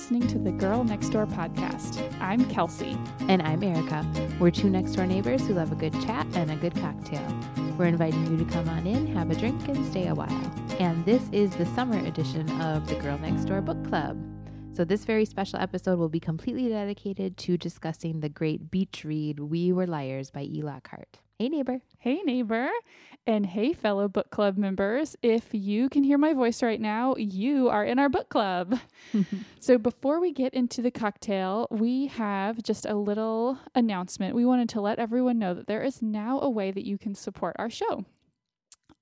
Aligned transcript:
listening 0.00 0.26
to 0.26 0.38
the 0.38 0.50
Girl 0.50 0.82
Next 0.82 1.10
Door 1.10 1.26
podcast. 1.26 2.02
I'm 2.22 2.48
Kelsey. 2.48 2.96
And 3.28 3.42
I'm 3.42 3.62
Erica. 3.62 4.06
We're 4.40 4.50
two 4.50 4.70
next 4.70 4.92
door 4.92 5.04
neighbors 5.04 5.46
who 5.46 5.52
love 5.52 5.72
a 5.72 5.74
good 5.74 5.92
chat 6.00 6.26
and 6.32 6.50
a 6.50 6.56
good 6.56 6.74
cocktail. 6.76 7.38
We're 7.76 7.84
inviting 7.84 8.26
you 8.30 8.42
to 8.42 8.50
come 8.50 8.66
on 8.70 8.86
in, 8.86 9.08
have 9.08 9.30
a 9.30 9.34
drink, 9.34 9.68
and 9.68 9.86
stay 9.90 10.06
a 10.06 10.14
while. 10.14 10.52
And 10.78 11.04
this 11.04 11.22
is 11.32 11.54
the 11.54 11.66
summer 11.66 11.98
edition 12.06 12.48
of 12.62 12.88
the 12.88 12.94
Girl 12.94 13.18
Next 13.18 13.44
Door 13.44 13.60
Book 13.60 13.86
Club. 13.88 14.18
So, 14.72 14.86
this 14.86 15.04
very 15.04 15.26
special 15.26 15.58
episode 15.58 15.98
will 15.98 16.08
be 16.08 16.18
completely 16.18 16.70
dedicated 16.70 17.36
to 17.36 17.58
discussing 17.58 18.20
the 18.20 18.30
great 18.30 18.70
beach 18.70 19.04
read, 19.04 19.38
We 19.38 19.70
Were 19.70 19.86
Liars 19.86 20.30
by 20.30 20.44
E. 20.44 20.62
Lockhart. 20.62 21.18
Hey, 21.38 21.50
neighbor. 21.50 21.80
Hey, 21.98 22.20
neighbor. 22.24 22.70
And 23.30 23.46
hey, 23.46 23.74
fellow 23.74 24.08
book 24.08 24.30
club 24.30 24.58
members. 24.58 25.14
If 25.22 25.50
you 25.52 25.88
can 25.88 26.02
hear 26.02 26.18
my 26.18 26.32
voice 26.32 26.64
right 26.64 26.80
now, 26.80 27.14
you 27.16 27.68
are 27.68 27.84
in 27.84 28.00
our 28.00 28.08
book 28.08 28.28
club. 28.28 28.80
so, 29.60 29.78
before 29.78 30.18
we 30.18 30.32
get 30.32 30.52
into 30.52 30.82
the 30.82 30.90
cocktail, 30.90 31.68
we 31.70 32.08
have 32.08 32.60
just 32.60 32.86
a 32.86 32.96
little 32.96 33.56
announcement. 33.72 34.34
We 34.34 34.44
wanted 34.44 34.68
to 34.70 34.80
let 34.80 34.98
everyone 34.98 35.38
know 35.38 35.54
that 35.54 35.68
there 35.68 35.84
is 35.84 36.02
now 36.02 36.40
a 36.40 36.50
way 36.50 36.72
that 36.72 36.84
you 36.84 36.98
can 36.98 37.14
support 37.14 37.54
our 37.56 37.70
show 37.70 38.04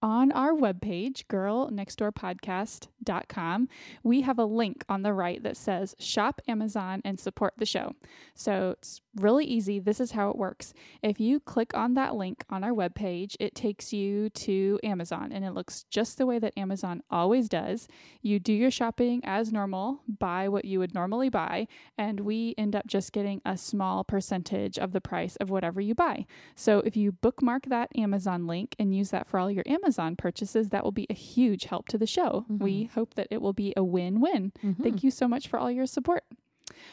on 0.02 0.32
our 0.32 0.52
webpage, 0.52 1.24
girlnextdoorpodcast.com, 1.26 3.68
we 4.02 4.22
have 4.22 4.38
a 4.38 4.44
link 4.44 4.84
on 4.88 5.02
the 5.02 5.12
right 5.12 5.42
that 5.42 5.56
says 5.56 5.94
shop 5.98 6.40
Amazon 6.46 7.02
and 7.04 7.18
support 7.18 7.54
the 7.56 7.66
show. 7.66 7.96
So 8.34 8.76
it's 8.78 9.00
really 9.18 9.44
easy. 9.44 9.78
This 9.78 10.00
is 10.00 10.12
how 10.12 10.30
it 10.30 10.36
works. 10.36 10.74
If 11.02 11.20
you 11.20 11.40
click 11.40 11.74
on 11.74 11.94
that 11.94 12.14
link 12.14 12.44
on 12.50 12.64
our 12.64 12.72
webpage, 12.72 13.36
it 13.40 13.54
takes 13.54 13.92
you 13.92 14.30
to 14.30 14.78
Amazon 14.82 15.32
and 15.32 15.44
it 15.44 15.52
looks 15.52 15.84
just 15.90 16.18
the 16.18 16.26
way 16.26 16.38
that 16.38 16.56
Amazon 16.56 17.02
always 17.10 17.48
does. 17.48 17.88
You 18.22 18.38
do 18.38 18.52
your 18.52 18.70
shopping 18.70 19.20
as 19.24 19.52
normal, 19.52 20.00
buy 20.06 20.48
what 20.48 20.64
you 20.64 20.78
would 20.78 20.94
normally 20.94 21.28
buy, 21.28 21.66
and 21.96 22.20
we 22.20 22.54
end 22.56 22.74
up 22.74 22.86
just 22.86 23.12
getting 23.12 23.40
a 23.44 23.56
small 23.56 24.04
percentage 24.04 24.78
of 24.78 24.92
the 24.92 25.00
price 25.00 25.36
of 25.36 25.50
whatever 25.50 25.80
you 25.80 25.94
buy. 25.94 26.26
So 26.54 26.80
if 26.80 26.96
you 26.96 27.12
bookmark 27.12 27.66
that 27.66 27.90
Amazon 27.96 28.46
link 28.46 28.74
and 28.78 28.94
use 28.94 29.10
that 29.10 29.28
for 29.28 29.38
all 29.38 29.50
your 29.50 29.64
Amazon 29.66 30.16
purchases, 30.16 30.70
that 30.70 30.84
will 30.84 30.92
be 30.92 31.06
a 31.10 31.14
huge 31.14 31.64
help 31.64 31.88
to 31.88 31.98
the 31.98 32.06
show. 32.06 32.44
Mm-hmm. 32.50 32.64
We 32.64 32.84
hope 32.84 33.14
that 33.14 33.28
it 33.30 33.40
will 33.40 33.52
be 33.52 33.72
a 33.76 33.84
win 33.84 34.20
win. 34.20 34.52
Mm-hmm. 34.62 34.82
Thank 34.82 35.02
you 35.02 35.10
so 35.10 35.28
much 35.28 35.48
for 35.48 35.58
all 35.58 35.70
your 35.70 35.86
support. 35.86 36.24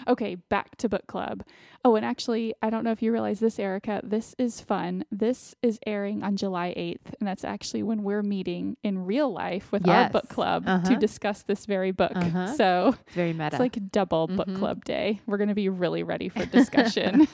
Okay, 0.07 0.35
back 0.35 0.75
to 0.77 0.89
book 0.89 1.07
club. 1.07 1.43
Oh, 1.83 1.95
and 1.95 2.05
actually, 2.05 2.53
I 2.61 2.69
don't 2.69 2.83
know 2.83 2.91
if 2.91 3.01
you 3.01 3.11
realize 3.11 3.39
this, 3.39 3.59
Erica. 3.59 4.01
This 4.03 4.35
is 4.37 4.59
fun. 4.59 5.05
This 5.11 5.55
is 5.61 5.79
airing 5.85 6.23
on 6.23 6.35
July 6.35 6.73
8th, 6.75 7.13
and 7.19 7.27
that's 7.27 7.43
actually 7.43 7.83
when 7.83 8.03
we're 8.03 8.23
meeting 8.23 8.77
in 8.83 9.05
real 9.05 9.31
life 9.31 9.71
with 9.71 9.85
yes. 9.85 10.05
our 10.05 10.09
book 10.09 10.29
club 10.29 10.63
uh-huh. 10.67 10.89
to 10.89 10.95
discuss 10.97 11.43
this 11.43 11.65
very 11.65 11.91
book. 11.91 12.13
Uh-huh. 12.15 12.45
So 12.55 12.95
it's 13.05 13.15
very 13.15 13.33
meta. 13.33 13.47
It's 13.47 13.59
like 13.59 13.91
double 13.91 14.27
mm-hmm. 14.27 14.37
book 14.37 14.55
club 14.55 14.85
day. 14.85 15.19
We're 15.25 15.37
going 15.37 15.49
to 15.49 15.55
be 15.55 15.69
really 15.69 16.03
ready 16.03 16.29
for 16.29 16.45
discussion. 16.45 17.27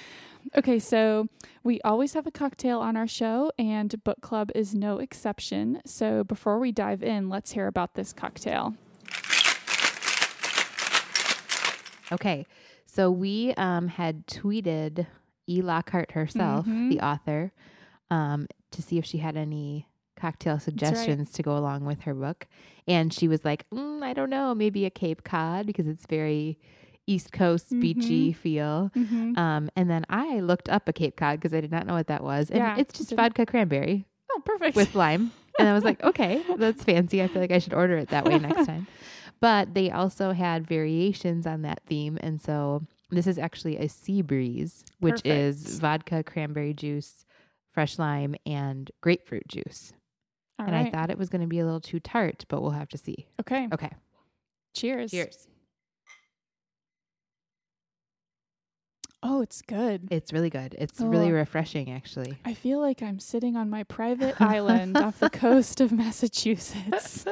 okay, 0.56 0.78
so 0.78 1.28
we 1.62 1.80
always 1.82 2.14
have 2.14 2.26
a 2.26 2.30
cocktail 2.30 2.78
on 2.80 2.96
our 2.96 3.06
show, 3.06 3.50
and 3.58 4.02
book 4.04 4.20
club 4.20 4.50
is 4.54 4.74
no 4.74 4.98
exception. 4.98 5.82
So 5.84 6.24
before 6.24 6.58
we 6.58 6.72
dive 6.72 7.02
in, 7.02 7.28
let's 7.28 7.52
hear 7.52 7.66
about 7.66 7.94
this 7.94 8.12
cocktail. 8.12 8.74
Okay. 12.12 12.46
So 12.86 13.10
we 13.10 13.54
um, 13.54 13.88
had 13.88 14.26
tweeted 14.26 15.06
E. 15.46 15.62
Lockhart 15.62 16.12
herself, 16.12 16.66
mm-hmm. 16.66 16.88
the 16.88 17.00
author, 17.00 17.52
um, 18.10 18.46
to 18.72 18.82
see 18.82 18.98
if 18.98 19.04
she 19.04 19.18
had 19.18 19.36
any 19.36 19.86
cocktail 20.16 20.58
suggestions 20.58 21.28
right. 21.28 21.34
to 21.34 21.42
go 21.42 21.56
along 21.56 21.84
with 21.84 22.02
her 22.02 22.14
book. 22.14 22.46
And 22.86 23.12
she 23.12 23.28
was 23.28 23.44
like, 23.44 23.68
mm, 23.70 24.02
I 24.02 24.12
don't 24.12 24.30
know, 24.30 24.54
maybe 24.54 24.84
a 24.84 24.90
Cape 24.90 25.24
Cod 25.24 25.66
because 25.66 25.86
it's 25.86 26.06
very 26.06 26.58
East 27.06 27.32
Coast 27.32 27.66
mm-hmm. 27.66 27.80
beachy 27.80 28.32
feel. 28.32 28.90
Mm-hmm. 28.96 29.38
Um, 29.38 29.70
and 29.76 29.90
then 29.90 30.04
I 30.08 30.40
looked 30.40 30.68
up 30.68 30.88
a 30.88 30.92
Cape 30.92 31.16
Cod 31.16 31.40
because 31.40 31.54
I 31.54 31.60
did 31.60 31.72
not 31.72 31.86
know 31.86 31.94
what 31.94 32.08
that 32.08 32.22
was. 32.22 32.50
And 32.50 32.58
yeah, 32.58 32.76
it's 32.78 32.96
just 32.96 33.12
vodka 33.12 33.46
cranberry. 33.46 34.06
Oh, 34.30 34.42
perfect. 34.44 34.76
With 34.76 34.94
lime. 34.94 35.32
and 35.58 35.68
I 35.68 35.72
was 35.72 35.84
like, 35.84 36.02
okay, 36.04 36.44
that's 36.56 36.84
fancy. 36.84 37.22
I 37.22 37.28
feel 37.28 37.40
like 37.40 37.50
I 37.50 37.58
should 37.58 37.74
order 37.74 37.96
it 37.96 38.10
that 38.10 38.24
way 38.24 38.38
next 38.38 38.66
time. 38.66 38.86
But 39.40 39.74
they 39.74 39.90
also 39.90 40.32
had 40.32 40.66
variations 40.66 41.46
on 41.46 41.62
that 41.62 41.80
theme. 41.86 42.18
And 42.20 42.40
so 42.40 42.82
this 43.10 43.26
is 43.26 43.38
actually 43.38 43.78
a 43.78 43.88
sea 43.88 44.22
breeze, 44.22 44.84
which 44.98 45.22
Perfect. 45.22 45.26
is 45.26 45.80
vodka, 45.80 46.22
cranberry 46.22 46.74
juice, 46.74 47.24
fresh 47.72 47.98
lime, 47.98 48.34
and 48.44 48.90
grapefruit 49.00 49.48
juice. 49.48 49.92
All 50.58 50.66
and 50.66 50.74
right. 50.74 50.86
I 50.86 50.90
thought 50.90 51.10
it 51.10 51.18
was 51.18 51.30
going 51.30 51.40
to 51.40 51.46
be 51.46 51.58
a 51.58 51.64
little 51.64 51.80
too 51.80 52.00
tart, 52.00 52.44
but 52.48 52.60
we'll 52.60 52.72
have 52.72 52.90
to 52.90 52.98
see. 52.98 53.26
Okay. 53.40 53.68
Okay. 53.72 53.90
Cheers. 54.74 55.10
Cheers. 55.10 55.48
Oh, 59.22 59.42
it's 59.42 59.60
good. 59.60 60.08
It's 60.10 60.32
really 60.32 60.48
good. 60.48 60.74
It's 60.78 61.00
oh, 61.00 61.06
really 61.06 61.30
refreshing, 61.30 61.90
actually. 61.90 62.38
I 62.44 62.54
feel 62.54 62.80
like 62.80 63.02
I'm 63.02 63.20
sitting 63.20 63.54
on 63.54 63.68
my 63.68 63.82
private 63.84 64.40
island 64.40 64.96
off 64.96 65.18
the 65.18 65.28
coast 65.28 65.80
of 65.80 65.92
Massachusetts. 65.92 67.26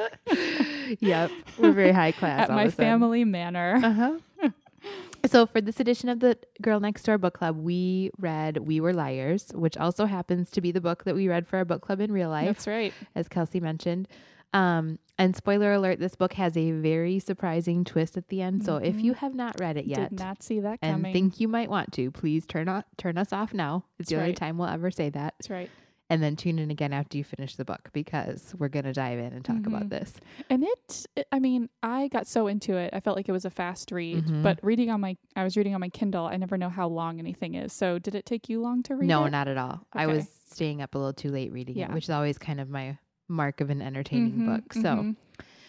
yep, 0.99 1.31
we're 1.57 1.71
very 1.71 1.91
high 1.91 2.11
class 2.11 2.49
at 2.49 2.51
my 2.51 2.69
family 2.69 3.23
manor. 3.23 3.79
Uh 3.83 3.93
huh. 3.93 4.49
so 5.25 5.47
for 5.47 5.61
this 5.61 5.79
edition 5.79 6.09
of 6.09 6.19
the 6.19 6.37
Girl 6.61 6.79
Next 6.79 7.03
Door 7.03 7.19
Book 7.19 7.33
Club, 7.33 7.57
we 7.57 8.11
read 8.19 8.57
We 8.57 8.79
Were 8.79 8.93
Liars, 8.93 9.47
which 9.55 9.75
also 9.75 10.05
happens 10.05 10.51
to 10.51 10.61
be 10.61 10.71
the 10.71 10.81
book 10.81 11.05
that 11.05 11.15
we 11.15 11.27
read 11.27 11.47
for 11.47 11.57
our 11.57 11.65
book 11.65 11.81
club 11.81 12.01
in 12.01 12.11
real 12.11 12.29
life. 12.29 12.45
That's 12.45 12.67
right, 12.67 12.93
as 13.15 13.27
Kelsey 13.27 13.59
mentioned. 13.59 14.07
Um, 14.53 14.99
and 15.17 15.35
spoiler 15.35 15.73
alert, 15.73 15.99
this 15.99 16.15
book 16.15 16.33
has 16.33 16.55
a 16.55 16.71
very 16.71 17.19
surprising 17.19 17.83
twist 17.83 18.17
at 18.17 18.29
the 18.29 18.41
end. 18.41 18.63
So 18.63 18.75
mm-hmm. 18.75 18.85
if 18.85 19.01
you 19.01 19.13
have 19.13 19.35
not 19.35 19.59
read 19.59 19.77
it 19.77 19.85
yet, 19.85 20.11
did 20.11 20.19
not 20.19 20.41
see 20.41 20.61
that 20.61 20.79
and 20.81 21.03
think 21.03 21.39
you 21.39 21.47
might 21.47 21.69
want 21.69 21.91
to, 21.93 22.09
please 22.09 22.45
turn 22.45 22.69
on 22.69 22.83
turn 22.97 23.17
us 23.17 23.33
off 23.33 23.53
now. 23.53 23.85
It's 23.99 24.07
That's 24.07 24.09
the 24.09 24.15
right. 24.15 24.21
only 24.23 24.33
time 24.33 24.57
we'll 24.57 24.69
ever 24.69 24.89
say 24.91 25.09
that. 25.09 25.35
That's 25.37 25.49
right. 25.49 25.69
And 26.11 26.23
then 26.23 26.35
tune 26.35 26.57
in 26.57 26.71
again 26.71 26.91
after 26.91 27.19
you 27.19 27.23
finish 27.23 27.55
the 27.55 27.65
book 27.65 27.89
because 27.93 28.55
we're 28.57 28.69
gonna 28.69 28.93
dive 28.93 29.19
in 29.19 29.33
and 29.33 29.45
talk 29.45 29.57
mm-hmm. 29.57 29.75
about 29.75 29.89
this. 29.89 30.13
And 30.49 30.63
it, 30.63 31.05
it, 31.15 31.27
I 31.31 31.39
mean, 31.39 31.69
I 31.83 32.07
got 32.07 32.25
so 32.25 32.47
into 32.47 32.77
it. 32.77 32.91
I 32.93 32.99
felt 32.99 33.15
like 33.15 33.29
it 33.29 33.33
was 33.33 33.45
a 33.45 33.51
fast 33.51 33.91
read. 33.91 34.23
Mm-hmm. 34.23 34.41
But 34.41 34.59
reading 34.63 34.89
on 34.89 35.01
my, 35.01 35.17
I 35.35 35.43
was 35.43 35.55
reading 35.55 35.75
on 35.75 35.81
my 35.81 35.89
Kindle. 35.89 36.25
I 36.25 36.37
never 36.37 36.57
know 36.57 36.69
how 36.69 36.87
long 36.87 37.19
anything 37.19 37.53
is. 37.53 37.73
So 37.73 37.99
did 37.99 38.15
it 38.15 38.25
take 38.25 38.49
you 38.49 38.59
long 38.61 38.81
to 38.83 38.95
read? 38.95 39.07
No, 39.07 39.25
it? 39.25 39.31
not 39.31 39.47
at 39.47 39.57
all. 39.57 39.85
Okay. 39.95 40.03
I 40.03 40.07
was 40.07 40.27
staying 40.49 40.81
up 40.81 40.95
a 40.95 40.97
little 40.97 41.13
too 41.13 41.29
late 41.29 41.51
reading 41.51 41.77
yeah. 41.77 41.89
it, 41.89 41.93
which 41.93 42.05
is 42.05 42.09
always 42.09 42.39
kind 42.39 42.59
of 42.59 42.69
my 42.69 42.97
mark 43.29 43.61
of 43.61 43.69
an 43.69 43.81
entertaining 43.81 44.31
mm-hmm, 44.31 44.55
book. 44.55 44.73
So, 44.73 44.81
mm-hmm. 44.81 45.11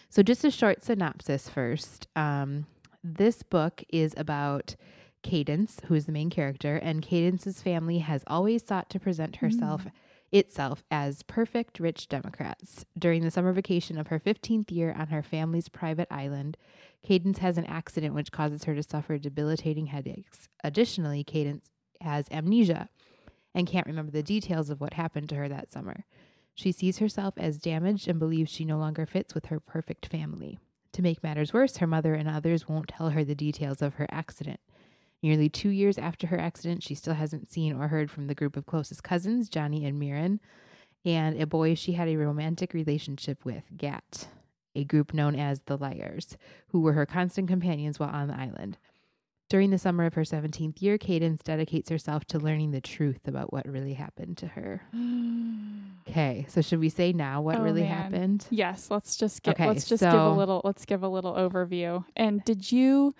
so 0.09 0.23
just 0.23 0.43
a 0.43 0.51
short 0.51 0.83
synopsis 0.83 1.47
first. 1.47 2.07
Um, 2.15 2.65
this 3.03 3.43
book 3.43 3.83
is 3.89 4.13
about 4.17 4.75
Cadence, 5.23 5.79
who 5.85 5.93
is 5.93 6.05
the 6.05 6.11
main 6.11 6.29
character, 6.29 6.77
and 6.77 7.01
Cadence's 7.01 7.61
family 7.61 7.99
has 7.99 8.23
always 8.27 8.65
sought 8.65 8.89
to 8.89 8.99
present 8.99 9.37
herself. 9.37 9.85
Mm. 9.85 9.91
Itself 10.33 10.81
as 10.89 11.23
perfect 11.23 11.77
rich 11.77 12.07
Democrats. 12.07 12.85
During 12.97 13.21
the 13.21 13.29
summer 13.29 13.51
vacation 13.51 13.97
of 13.97 14.07
her 14.07 14.17
15th 14.17 14.71
year 14.71 14.95
on 14.97 15.07
her 15.07 15.21
family's 15.21 15.67
private 15.67 16.07
island, 16.09 16.55
Cadence 17.03 17.39
has 17.39 17.57
an 17.57 17.65
accident 17.65 18.13
which 18.13 18.31
causes 18.31 18.63
her 18.63 18.73
to 18.73 18.81
suffer 18.81 19.17
debilitating 19.17 19.87
headaches. 19.87 20.47
Additionally, 20.63 21.25
Cadence 21.25 21.69
has 21.99 22.27
amnesia 22.31 22.87
and 23.53 23.67
can't 23.67 23.87
remember 23.87 24.11
the 24.11 24.23
details 24.23 24.69
of 24.69 24.79
what 24.79 24.93
happened 24.93 25.29
to 25.29 25.35
her 25.35 25.49
that 25.49 25.71
summer. 25.71 26.05
She 26.53 26.71
sees 26.71 26.99
herself 26.99 27.33
as 27.37 27.57
damaged 27.57 28.07
and 28.07 28.19
believes 28.19 28.51
she 28.51 28.65
no 28.65 28.77
longer 28.77 29.05
fits 29.05 29.33
with 29.33 29.47
her 29.47 29.59
perfect 29.59 30.05
family. 30.05 30.59
To 30.93 31.01
make 31.01 31.23
matters 31.23 31.53
worse, 31.53 31.77
her 31.77 31.87
mother 31.87 32.13
and 32.13 32.27
others 32.27 32.67
won't 32.67 32.89
tell 32.89 33.09
her 33.09 33.23
the 33.23 33.35
details 33.35 33.81
of 33.81 33.95
her 33.95 34.07
accident. 34.11 34.59
Nearly 35.23 35.49
two 35.49 35.69
years 35.69 35.97
after 35.97 36.27
her 36.27 36.39
accident, 36.39 36.83
she 36.83 36.95
still 36.95 37.13
hasn't 37.13 37.51
seen 37.51 37.73
or 37.73 37.87
heard 37.87 38.09
from 38.09 38.27
the 38.27 38.35
group 38.35 38.57
of 38.57 38.65
closest 38.65 39.03
cousins, 39.03 39.49
Johnny 39.49 39.85
and 39.85 39.99
Mirren, 39.99 40.39
and 41.05 41.39
a 41.39 41.45
boy 41.45 41.75
she 41.75 41.93
had 41.93 42.07
a 42.07 42.17
romantic 42.17 42.73
relationship 42.73 43.45
with, 43.45 43.63
Gat, 43.77 44.27
a 44.75 44.83
group 44.83 45.13
known 45.13 45.35
as 45.35 45.61
the 45.61 45.77
Liars, 45.77 46.37
who 46.69 46.81
were 46.81 46.93
her 46.93 47.05
constant 47.05 47.47
companions 47.47 47.99
while 47.99 48.09
on 48.09 48.27
the 48.27 48.37
island. 48.37 48.77
During 49.51 49.71
the 49.71 49.77
summer 49.77 50.05
of 50.05 50.13
her 50.13 50.21
17th 50.21 50.81
year, 50.81 50.97
Cadence 50.97 51.41
dedicates 51.43 51.89
herself 51.89 52.23
to 52.27 52.39
learning 52.39 52.71
the 52.71 52.79
truth 52.79 53.27
about 53.27 53.51
what 53.51 53.67
really 53.67 53.95
happened 53.95 54.37
to 54.37 54.47
her. 54.47 54.81
okay, 56.09 56.45
so 56.47 56.61
should 56.61 56.79
we 56.79 56.87
say 56.87 57.11
now 57.11 57.41
what 57.41 57.57
oh, 57.57 57.61
really 57.61 57.81
man. 57.81 57.91
happened? 57.91 58.47
Yes, 58.49 58.89
let's 58.89 59.17
just 59.17 59.43
get 59.43 59.55
okay, 59.55 59.67
let's 59.67 59.89
just 59.89 59.99
so 59.99 60.09
give 60.09 60.21
a 60.21 60.29
little 60.29 60.61
let's 60.63 60.85
give 60.85 61.03
a 61.03 61.09
little 61.09 61.33
overview. 61.33 62.05
And 62.15 62.41
did 62.45 62.71
you 62.71 63.13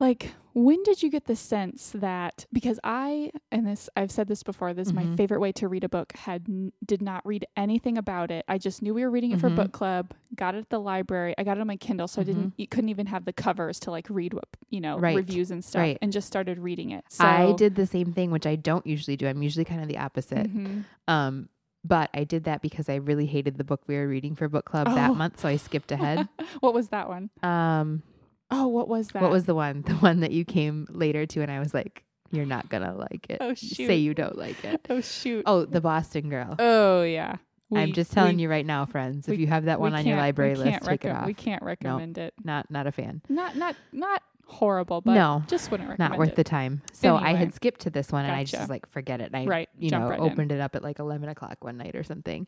like 0.00 0.32
when 0.52 0.82
did 0.82 1.02
you 1.02 1.10
get 1.10 1.26
the 1.26 1.36
sense 1.36 1.92
that 1.94 2.44
because 2.52 2.80
i 2.82 3.30
and 3.52 3.66
this 3.66 3.88
i've 3.96 4.10
said 4.10 4.26
this 4.26 4.42
before 4.42 4.74
this 4.74 4.90
mm-hmm. 4.90 5.10
my 5.10 5.16
favorite 5.16 5.38
way 5.38 5.52
to 5.52 5.68
read 5.68 5.84
a 5.84 5.88
book 5.88 6.12
had 6.16 6.44
did 6.84 7.00
not 7.00 7.24
read 7.24 7.46
anything 7.56 7.96
about 7.96 8.30
it 8.30 8.44
i 8.48 8.58
just 8.58 8.82
knew 8.82 8.92
we 8.92 9.04
were 9.04 9.10
reading 9.10 9.30
it 9.30 9.38
mm-hmm. 9.38 9.54
for 9.54 9.62
book 9.62 9.72
club 9.72 10.12
got 10.34 10.54
it 10.54 10.58
at 10.58 10.70
the 10.70 10.80
library 10.80 11.34
i 11.38 11.44
got 11.44 11.56
it 11.56 11.60
on 11.60 11.66
my 11.66 11.76
kindle 11.76 12.08
so 12.08 12.20
mm-hmm. 12.20 12.30
i 12.30 12.34
didn't 12.34 12.54
you 12.56 12.66
couldn't 12.66 12.88
even 12.88 13.06
have 13.06 13.24
the 13.24 13.32
covers 13.32 13.78
to 13.78 13.90
like 13.90 14.06
read 14.10 14.34
what 14.34 14.48
you 14.70 14.80
know 14.80 14.98
right. 14.98 15.16
reviews 15.16 15.50
and 15.50 15.64
stuff 15.64 15.80
right. 15.80 15.98
and 16.02 16.12
just 16.12 16.26
started 16.26 16.58
reading 16.58 16.90
it 16.90 17.04
so 17.08 17.24
i 17.24 17.52
did 17.52 17.76
the 17.76 17.86
same 17.86 18.12
thing 18.12 18.30
which 18.30 18.46
i 18.46 18.56
don't 18.56 18.86
usually 18.86 19.16
do 19.16 19.28
i'm 19.28 19.42
usually 19.42 19.64
kind 19.64 19.80
of 19.80 19.88
the 19.88 19.98
opposite 19.98 20.48
mm-hmm. 20.48 20.80
um 21.06 21.48
but 21.82 22.10
I 22.12 22.24
did 22.24 22.44
that 22.44 22.60
because 22.60 22.90
I 22.90 22.96
really 22.96 23.24
hated 23.24 23.56
the 23.56 23.64
book 23.64 23.80
we 23.86 23.96
were 23.96 24.06
reading 24.06 24.34
for 24.34 24.50
book 24.50 24.66
club 24.66 24.86
oh. 24.90 24.94
that 24.94 25.14
month, 25.14 25.40
so 25.40 25.48
I 25.48 25.56
skipped 25.56 25.90
ahead. 25.90 26.28
what 26.60 26.74
was 26.74 26.88
that 26.88 27.08
one? 27.08 27.30
Um, 27.42 28.02
Oh, 28.50 28.68
what 28.68 28.88
was 28.88 29.08
that? 29.08 29.22
What 29.22 29.30
was 29.30 29.44
the 29.44 29.54
one? 29.54 29.82
The 29.86 29.94
one 29.94 30.20
that 30.20 30.32
you 30.32 30.44
came 30.44 30.86
later 30.90 31.26
to, 31.26 31.42
and 31.42 31.50
I 31.50 31.60
was 31.60 31.74
like, 31.74 32.04
"You're 32.30 32.46
not 32.46 32.68
gonna 32.68 32.94
like 32.94 33.26
it." 33.28 33.38
Oh 33.40 33.54
shoot! 33.54 33.86
Say 33.86 33.96
you 33.96 34.14
don't 34.14 34.36
like 34.36 34.64
it. 34.64 34.86
Oh 34.90 35.00
shoot! 35.00 35.42
Oh, 35.46 35.64
the 35.64 35.80
Boston 35.80 36.28
Girl. 36.28 36.56
Oh 36.58 37.02
yeah. 37.02 37.36
We, 37.70 37.78
I'm 37.78 37.92
just 37.92 38.10
telling 38.10 38.36
we, 38.36 38.42
you 38.42 38.50
right 38.50 38.66
now, 38.66 38.84
friends. 38.84 39.28
If 39.28 39.38
you 39.38 39.46
have 39.46 39.66
that 39.66 39.78
one 39.78 39.94
on 39.94 40.04
your 40.04 40.16
library 40.16 40.56
list, 40.56 40.82
take 40.82 41.04
it 41.04 41.10
off. 41.10 41.26
We 41.26 41.34
can't 41.34 41.62
recommend 41.62 42.16
no, 42.16 42.24
it. 42.24 42.34
Not 42.42 42.70
not 42.70 42.86
a 42.86 42.92
fan. 42.92 43.22
Not 43.28 43.56
not 43.56 43.76
not 43.92 44.22
horrible, 44.50 45.00
but 45.00 45.14
no, 45.14 45.42
just 45.46 45.70
wouldn't 45.70 45.88
recommend 45.88 46.10
Not 46.10 46.18
worth 46.18 46.30
it. 46.30 46.36
the 46.36 46.44
time. 46.44 46.82
So 46.92 47.16
anyway. 47.16 47.30
I 47.30 47.34
had 47.36 47.54
skipped 47.54 47.80
to 47.82 47.90
this 47.90 48.10
one 48.10 48.24
gotcha. 48.24 48.32
and 48.32 48.40
I 48.40 48.44
just 48.44 48.60
was 48.60 48.68
like, 48.68 48.88
forget 48.88 49.20
it. 49.20 49.30
And 49.32 49.36
I, 49.36 49.44
right, 49.46 49.68
you 49.78 49.90
know, 49.90 50.08
right 50.08 50.18
opened 50.18 50.52
in. 50.52 50.58
it 50.58 50.60
up 50.60 50.74
at 50.74 50.82
like 50.82 50.98
11 50.98 51.28
o'clock 51.28 51.62
one 51.62 51.76
night 51.76 51.94
or 51.94 52.02
something. 52.02 52.46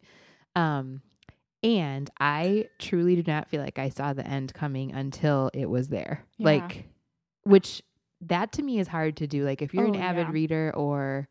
Um, 0.57 1.01
and 1.63 2.11
I 2.19 2.69
truly 2.79 3.17
do 3.17 3.31
not 3.31 3.49
feel 3.49 3.63
like 3.63 3.79
I 3.79 3.89
saw 3.89 4.13
the 4.13 4.27
end 4.27 4.53
coming 4.55 4.93
until 4.93 5.51
it 5.55 5.71
was 5.71 5.89
there. 5.89 6.25
Yeah. 6.39 6.47
Like, 6.47 6.89
which 7.45 7.83
that 8.23 8.53
to 8.53 8.63
me 8.63 8.79
is 8.79 8.89
hard 8.89 9.17
to 9.19 9.27
do. 9.27 9.45
Like, 9.45 9.63
if 9.63 9.73
you're 9.73 9.87
oh, 9.87 9.93
an 9.93 9.97
avid 9.97 10.29
yeah. 10.29 10.33
reader 10.33 10.73
or 10.75 11.29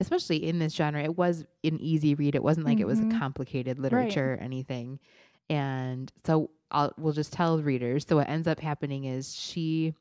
especially 0.00 0.44
in 0.44 0.58
this 0.58 0.74
genre, 0.74 1.02
it 1.02 1.16
was 1.16 1.44
an 1.62 1.78
easy 1.80 2.14
read. 2.14 2.34
It 2.34 2.42
wasn't 2.42 2.66
like 2.66 2.76
mm-hmm. 2.76 2.82
it 2.82 2.86
was 2.86 3.00
a 3.00 3.04
Mhm. 3.04 3.18
complicated 3.18 3.78
literature 3.78 4.34
or 4.34 4.36
anything. 4.38 4.98
And 5.48 6.10
so 6.24 6.50
I'll 6.70 6.92
we'll 6.96 7.12
just 7.12 7.32
tell 7.32 7.60
readers. 7.60 8.06
So 8.08 8.16
what 8.16 8.28
ends 8.28 8.48
up 8.48 8.60
happening 8.60 9.04
is 9.04 9.34
she 9.34 9.94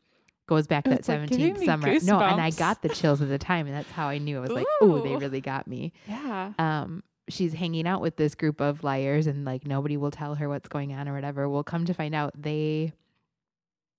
goes 0.47 0.67
back 0.67 0.85
that 0.85 0.99
It's 0.99 1.09
like 1.09 1.21
17th 1.21 1.37
giving 1.37 1.59
me 1.59 1.65
summer. 1.65 1.99
No, 2.01 2.19
and 2.19 2.41
I 2.41 2.49
got 2.51 2.81
the 2.81 2.89
chills 2.89 3.21
at 3.21 3.29
the 3.29 3.37
time, 3.37 3.67
and 3.67 3.75
that's 3.75 3.91
how 3.91 4.07
I 4.07 4.17
knew. 4.17 4.37
I 4.37 4.41
was 4.41 4.51
like, 4.51 4.65
oh, 4.81 5.01
they 5.01 5.15
really 5.15 5.41
got 5.41 5.67
me. 5.67 5.93
Yeah. 6.07 6.53
Um, 6.57 7.03
she's 7.29 7.53
hanging 7.53 7.87
out 7.87 8.01
with 8.01 8.15
this 8.17 8.35
group 8.35 8.59
of 8.59 8.83
liars, 8.83 9.27
and 9.27 9.45
like 9.45 9.65
nobody 9.65 9.95
will 9.97 10.11
tell 10.11 10.35
her 10.35 10.49
what's 10.49 10.67
going 10.67 10.93
on 10.93 11.07
or 11.07 11.13
whatever. 11.13 11.47
We'll 11.47 11.63
come 11.63 11.85
to 11.85 11.93
find 11.93 12.13
out 12.13 12.33
they 12.39 12.93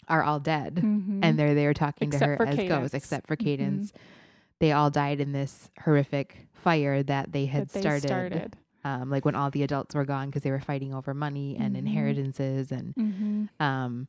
are 0.09 0.23
all 0.23 0.41
dead, 0.41 0.77
Mhm. 0.77 1.21
and 1.23 1.39
they're 1.39 1.55
there 1.55 1.73
talking 1.75 2.11
to 2.11 2.19
her 2.19 2.43
as 2.43 2.57
Cadence. 2.57 2.69
ghosts, 2.69 2.95
except 2.95 3.27
for 3.27 3.37
Mhm. 3.37 3.45
Cadence. 3.45 3.93
They 4.59 4.73
all 4.73 4.91
died 4.91 5.21
in 5.21 5.33
this 5.33 5.71
horrific 5.85 6.49
fire 6.53 7.03
that 7.05 7.33
they 7.33 7.47
had 7.47 7.69
that 7.69 7.73
they 7.73 7.81
started, 7.81 8.07
started. 8.09 8.57
Um, 8.85 9.09
like 9.11 9.25
when 9.25 9.35
all 9.35 9.51
the 9.51 9.63
adults 9.63 9.95
were 9.95 10.05
gone 10.05 10.29
because 10.29 10.43
they 10.43 10.51
were 10.51 10.61
fighting 10.61 10.93
over 10.95 11.15
money 11.15 11.57
and 11.57 11.75
Mhm. 11.77 11.79
inheritances 11.81 12.73
and 12.73 12.95
Mm-hmm. 12.95 13.45
um, 13.63 14.09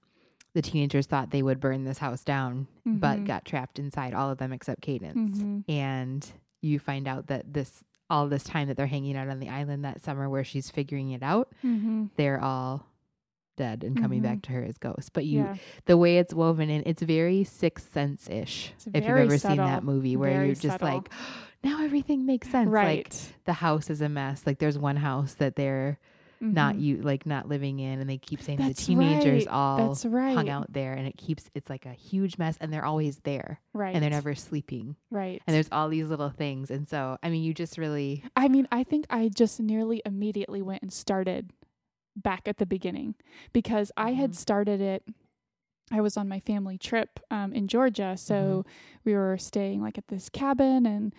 the 0.54 0.62
teenagers 0.62 1.06
thought 1.08 1.30
they 1.32 1.44
would 1.44 1.60
burn 1.60 1.84
this 1.84 2.00
house 2.00 2.24
down, 2.24 2.68
but 2.86 3.20
Mhm. 3.20 3.26
got 3.28 3.46
trapped 3.46 3.80
inside. 3.80 4.14
All 4.14 4.30
of 4.30 4.38
them 4.40 4.52
except 4.52 4.82
Cadence. 4.82 5.42
And 5.70 6.30
you 6.62 6.80
find 6.80 7.08
out 7.08 7.28
that 7.28 7.54
this 7.54 7.84
all 8.12 8.28
this 8.28 8.44
time 8.44 8.68
that 8.68 8.78
they're 8.78 8.86
hanging 8.88 9.16
out 9.18 9.28
on 9.30 9.40
the 9.40 9.50
island 9.50 9.84
that 9.86 10.02
summer, 10.04 10.30
where 10.30 10.44
she's 10.44 10.70
figuring 10.70 11.12
it 11.12 11.24
out, 11.24 11.50
Mm-hmm. 11.64 12.06
they're 12.18 12.40
all 12.42 12.86
dead 13.58 13.84
and 13.84 14.00
coming 14.02 14.20
Mhm. 14.22 14.24
back 14.24 14.42
to 14.44 14.52
her 14.54 14.64
as 14.64 14.78
ghosts. 14.78 15.10
But 15.10 15.26
you, 15.26 15.40
Yeah. 15.40 15.56
the 15.86 15.98
way 15.98 16.18
it's 16.18 16.34
woven 16.34 16.70
in, 16.70 16.84
it's 16.86 17.02
very 17.02 17.44
Sixth 17.44 17.92
Sense 17.94 18.30
ish. 18.30 18.74
If 18.94 19.04
you've 19.04 19.18
ever 19.18 19.38
seen 19.38 19.58
that 19.58 19.84
movie, 19.84 20.16
where 20.16 20.32
very 20.32 20.46
you're 20.48 20.56
just 20.56 20.80
subtle. 20.80 20.88
like, 20.88 21.10
now 21.64 21.84
everything 21.84 22.26
makes 22.26 22.50
sense. 22.50 22.70
Right. 22.70 23.06
Like 23.06 23.46
the 23.46 23.54
house 23.54 23.90
is 23.90 24.02
a 24.02 24.10
mess. 24.10 24.48
Like 24.48 24.60
there's 24.60 24.78
one 24.80 24.96
house 24.98 25.34
that 25.36 25.56
they're 25.56 26.00
not 26.42 26.76
Mhm. 26.76 26.82
you 26.82 26.98
like 27.04 27.26
not 27.28 27.48
living 27.48 27.80
in 27.80 28.00
and 28.00 28.10
they 28.10 28.18
keep 28.18 28.42
saying 28.42 28.58
That's 28.58 28.80
the 28.80 28.86
teenagers 28.96 29.46
right. 29.46 29.54
all 29.54 29.78
That's 29.90 30.06
right. 30.06 30.34
hung 30.36 30.50
out 30.50 30.74
there 30.74 30.94
and 30.94 31.06
it 31.08 31.16
keeps 31.16 31.50
it's 31.54 31.70
like 31.70 31.86
a 31.86 31.94
huge 31.94 32.38
mess 32.40 32.58
and 32.60 32.74
they're 32.74 32.84
always 32.84 33.20
there 33.20 33.62
Right. 33.74 33.94
and 33.94 34.02
they're 34.04 34.10
never 34.10 34.34
sleeping 34.34 34.96
right. 35.12 35.40
and 35.46 35.54
there's 35.56 35.70
all 35.72 35.88
these 35.88 36.08
little 36.08 36.30
things 36.32 36.72
and 36.72 36.90
so 36.90 37.18
i 37.22 37.30
mean 37.30 37.44
you 37.44 37.54
just 37.54 37.78
really 37.78 38.24
I 38.36 38.48
mean, 38.48 38.68
I 38.72 38.84
think 38.84 39.06
I 39.10 39.30
just 39.30 39.60
nearly 39.60 40.02
immediately 40.06 40.62
went 40.64 40.82
and 40.82 40.92
started 40.92 41.52
back 42.16 42.48
at 42.48 42.58
the 42.58 42.66
beginning 42.66 43.16
because 43.54 43.92
I 43.96 44.14
had 44.14 44.32
Mhm. 44.32 44.36
started 44.36 44.82
it. 44.82 45.04
I 45.92 46.02
was 46.02 46.18
on 46.18 46.28
my 46.28 46.40
family 46.40 46.78
trip 46.78 47.20
um, 47.30 47.54
in 47.54 47.68
Georgia, 47.68 48.16
so 48.18 48.66
we 49.06 49.14
were 49.14 49.38
staying 49.38 49.82
like 49.82 49.98
at 49.98 50.08
this 50.08 50.28
cabin. 50.30 50.86
And 50.86 51.14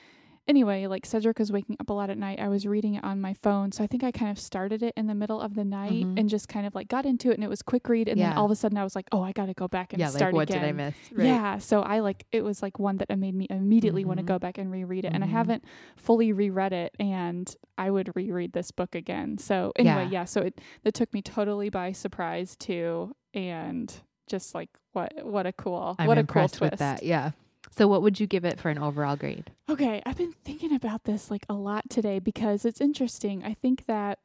anyway, 0.48 0.86
like 0.86 1.06
Cedric 1.06 1.38
was 1.38 1.52
waking 1.52 1.76
up 1.80 1.88
a 1.90 1.92
lot 1.92 2.10
at 2.10 2.18
night. 2.18 2.40
I 2.40 2.48
was 2.48 2.66
reading 2.66 2.94
it 2.94 3.04
on 3.04 3.20
my 3.20 3.34
phone, 3.42 3.72
so 3.72 3.82
I 3.84 3.86
think 3.86 4.02
I 4.04 4.10
kind 4.10 4.30
of 4.30 4.38
started 4.38 4.82
it 4.82 4.92
in 4.96 5.06
the 5.06 5.14
middle 5.14 5.40
of 5.40 5.54
the 5.54 5.64
night 5.64 6.04
Mhm. 6.06 6.18
and 6.18 6.28
just 6.28 6.48
kind 6.48 6.66
of 6.66 6.74
like 6.74 6.88
got 6.88 7.06
into 7.06 7.30
it, 7.30 7.34
and 7.34 7.44
it 7.44 7.48
was 7.48 7.62
quick 7.62 7.88
read. 7.88 8.08
And 8.08 8.20
then 8.20 8.32
all 8.34 8.44
of 8.46 8.50
a 8.50 8.56
sudden, 8.56 8.76
I 8.78 8.84
was 8.84 8.94
like, 8.96 9.06
oh, 9.12 9.22
I 9.22 9.32
got 9.32 9.46
to 9.46 9.54
go 9.54 9.68
back 9.68 9.92
and 9.92 10.00
yeah 10.00 10.08
start 10.08 10.32
like 10.32 10.34
what 10.34 10.50
again. 10.50 10.62
did 10.62 10.68
i 10.68 10.72
miss 10.72 10.94
right 11.12 11.26
Yeah, 11.26 11.58
so 11.58 11.80
I 11.82 12.00
like 12.00 12.26
it 12.32 12.42
was 12.44 12.62
like 12.62 12.78
one 12.78 12.96
that 12.98 13.16
made 13.18 13.34
me 13.34 13.46
immediately 13.50 14.04
want 14.04 14.18
to 14.18 14.24
go 14.24 14.38
back 14.38 14.58
and 14.58 14.70
reread 14.70 15.04
it, 15.04 15.12
and 15.12 15.22
I 15.24 15.26
Mhm. 15.26 15.30
haven't 15.30 15.64
fully 15.96 16.32
reread 16.32 16.72
it, 16.72 16.94
and 16.98 17.54
I 17.78 17.90
would 17.90 18.14
reread 18.16 18.52
this 18.52 18.70
book 18.70 18.94
again. 18.94 19.38
So 19.38 19.72
anyway, 19.76 20.04
Yeah. 20.04 20.10
yeah, 20.20 20.24
so 20.24 20.40
it 20.42 20.60
it 20.84 20.94
took 20.94 21.12
me 21.14 21.22
totally 21.22 21.70
by 21.70 21.92
surprise 21.92 22.56
too, 22.56 23.14
and 23.34 23.92
just 24.28 24.54
like 24.54 24.70
what 24.92 25.12
what 25.24 25.46
a 25.46 25.52
cool 25.52 25.94
i'm 25.98 26.06
what 26.06 26.16
a 26.18 26.24
cool 26.24 26.48
twist. 26.48 26.60
with 26.60 26.78
that 26.78 27.02
yeah 27.02 27.32
so 27.70 27.86
what 27.88 28.02
would 28.02 28.18
you 28.20 28.26
give 28.26 28.44
it 28.44 28.58
for 28.58 28.68
an 28.70 28.78
overall 28.78 29.16
grade 29.16 29.50
Okay, 29.70 30.02
I've 30.04 30.18
been 30.18 30.34
thinking 30.44 30.74
about 30.74 31.04
this 31.04 31.30
like 31.30 31.46
a 31.48 31.54
lot 31.54 31.88
today 31.88 32.18
because 32.18 32.64
it's 32.64 32.80
interesting. 32.80 33.42
I 33.44 33.54
think 33.54 33.86
that 33.86 34.18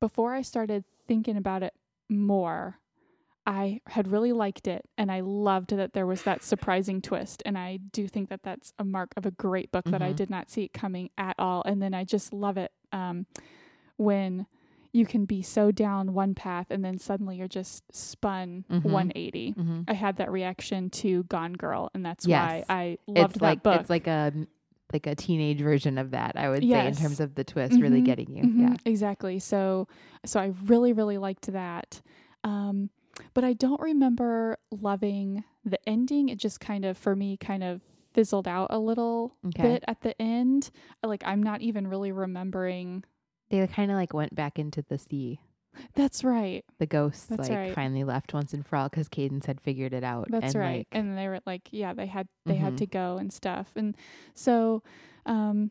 before 0.00 0.34
I 0.34 0.42
started 0.42 0.84
thinking 1.08 1.36
about 1.36 1.62
it 1.62 1.74
more, 2.08 2.78
I 3.46 3.80
had 3.86 4.08
really 4.08 4.32
liked 4.32 4.68
it 4.68 4.84
and 4.96 5.10
I 5.10 5.20
loved 5.20 5.70
that 5.70 5.92
there 5.94 6.06
was 6.06 6.22
that 6.22 6.42
surprising 6.42 7.00
twist. 7.02 7.42
And 7.44 7.58
I 7.58 7.78
do 7.78 8.06
think 8.06 8.28
that 8.28 8.42
that's 8.42 8.72
a 8.78 8.84
mark 8.84 9.12
of 9.16 9.26
a 9.26 9.30
great 9.30 9.72
book 9.72 9.86
that 9.86 10.02
I 10.02 10.12
Mhm. 10.12 10.16
did 10.16 10.30
not 10.30 10.50
see 10.50 10.64
it 10.64 10.72
coming 10.72 11.10
at 11.18 11.34
all. 11.38 11.62
And 11.66 11.82
then 11.82 11.94
I 11.94 12.04
just 12.04 12.32
love 12.32 12.56
it 12.56 12.72
um, 12.92 13.26
when 13.96 14.46
you 14.92 15.06
can 15.06 15.24
be 15.24 15.40
so 15.42 15.70
down 15.70 16.12
one 16.14 16.34
path 16.34 16.66
and 16.70 16.84
then 16.84 16.98
suddenly 16.98 17.36
you're 17.36 17.46
just 17.48 17.84
spun 17.94 18.64
Mhm. 18.70 18.82
180. 18.84 19.54
mm-hmm. 19.56 19.80
I 19.88 19.92
had 19.94 20.16
that 20.16 20.30
reaction 20.30 20.90
to 20.90 21.22
Gone 21.24 21.52
Girl, 21.52 21.90
and 21.94 22.04
that's 22.04 22.26
Yes. 22.26 22.64
why 22.68 22.74
I 22.74 22.98
loved 23.06 23.32
it's 23.34 23.40
that 23.40 23.42
like 23.42 23.62
book. 23.62 23.80
it's 23.80 23.90
like 23.90 24.06
a 24.06 24.32
like 24.92 25.06
a 25.06 25.14
teenage 25.14 25.60
version 25.60 25.98
of 25.98 26.10
that 26.10 26.32
i 26.36 26.48
would 26.50 26.68
say 26.68 26.84
in 26.88 26.96
terms 26.96 27.20
of 27.20 27.36
the 27.36 27.44
twist 27.44 27.80
really 27.80 28.02
Mhm, 28.02 28.04
getting 28.04 28.36
you 28.36 28.42
Mhm, 28.42 28.60
yeah 28.60 28.76
exactly. 28.84 29.38
So, 29.38 29.86
so 30.26 30.40
I 30.40 30.46
really, 30.64 30.92
really 30.92 31.16
liked 31.18 31.46
that. 31.52 32.02
Um, 32.42 32.90
but 33.34 33.44
I 33.44 33.52
don't 33.52 33.80
remember 33.80 34.56
loving 34.72 35.44
the 35.64 35.78
ending. 35.88 36.28
It 36.28 36.38
just 36.38 36.58
kind 36.58 36.84
of, 36.84 36.98
for 36.98 37.14
me, 37.14 37.36
kind 37.36 37.62
of 37.62 37.82
fizzled 38.14 38.48
out 38.48 38.66
a 38.70 38.78
little 38.80 39.36
Okay. 39.46 39.62
bit 39.62 39.84
at 39.86 40.00
the 40.00 40.20
end. 40.20 40.70
Like 41.04 41.22
I'm 41.24 41.42
not 41.42 41.60
even 41.60 41.86
really 41.86 42.10
remembering. 42.10 43.04
They 43.50 43.66
kind 43.66 43.90
of 43.90 43.96
like 43.96 44.14
went 44.14 44.34
back 44.34 44.58
into 44.58 44.82
the 44.88 44.96
sea 44.98 45.40
That's 45.94 46.24
right. 46.24 46.64
the 46.78 46.86
ghosts 46.86 47.26
That's 47.26 47.48
like 47.48 47.58
right. 47.58 47.74
finally 47.74 48.04
left 48.04 48.32
once 48.34 48.52
and 48.54 48.66
for 48.66 48.76
all 48.76 48.88
because 48.88 49.08
Cadence 49.08 49.46
had 49.46 49.60
figured 49.60 49.92
it 49.92 50.02
out. 50.04 50.26
That's 50.30 50.54
and 50.54 50.62
right. 50.62 50.78
Like, 50.78 50.86
and 50.92 51.16
they 51.18 51.28
were 51.28 51.40
like, 51.46 51.68
yeah, 51.70 51.92
they 51.92 52.06
had 52.06 52.28
they 52.46 52.56
had 52.56 52.74
Mhm. 52.74 52.78
to 52.78 52.86
go 52.86 53.16
and 53.18 53.32
stuff. 53.32 53.70
And 53.76 53.96
so 54.34 54.82
um 55.26 55.70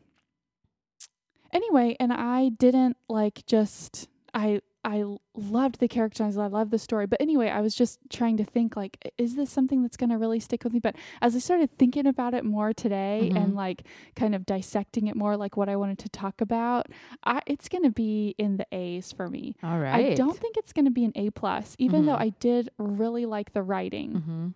anyway, 1.52 1.96
and 2.00 2.12
I 2.12 2.50
didn't 2.50 2.96
like 3.08 3.44
just 3.46 4.08
I 4.32 4.60
I 4.82 5.04
loved 5.34 5.78
the 5.78 5.88
characters, 5.88 6.38
I 6.38 6.46
loved 6.46 6.70
the 6.70 6.78
story. 6.78 7.06
But 7.06 7.20
anyway, 7.20 7.48
I 7.50 7.60
was 7.60 7.74
just 7.74 7.98
trying 8.08 8.36
to 8.38 8.44
think 8.44 8.76
like 8.76 9.12
is 9.18 9.36
this 9.36 9.50
something 9.50 9.82
that's 9.82 9.96
going 9.98 10.08
to 10.10 10.16
really 10.16 10.40
stick 10.40 10.64
with 10.64 10.72
me? 10.72 10.78
But 10.80 10.96
as 11.20 11.36
I 11.36 11.38
started 11.38 11.76
thinking 11.78 12.06
about 12.06 12.32
it 12.34 12.44
more 12.44 12.72
today 12.72 13.30
and 13.34 13.52
Mhm. 13.52 13.56
like 13.56 13.82
kind 14.16 14.34
of 14.34 14.46
dissecting 14.46 15.06
it 15.06 15.16
more 15.16 15.36
like 15.36 15.56
what 15.56 15.68
I 15.68 15.76
wanted 15.76 15.98
to 15.98 16.08
talk 16.08 16.40
about, 16.40 16.86
I 17.24 17.42
it's 17.46 17.68
going 17.68 17.84
to 17.84 17.90
be 17.90 18.34
in 18.38 18.56
the 18.56 18.66
A's 18.72 19.12
for 19.12 19.28
me. 19.28 19.54
all 19.62 19.78
right. 19.78 20.12
I 20.12 20.14
don't 20.14 20.36
think 20.38 20.56
it's 20.56 20.72
going 20.72 20.86
to 20.86 20.90
be 20.90 21.04
an 21.04 21.12
A 21.14 21.30
plus, 21.30 21.76
even 21.78 22.06
though 22.06 22.16
Mhm. 22.16 22.22
I 22.22 22.28
did 22.40 22.70
really 22.78 23.26
like 23.26 23.52
the 23.52 23.62
writing. 23.62 24.12
Mm-hmm. 24.14 24.48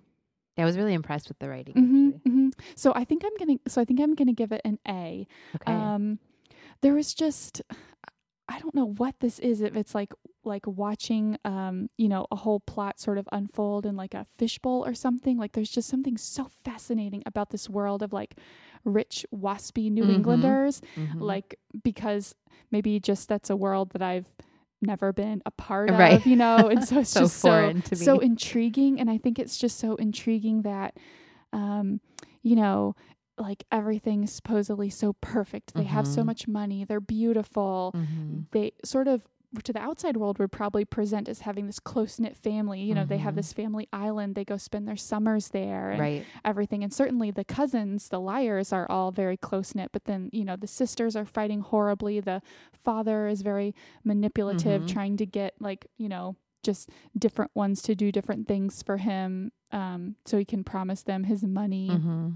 I 0.57 0.65
was 0.65 0.77
really 0.79 0.95
impressed 0.95 1.29
with 1.29 1.39
the 1.41 1.49
writing. 1.51 1.75
hmm 1.75 2.09
Actually. 2.15 2.31
hmm 2.33 2.49
So 2.77 2.93
I 2.95 3.05
think 3.05 3.25
I'm 3.27 3.37
gonna. 3.39 3.59
So 3.69 3.81
I 3.81 3.85
think 3.85 4.01
I'm 4.01 4.15
gonna 4.15 4.33
give 4.33 4.53
it 4.53 4.63
an 4.65 4.79
A. 4.89 5.27
Okay. 5.57 5.73
Um, 5.73 6.19
there 6.81 6.95
was 6.95 7.13
just, 7.13 7.61
I 8.49 8.59
don't 8.59 8.75
know 8.75 8.87
what 8.99 9.15
this 9.21 9.39
is. 9.39 9.61
If 9.61 9.77
it's 9.77 9.95
like 9.95 10.13
like 10.45 10.67
watching, 10.67 11.39
um, 11.47 11.89
you 11.97 12.09
know, 12.09 12.27
a 12.31 12.37
whole 12.37 12.61
plot 12.61 13.01
sort 13.01 13.17
of 13.17 13.27
unfold 13.33 13.87
in 13.87 13.97
like 13.97 14.13
a 14.15 14.27
fishbowl 14.37 14.85
or 14.87 14.95
something. 14.95 15.39
Like 15.39 15.53
there's 15.53 15.71
just 15.71 15.89
something 15.89 16.19
so 16.19 16.49
fascinating 16.65 17.23
about 17.25 17.51
this 17.51 17.71
world 17.71 18.03
of 18.03 18.13
like 18.13 18.37
rich 18.85 19.25
waspy 19.35 19.91
New 19.91 20.05
Mhm. 20.05 20.15
Englanders. 20.15 20.83
Mhm. 20.97 21.21
Like 21.21 21.59
because 21.83 22.35
maybe 22.71 23.01
just 23.01 23.29
that's 23.29 23.49
a 23.49 23.57
world 23.57 23.91
that 23.93 24.03
I've 24.03 24.27
never 24.83 25.13
been 25.15 25.41
a 25.47 25.51
part 25.51 25.91
Right. 25.91 26.13
of, 26.13 26.27
you 26.27 26.37
know, 26.37 26.69
and 26.69 26.87
so 26.87 26.99
it's 27.01 27.11
So 27.11 27.21
just 27.21 27.37
so 27.39 27.51
so 27.95 28.19
intriguing 28.19 29.01
and 29.01 29.09
i 29.11 29.17
think 29.17 29.39
it's 29.39 29.57
just 29.57 29.79
so 29.79 29.95
intriguing 29.97 30.63
that 30.63 30.99
um 31.55 32.01
you 32.43 32.55
know 32.57 32.95
like 33.39 33.65
everything's 33.73 34.33
supposedly 34.33 34.89
so 34.91 35.13
perfect 35.15 35.75
they 35.75 35.85
have 35.85 36.07
so 36.07 36.23
Mhm. 36.23 36.27
much 36.27 36.49
money 36.49 36.85
they're 36.85 37.01
beautiful 37.01 37.93
Mhm. 37.95 38.45
they 38.53 38.73
sort 38.85 39.09
of 39.09 39.23
to 39.63 39.73
the 39.73 39.79
outside 39.81 40.17
world 40.17 40.41
would 40.41 40.51
probably 40.51 40.85
present 40.85 41.29
as 41.29 41.41
having 41.43 41.67
this 41.67 41.79
close 41.79 42.19
knit 42.19 42.37
family. 42.37 42.81
You 42.83 42.93
know, 42.93 43.05
they 43.05 43.19
have 43.19 43.35
Mhm. 43.35 43.37
this 43.37 43.53
family 43.53 43.89
island. 43.93 44.35
They 44.35 44.45
go 44.45 44.57
spend 44.57 44.89
their 44.89 44.97
summers 44.97 45.51
there 45.51 45.91
and 45.93 46.01
right. 46.01 46.27
everything. 46.45 46.83
And 46.83 46.93
certainly 46.93 47.31
the 47.31 47.45
cousins, 47.45 48.09
the 48.09 48.19
liars, 48.19 48.73
are 48.73 48.91
all 48.91 49.13
very 49.13 49.37
close 49.37 49.73
knit. 49.73 49.91
But 49.93 50.07
then, 50.07 50.29
you 50.33 50.45
know, 50.45 50.57
the 50.57 50.67
sisters 50.67 51.15
are 51.15 51.25
fighting 51.25 51.61
horribly. 51.61 52.19
The 52.19 52.43
father 52.73 53.29
is 53.29 53.43
very 53.43 53.77
manipulative, 54.03 54.83
Mhm. 54.83 54.89
trying 54.89 55.17
to 55.19 55.27
get 55.27 55.55
like, 55.61 55.87
you 55.99 56.09
know, 56.09 56.35
just 56.65 56.91
different 57.17 57.53
ones 57.55 57.81
to 57.83 57.95
do 57.95 58.11
different 58.11 58.49
things 58.49 58.83
for 58.83 58.97
him 58.97 59.53
um, 59.71 60.17
so 60.25 60.37
he 60.37 60.45
can 60.45 60.65
promise 60.65 61.03
them 61.05 61.25
his 61.25 61.45
money 61.45 61.91
mm-hmm. 61.91 62.31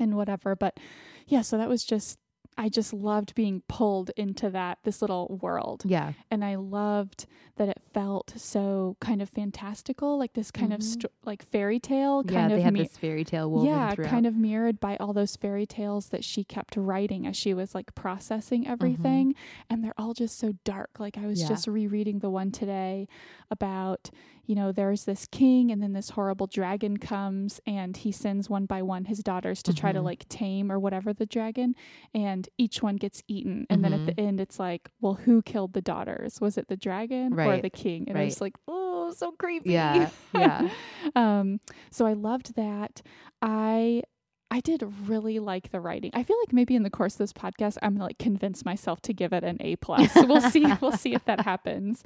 And 0.00 0.16
whatever. 0.16 0.56
But 0.56 0.78
yeah, 1.26 1.42
so 1.42 1.58
that 1.58 1.68
was 1.68 1.84
just 1.84 2.18
I 2.58 2.68
just 2.68 2.92
loved 2.92 3.34
being 3.34 3.62
pulled 3.68 4.10
into 4.16 4.50
that 4.50 4.78
this 4.84 5.00
little 5.00 5.38
world. 5.40 5.82
Yeah. 5.86 6.12
And 6.30 6.44
I 6.44 6.56
loved 6.56 7.26
that 7.56 7.68
it 7.68 7.80
felt 7.94 8.34
so 8.36 8.96
kind 9.00 9.22
of 9.22 9.28
fantastical, 9.28 10.18
like 10.18 10.34
this 10.34 10.50
kind 10.50 10.72
mm-hmm. 10.72 10.80
of 10.80 10.82
st- 10.82 11.12
like 11.24 11.48
fairy 11.50 11.78
tale 11.78 12.22
kind 12.22 12.32
yeah, 12.32 12.46
of 12.46 12.50
they 12.52 12.60
had 12.60 12.76
this 12.76 12.96
fairy 12.96 13.24
tale 13.24 13.50
woven 13.50 13.68
Yeah, 13.68 13.94
throughout. 13.94 14.10
kind 14.10 14.26
of 14.26 14.36
mirrored 14.36 14.80
by 14.80 14.96
all 14.98 15.12
those 15.12 15.36
fairy 15.36 15.64
tales 15.64 16.08
that 16.08 16.24
she 16.24 16.44
kept 16.44 16.76
writing 16.76 17.26
as 17.26 17.36
she 17.36 17.54
was 17.54 17.74
like 17.74 17.94
processing 17.94 18.66
everything 18.66 19.32
mm-hmm. 19.32 19.64
and 19.70 19.84
they're 19.84 19.98
all 19.98 20.12
just 20.12 20.38
so 20.38 20.52
dark. 20.64 20.98
Like 20.98 21.16
I 21.16 21.26
was 21.26 21.40
yeah. 21.40 21.48
just 21.48 21.66
rereading 21.66 22.18
the 22.18 22.30
one 22.30 22.50
today 22.50 23.08
about 23.50 24.10
you 24.50 24.56
know, 24.56 24.72
there's 24.72 25.04
this 25.04 25.28
king 25.30 25.70
and 25.70 25.80
then 25.80 25.92
this 25.92 26.10
horrible 26.10 26.48
dragon 26.48 26.96
comes 26.96 27.60
and 27.68 27.96
he 27.96 28.10
sends 28.10 28.50
one 28.50 28.66
by 28.66 28.82
one 28.82 29.04
his 29.04 29.20
daughters 29.20 29.62
to 29.62 29.70
mm-hmm. 29.70 29.78
try 29.78 29.92
to 29.92 30.00
mm-hmm. 30.00 30.06
like 30.06 30.28
tame 30.28 30.72
or 30.72 30.80
whatever 30.80 31.12
the 31.12 31.24
dragon 31.24 31.72
and 32.14 32.48
each 32.58 32.82
one 32.82 32.96
gets 32.96 33.22
eaten. 33.28 33.64
And 33.70 33.80
mm-hmm. 33.80 33.92
then 33.92 34.00
at 34.00 34.06
the 34.06 34.12
mm-hmm. 34.20 34.28
end 34.28 34.40
it's 34.40 34.58
like, 34.58 34.90
well, 35.00 35.14
who 35.14 35.40
killed 35.40 35.72
the 35.72 35.80
daughters? 35.80 36.40
Was 36.40 36.58
it 36.58 36.66
the 36.66 36.76
dragon 36.76 37.32
right. 37.32 37.60
or 37.60 37.62
the 37.62 37.70
king? 37.70 38.06
And 38.08 38.16
right. 38.16 38.22
I 38.22 38.24
was 38.24 38.40
like, 38.40 38.56
oh, 38.66 39.14
so 39.16 39.30
creepy. 39.30 39.70
Yeah. 39.70 40.10
Yeah. 40.34 40.68
um, 41.14 41.60
so 41.92 42.04
I 42.04 42.14
loved 42.14 42.56
that. 42.56 43.02
I 43.40 44.02
I 44.50 44.58
did 44.58 44.82
really 45.06 45.38
like 45.38 45.70
the 45.70 45.78
writing. 45.78 46.10
I 46.12 46.24
feel 46.24 46.36
like 46.40 46.52
maybe 46.52 46.74
in 46.74 46.82
the 46.82 46.90
course 46.90 47.14
of 47.14 47.18
this 47.18 47.32
podcast, 47.32 47.78
I'm 47.82 47.92
gonna 47.94 48.06
like 48.06 48.18
convince 48.18 48.64
myself 48.64 49.00
to 49.02 49.12
give 49.12 49.32
it 49.32 49.44
an 49.44 49.58
A 49.60 49.76
plus. 49.76 50.10
we'll 50.16 50.40
see. 50.40 50.66
We'll 50.80 50.90
see 50.90 51.14
if 51.14 51.24
that 51.26 51.40
happens. 51.44 52.02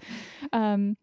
Um, 0.53 0.99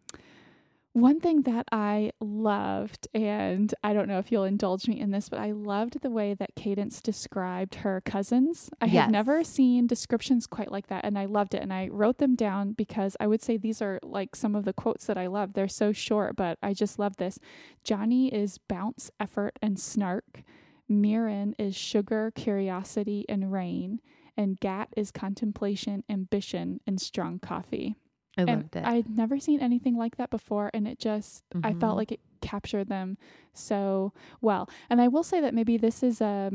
one 0.93 1.21
thing 1.21 1.43
that 1.43 1.67
I 1.71 2.11
loved, 2.19 3.07
and 3.13 3.73
I 3.81 3.93
don't 3.93 4.09
know 4.09 4.19
if 4.19 4.31
you'll 4.31 4.43
indulge 4.43 4.89
me 4.89 4.99
in 4.99 5.11
this, 5.11 5.29
but 5.29 5.39
I 5.39 5.51
loved 5.51 6.01
the 6.01 6.09
way 6.09 6.33
that 6.33 6.55
Cadence 6.55 7.01
described 7.01 7.75
her 7.75 8.01
cousins. 8.01 8.69
I 8.81 8.85
yes. 8.87 9.03
had 9.03 9.11
never 9.11 9.43
seen 9.45 9.87
descriptions 9.87 10.47
quite 10.47 10.69
like 10.71 10.87
that, 10.87 11.05
and 11.05 11.17
I 11.17 11.25
loved 11.25 11.53
it. 11.53 11.61
And 11.61 11.71
I 11.71 11.87
wrote 11.89 12.17
them 12.17 12.35
down 12.35 12.73
because 12.73 13.15
I 13.21 13.27
would 13.27 13.41
say 13.41 13.55
these 13.55 13.81
are 13.81 13.99
like 14.03 14.35
some 14.35 14.53
of 14.53 14.65
the 14.65 14.73
quotes 14.73 15.05
that 15.05 15.17
I 15.17 15.27
love. 15.27 15.53
They're 15.53 15.69
so 15.69 15.93
short, 15.93 16.35
but 16.35 16.57
I 16.61 16.73
just 16.73 16.99
love 16.99 17.15
this. 17.15 17.39
Johnny 17.85 18.33
is 18.33 18.57
bounce, 18.57 19.09
effort, 19.17 19.57
and 19.61 19.79
snark. 19.79 20.43
Mirren 20.89 21.55
is 21.57 21.73
sugar, 21.75 22.33
curiosity, 22.35 23.25
and 23.29 23.51
rain. 23.51 24.01
And 24.35 24.59
Gat 24.59 24.89
is 24.97 25.11
contemplation, 25.11 26.03
ambition, 26.09 26.81
and 26.85 26.99
strong 26.99 27.39
coffee. 27.39 27.95
I 28.37 28.41
and 28.41 28.61
loved 28.61 28.75
it. 28.75 28.85
I'd 28.85 29.09
never 29.09 29.39
seen 29.39 29.59
anything 29.59 29.97
like 29.97 30.17
that 30.17 30.29
before, 30.29 30.71
and 30.73 30.87
it 30.87 30.99
just 30.99 31.43
mm-hmm. 31.49 31.65
I 31.65 31.71
felt 31.71 31.81
mm-hmm. 31.81 31.97
like 31.97 32.11
it 32.13 32.19
captured 32.41 32.87
them 32.87 33.17
so 33.53 34.13
well. 34.39 34.69
And 34.89 35.01
I 35.01 35.07
will 35.07 35.23
say 35.23 35.41
that 35.41 35.53
maybe 35.53 35.77
this 35.77 36.03
is 36.03 36.21
a 36.21 36.51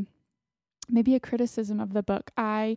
maybe 0.89 1.15
a 1.15 1.21
criticism 1.21 1.81
of 1.81 1.93
the 1.93 2.03
book. 2.03 2.31
I 2.37 2.77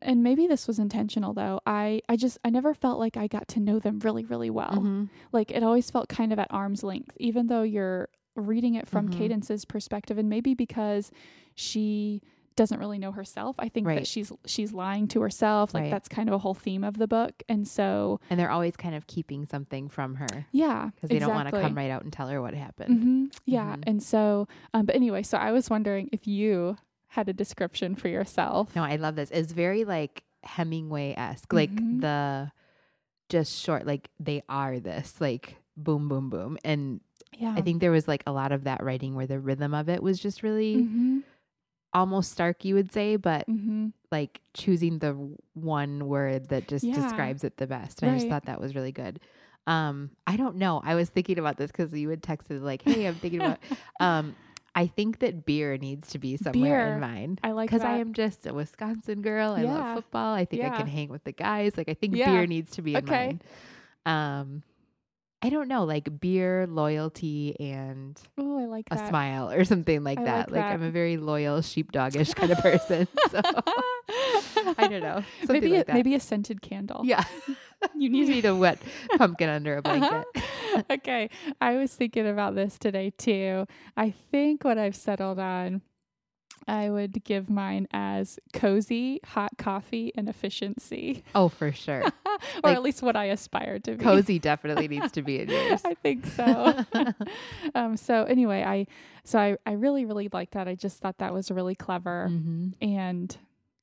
and 0.00 0.22
maybe 0.22 0.46
this 0.46 0.66
was 0.66 0.78
intentional 0.78 1.32
though. 1.32 1.60
I 1.66 2.02
I 2.08 2.16
just 2.16 2.38
I 2.44 2.50
never 2.50 2.74
felt 2.74 2.98
like 2.98 3.16
I 3.16 3.26
got 3.26 3.48
to 3.48 3.60
know 3.60 3.78
them 3.78 4.00
really 4.00 4.24
really 4.24 4.50
well. 4.50 4.70
Mm-hmm. 4.70 5.04
Like 5.32 5.50
it 5.50 5.62
always 5.62 5.90
felt 5.90 6.08
kind 6.08 6.32
of 6.32 6.38
at 6.38 6.48
arm's 6.50 6.82
length, 6.82 7.16
even 7.18 7.46
though 7.46 7.62
you're 7.62 8.08
reading 8.36 8.74
it 8.74 8.88
from 8.88 9.08
mm-hmm. 9.08 9.18
Cadence's 9.18 9.64
perspective, 9.64 10.18
and 10.18 10.28
maybe 10.28 10.54
because 10.54 11.10
she 11.54 12.22
doesn't 12.58 12.80
really 12.80 12.98
know 12.98 13.12
herself. 13.12 13.54
I 13.60 13.68
think 13.68 13.86
right. 13.86 14.00
that 14.00 14.06
she's 14.06 14.32
she's 14.44 14.72
lying 14.72 15.06
to 15.08 15.20
herself. 15.20 15.72
Like 15.72 15.84
right. 15.84 15.90
that's 15.92 16.08
kind 16.08 16.28
of 16.28 16.34
a 16.34 16.38
whole 16.38 16.54
theme 16.54 16.82
of 16.82 16.98
the 16.98 17.06
book. 17.06 17.44
And 17.48 17.66
so 17.66 18.18
And 18.28 18.38
they're 18.38 18.50
always 18.50 18.76
kind 18.76 18.96
of 18.96 19.06
keeping 19.06 19.46
something 19.46 19.88
from 19.88 20.16
her. 20.16 20.46
Yeah. 20.50 20.90
Because 20.92 21.08
they 21.08 21.16
exactly. 21.16 21.20
don't 21.20 21.44
want 21.44 21.54
to 21.54 21.60
come 21.62 21.76
right 21.76 21.90
out 21.90 22.02
and 22.02 22.12
tell 22.12 22.26
her 22.26 22.42
what 22.42 22.54
happened. 22.54 22.98
Mm-hmm. 22.98 23.24
Yeah. 23.46 23.72
Mm-hmm. 23.72 23.82
And 23.86 24.02
so 24.02 24.48
um 24.74 24.86
but 24.86 24.96
anyway, 24.96 25.22
so 25.22 25.38
I 25.38 25.52
was 25.52 25.70
wondering 25.70 26.10
if 26.12 26.26
you 26.26 26.76
had 27.06 27.28
a 27.28 27.32
description 27.32 27.94
for 27.94 28.08
yourself. 28.08 28.74
No, 28.74 28.82
I 28.82 28.96
love 28.96 29.14
this. 29.14 29.30
It's 29.30 29.52
very 29.52 29.84
like 29.84 30.24
Hemingway 30.42 31.14
esque. 31.16 31.52
Like 31.52 31.70
mm-hmm. 31.70 32.00
the 32.00 32.50
just 33.28 33.62
short, 33.62 33.86
like 33.86 34.10
they 34.18 34.42
are 34.48 34.80
this, 34.80 35.14
like 35.20 35.56
boom, 35.76 36.08
boom, 36.08 36.28
boom. 36.28 36.58
And 36.64 37.00
yeah. 37.36 37.54
I 37.56 37.60
think 37.60 37.80
there 37.80 37.92
was 37.92 38.08
like 38.08 38.24
a 38.26 38.32
lot 38.32 38.50
of 38.50 38.64
that 38.64 38.82
writing 38.82 39.14
where 39.14 39.28
the 39.28 39.38
rhythm 39.38 39.74
of 39.74 39.88
it 39.88 40.02
was 40.02 40.18
just 40.18 40.42
really 40.42 40.78
mm-hmm 40.78 41.18
almost 41.94 42.32
stark 42.32 42.64
you 42.64 42.74
would 42.74 42.92
say 42.92 43.16
but 43.16 43.48
mm-hmm. 43.48 43.88
like 44.12 44.40
choosing 44.54 44.98
the 44.98 45.12
one 45.54 46.06
word 46.06 46.48
that 46.48 46.68
just 46.68 46.84
yeah. 46.84 46.94
describes 46.94 47.44
it 47.44 47.56
the 47.56 47.66
best 47.66 48.02
and 48.02 48.10
right. 48.10 48.16
i 48.16 48.18
just 48.18 48.28
thought 48.28 48.44
that 48.44 48.60
was 48.60 48.74
really 48.74 48.92
good 48.92 49.20
um 49.66 50.10
i 50.26 50.36
don't 50.36 50.56
know 50.56 50.80
i 50.84 50.94
was 50.94 51.08
thinking 51.08 51.38
about 51.38 51.56
this 51.56 51.70
because 51.70 51.92
you 51.92 52.08
had 52.08 52.22
texted 52.22 52.62
like 52.62 52.82
hey 52.82 53.06
i'm 53.06 53.14
thinking 53.14 53.40
about 53.40 53.58
um 54.00 54.34
I 54.74 54.86
think 54.86 55.18
that 55.20 55.44
beer 55.44 55.76
needs 55.76 56.10
to 56.10 56.20
be 56.20 56.36
somewhere 56.36 56.86
beer. 56.86 56.94
in 56.94 57.00
mine. 57.00 57.38
I 57.42 57.50
like 57.50 57.68
because 57.68 57.82
I 57.82 57.96
am 57.96 58.12
just 58.12 58.46
a 58.46 58.54
Wisconsin 58.54 59.22
girl. 59.22 59.54
I 59.54 59.62
yeah. 59.62 59.74
love 59.74 59.96
football. 59.96 60.34
I 60.34 60.44
think 60.44 60.62
yeah. 60.62 60.72
I 60.72 60.76
can 60.76 60.86
hang 60.86 61.08
with 61.08 61.24
the 61.24 61.32
guys. 61.32 61.76
Like 61.76 61.88
I 61.88 61.94
think 61.94 62.14
beer 62.14 62.46
needs 62.46 62.70
to 62.76 62.82
be 62.82 62.94
in 62.94 63.02
okay. 63.02 63.40
mine. 64.06 64.40
Um, 64.40 64.62
I 65.40 65.50
don't 65.50 65.68
know, 65.68 65.84
like 65.84 66.20
beer, 66.20 66.66
loyalty, 66.68 67.54
and 67.60 68.20
oh, 68.38 68.58
I 68.58 68.64
like 68.64 68.86
a 68.90 68.96
that. 68.96 69.08
smile 69.08 69.50
or 69.50 69.64
something 69.64 70.02
like 70.02 70.18
I 70.18 70.24
that. 70.24 70.50
Like, 70.50 70.62
like 70.62 70.72
I'm 70.72 70.82
a 70.82 70.90
very 70.90 71.16
loyal, 71.16 71.60
sheepdogish 71.60 72.34
kind 72.34 72.52
of 72.52 72.58
person. 72.58 73.06
So 73.30 73.40
I 74.78 74.88
don't 74.88 75.02
know. 75.02 75.22
Maybe 75.48 75.68
like 75.68 75.88
a, 75.88 75.92
maybe 75.92 76.14
a 76.14 76.20
scented 76.20 76.62
candle. 76.62 77.02
Yeah, 77.04 77.24
you 77.94 78.08
need, 78.08 78.28
need 78.28 78.46
a 78.46 78.56
wet 78.56 78.78
pumpkin 79.16 79.48
under 79.48 79.76
a 79.76 79.82
blanket. 79.82 80.26
okay, 80.90 81.28
I 81.60 81.76
was 81.76 81.94
thinking 81.94 82.26
about 82.26 82.54
this 82.54 82.78
today 82.78 83.12
too. 83.16 83.66
I 83.96 84.14
think 84.30 84.64
what 84.64 84.78
I've 84.78 84.96
settled 84.96 85.38
on 85.38 85.82
I 86.68 86.90
would 86.90 87.24
give 87.24 87.48
mine 87.48 87.88
as 87.92 88.38
cozy, 88.52 89.20
hot 89.24 89.52
coffee, 89.56 90.12
and 90.14 90.28
efficiency. 90.28 91.24
Oh, 91.34 91.48
for 91.48 91.72
sure. 91.72 92.02
or 92.04 92.10
like, 92.62 92.76
at 92.76 92.82
least 92.82 93.02
what 93.02 93.16
I 93.16 93.26
aspire 93.26 93.78
to 93.80 93.92
be. 93.92 94.04
Cozy 94.04 94.38
definitely 94.38 94.88
needs 94.98 95.10
to 95.12 95.22
be 95.22 95.40
in 95.40 95.48
yours. 95.48 95.80
I 95.84 95.94
think 95.94 96.26
so. 96.26 96.84
um, 97.74 97.96
so 97.96 98.24
anyway, 98.24 98.62
I 98.62 98.86
so 99.24 99.38
I, 99.38 99.56
I 99.66 99.72
really, 99.72 100.04
really 100.04 100.28
like 100.32 100.52
that. 100.52 100.68
I 100.68 100.74
just 100.74 101.00
thought 101.00 101.18
that 101.18 101.32
was 101.32 101.50
really 101.50 101.74
clever. 101.74 102.28
Mm-hmm. 102.30 102.68
And 102.82 103.36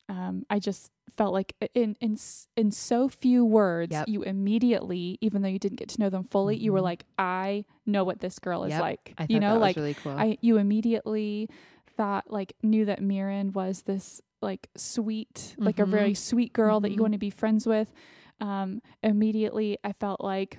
um, 0.08 0.46
I 0.48 0.58
just 0.58 0.90
felt 1.16 1.32
like 1.32 1.54
in 1.74 1.96
in 2.00 2.18
in 2.56 2.70
so 2.70 3.08
few 3.08 3.44
words, 3.44 3.92
yep. 3.92 4.08
you 4.08 4.22
immediately, 4.22 5.18
even 5.20 5.42
though 5.42 5.48
you 5.48 5.58
didn't 5.58 5.78
get 5.78 5.88
to 5.90 6.00
know 6.00 6.10
them 6.10 6.24
fully, 6.24 6.56
mm-hmm. 6.56 6.64
you 6.64 6.72
were 6.72 6.78
mm-hmm. 6.78 6.84
like, 6.84 7.04
I 7.18 7.64
know 7.84 8.04
what 8.04 8.20
this 8.20 8.38
girl 8.38 8.64
is 8.64 8.70
yep. 8.70 8.80
like. 8.80 9.14
you 9.28 9.40
know, 9.40 9.58
like 9.58 9.76
really 9.76 9.94
cool. 9.94 10.12
I 10.12 10.38
you 10.40 10.58
immediately 10.58 11.48
thought 11.96 12.30
like 12.30 12.54
knew 12.62 12.84
that 12.84 13.02
Mirren 13.02 13.52
was 13.52 13.82
this 13.82 14.20
like 14.42 14.68
sweet, 14.76 15.34
mm-hmm. 15.34 15.64
like 15.64 15.78
a 15.78 15.86
very 15.86 16.10
mm-hmm. 16.10 16.14
sweet 16.14 16.52
girl 16.52 16.76
mm-hmm. 16.76 16.82
that 16.82 16.88
you 16.90 16.96
mm-hmm. 16.96 17.02
want 17.02 17.12
to 17.12 17.18
be 17.18 17.30
friends 17.30 17.66
with. 17.66 17.92
Um, 18.40 18.82
immediately 19.02 19.78
I 19.82 19.92
felt 19.92 20.20
like, 20.20 20.58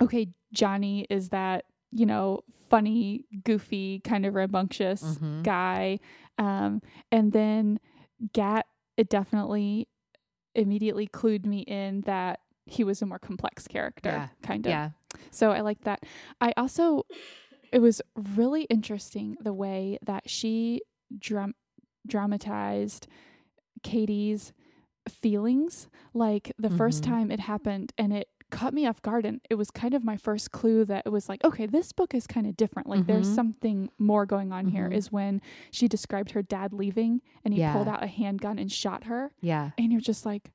okay, 0.00 0.28
Johnny 0.52 1.06
is 1.08 1.30
that, 1.30 1.64
you 1.90 2.06
know, 2.06 2.40
funny, 2.68 3.24
goofy, 3.44 4.00
kind 4.00 4.26
of 4.26 4.34
rambunctious 4.34 5.02
mm-hmm. 5.02 5.42
guy. 5.42 5.98
Um, 6.38 6.82
and 7.10 7.32
then 7.32 7.80
Gat, 8.32 8.66
it 8.96 9.08
definitely 9.08 9.88
immediately 10.54 11.06
clued 11.06 11.46
me 11.46 11.60
in 11.60 12.02
that 12.02 12.40
he 12.66 12.84
was 12.84 13.02
a 13.02 13.06
more 13.06 13.18
complex 13.18 13.66
character, 13.66 14.10
yeah. 14.10 14.28
kind 14.42 14.66
of. 14.66 14.70
Yeah. 14.70 14.90
So 15.30 15.50
I 15.50 15.60
like 15.60 15.82
that. 15.82 16.04
I 16.40 16.52
also 16.56 17.04
it 17.72 17.80
was 17.80 18.02
really 18.34 18.64
interesting 18.64 19.36
the 19.40 19.52
way 19.52 19.98
that 20.04 20.28
she 20.28 20.82
dram- 21.18 21.54
dramatized 22.06 23.06
Cady's 23.82 24.52
feelings. 25.08 25.88
Like 26.14 26.52
the 26.58 26.68
mm-hmm. 26.68 26.76
first 26.76 27.02
time 27.02 27.30
it 27.30 27.40
happened 27.40 27.92
and 27.98 28.12
it 28.12 28.28
caught 28.50 28.74
me 28.74 28.86
off 28.86 29.00
guard 29.00 29.24
and 29.24 29.40
it 29.48 29.54
was 29.54 29.70
kind 29.70 29.94
of 29.94 30.04
my 30.04 30.16
first 30.16 30.52
clue 30.52 30.84
that 30.84 31.02
it 31.06 31.08
was 31.08 31.26
like 31.26 31.42
okay 31.42 31.64
this 31.64 31.90
book 31.90 32.14
is 32.14 32.26
kind 32.26 32.46
of 32.46 32.54
different 32.54 32.86
like 32.86 33.00
mm-hmm. 33.00 33.12
there's 33.12 33.34
something 33.34 33.88
more 33.98 34.26
going 34.26 34.52
on 34.52 34.66
mm-hmm. 34.66 34.76
here 34.76 34.88
is 34.92 35.10
when 35.10 35.40
she 35.70 35.88
described 35.88 36.32
her 36.32 36.42
dad 36.42 36.70
leaving 36.70 37.22
and 37.46 37.54
he 37.54 37.60
yeah. 37.60 37.72
pulled 37.72 37.88
out 37.88 38.04
a 38.04 38.06
handgun 38.06 38.58
and 38.58 38.70
shot 38.70 39.04
her 39.04 39.32
yeah 39.40 39.70
and 39.78 39.90
you're 39.90 40.02
just 40.02 40.26
like 40.26 40.50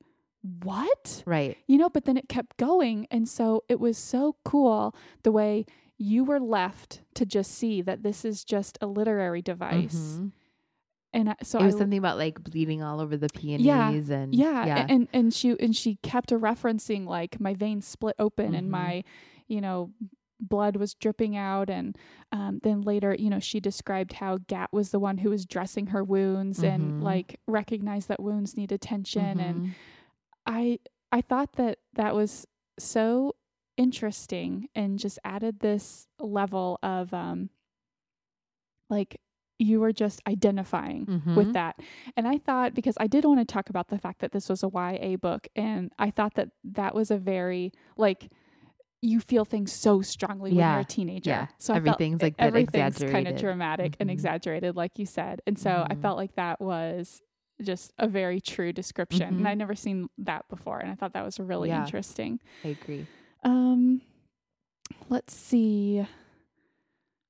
what 0.62 1.24
right 1.26 1.58
you 1.66 1.76
know 1.76 1.90
but 1.90 2.06
then 2.06 2.18
it 2.18 2.30
kept 2.30 2.56
going 2.58 3.08
and 3.10 3.28
so 3.28 3.64
it 3.68 3.80
was 3.80 3.98
so 3.98 4.36
cool 4.46 4.96
the 5.24 5.32
way 5.32 5.66
you 5.98 6.24
were 6.24 6.40
left 6.40 7.02
to 7.16 7.26
just 7.26 7.52
see 7.56 7.82
that 7.82 8.04
this 8.04 8.24
is 8.24 8.44
just 8.44 8.78
a 8.82 8.88
literary 8.88 9.42
device. 9.42 9.96
Mm-hmm. 9.96 10.28
And 11.14 11.36
so 11.42 11.60
it 11.60 11.66
was 11.66 11.76
I, 11.76 11.80
something 11.80 11.98
about 11.98 12.18
like 12.18 12.44
bleeding 12.44 12.84
all 12.84 13.00
over 13.00 13.18
the 13.18 13.30
peonies 13.30 13.66
yeah, 13.66 13.90
and 13.90 14.36
yeah, 14.36 14.66
yeah, 14.66 14.86
and 14.88 15.08
and 15.14 15.34
she 15.34 15.56
and 15.60 15.76
she 15.76 15.96
kept 16.04 16.30
referencing 16.30 17.08
like 17.08 17.40
my 17.40 17.56
veins 17.56 17.88
split 17.88 18.16
open 18.20 18.48
mm-hmm. 18.48 18.56
and 18.56 18.70
my, 18.70 19.04
you 19.48 19.62
know, 19.62 19.92
blood 20.40 20.76
was 20.76 20.94
dripping 20.94 21.36
out 21.36 21.70
and 21.70 21.98
um, 22.32 22.60
then 22.64 22.82
later 22.82 23.16
you 23.18 23.30
know 23.30 23.40
she 23.40 23.60
described 23.60 24.14
how 24.14 24.38
gat 24.48 24.70
was 24.72 24.92
the 24.92 25.00
one 25.00 25.18
who 25.18 25.30
was 25.30 25.46
dressing 25.46 25.88
her 25.88 26.04
wounds 26.04 26.60
mm-hmm. 26.60 26.68
and 26.74 27.04
like 27.04 27.40
recognized 27.48 28.08
that 28.08 28.22
wounds 28.22 28.56
need 28.56 28.72
attention 28.72 29.40
and 29.40 29.62
mm-hmm. 29.62 29.72
i 30.46 30.80
i 31.12 31.22
thought 31.22 31.54
that 31.54 31.80
that 31.94 32.14
was 32.14 32.46
so 32.78 33.34
interesting 33.78 34.70
and 34.76 35.00
just 35.00 35.20
added 35.24 35.60
this 35.60 36.08
level 36.20 36.80
of 36.84 37.14
um 37.14 37.50
like 38.90 39.20
you 39.60 39.80
were 39.80 39.92
just 39.92 40.22
identifying 40.28 41.08
Mhm. 41.08 41.36
with 41.36 41.54
that. 41.54 41.80
And 42.16 42.28
I 42.28 42.38
thought 42.38 42.74
because 42.76 42.96
I 43.00 43.08
did 43.08 43.26
want 43.26 43.40
to 43.40 43.46
talk 43.46 43.70
about 43.70 43.88
the 43.88 43.98
fact 43.98 44.20
that 44.20 44.32
this 44.32 44.50
was 44.50 44.64
a 44.64 44.68
YA 44.70 45.16
book 45.18 45.48
and 45.56 45.92
I 45.98 46.12
thought 46.12 46.36
that 46.36 46.50
that 46.64 46.94
was 46.94 47.10
a 47.10 47.18
very 47.18 47.72
like 47.98 48.32
you 49.02 49.20
feel 49.20 49.46
things 49.46 49.72
so 49.74 50.02
strongly 50.02 50.54
when 50.54 50.68
you're 50.70 50.80
a 50.80 50.86
teenager. 50.86 51.32
Yeah. 51.32 51.48
So 51.60 51.74
I 51.74 51.78
Everything's, 51.78 52.22
like, 52.24 52.36
that 52.38 52.48
everything's 52.48 53.04
kind 53.04 53.28
of 53.28 53.36
dramatic 53.42 53.96
and 54.00 54.10
Mhm. 54.10 54.14
exaggerated 54.14 54.76
like 54.76 54.98
you 55.00 55.06
said. 55.06 55.42
And 55.48 55.58
so 55.58 55.86
I 55.90 55.96
Mhm. 55.96 56.02
felt 56.02 56.18
like 56.18 56.36
that 56.36 56.60
was 56.62 57.22
just 57.62 57.94
a 57.98 58.08
very 58.08 58.40
true 58.40 58.72
description 58.74 59.28
and 59.30 59.42
Mhm. 59.42 59.48
I'd 59.48 59.58
never 59.58 59.76
seen 59.76 60.10
that 60.20 60.48
before 60.50 60.80
and 60.80 60.92
I 60.92 60.96
thought 60.96 61.14
that 61.14 61.26
was 61.26 61.40
really 61.40 61.70
Yeah. 61.70 61.80
interesting. 61.82 62.40
I 62.64 62.70
agree. 62.70 63.10
Um, 63.44 64.02
let's 65.10 65.36
see. 65.36 66.06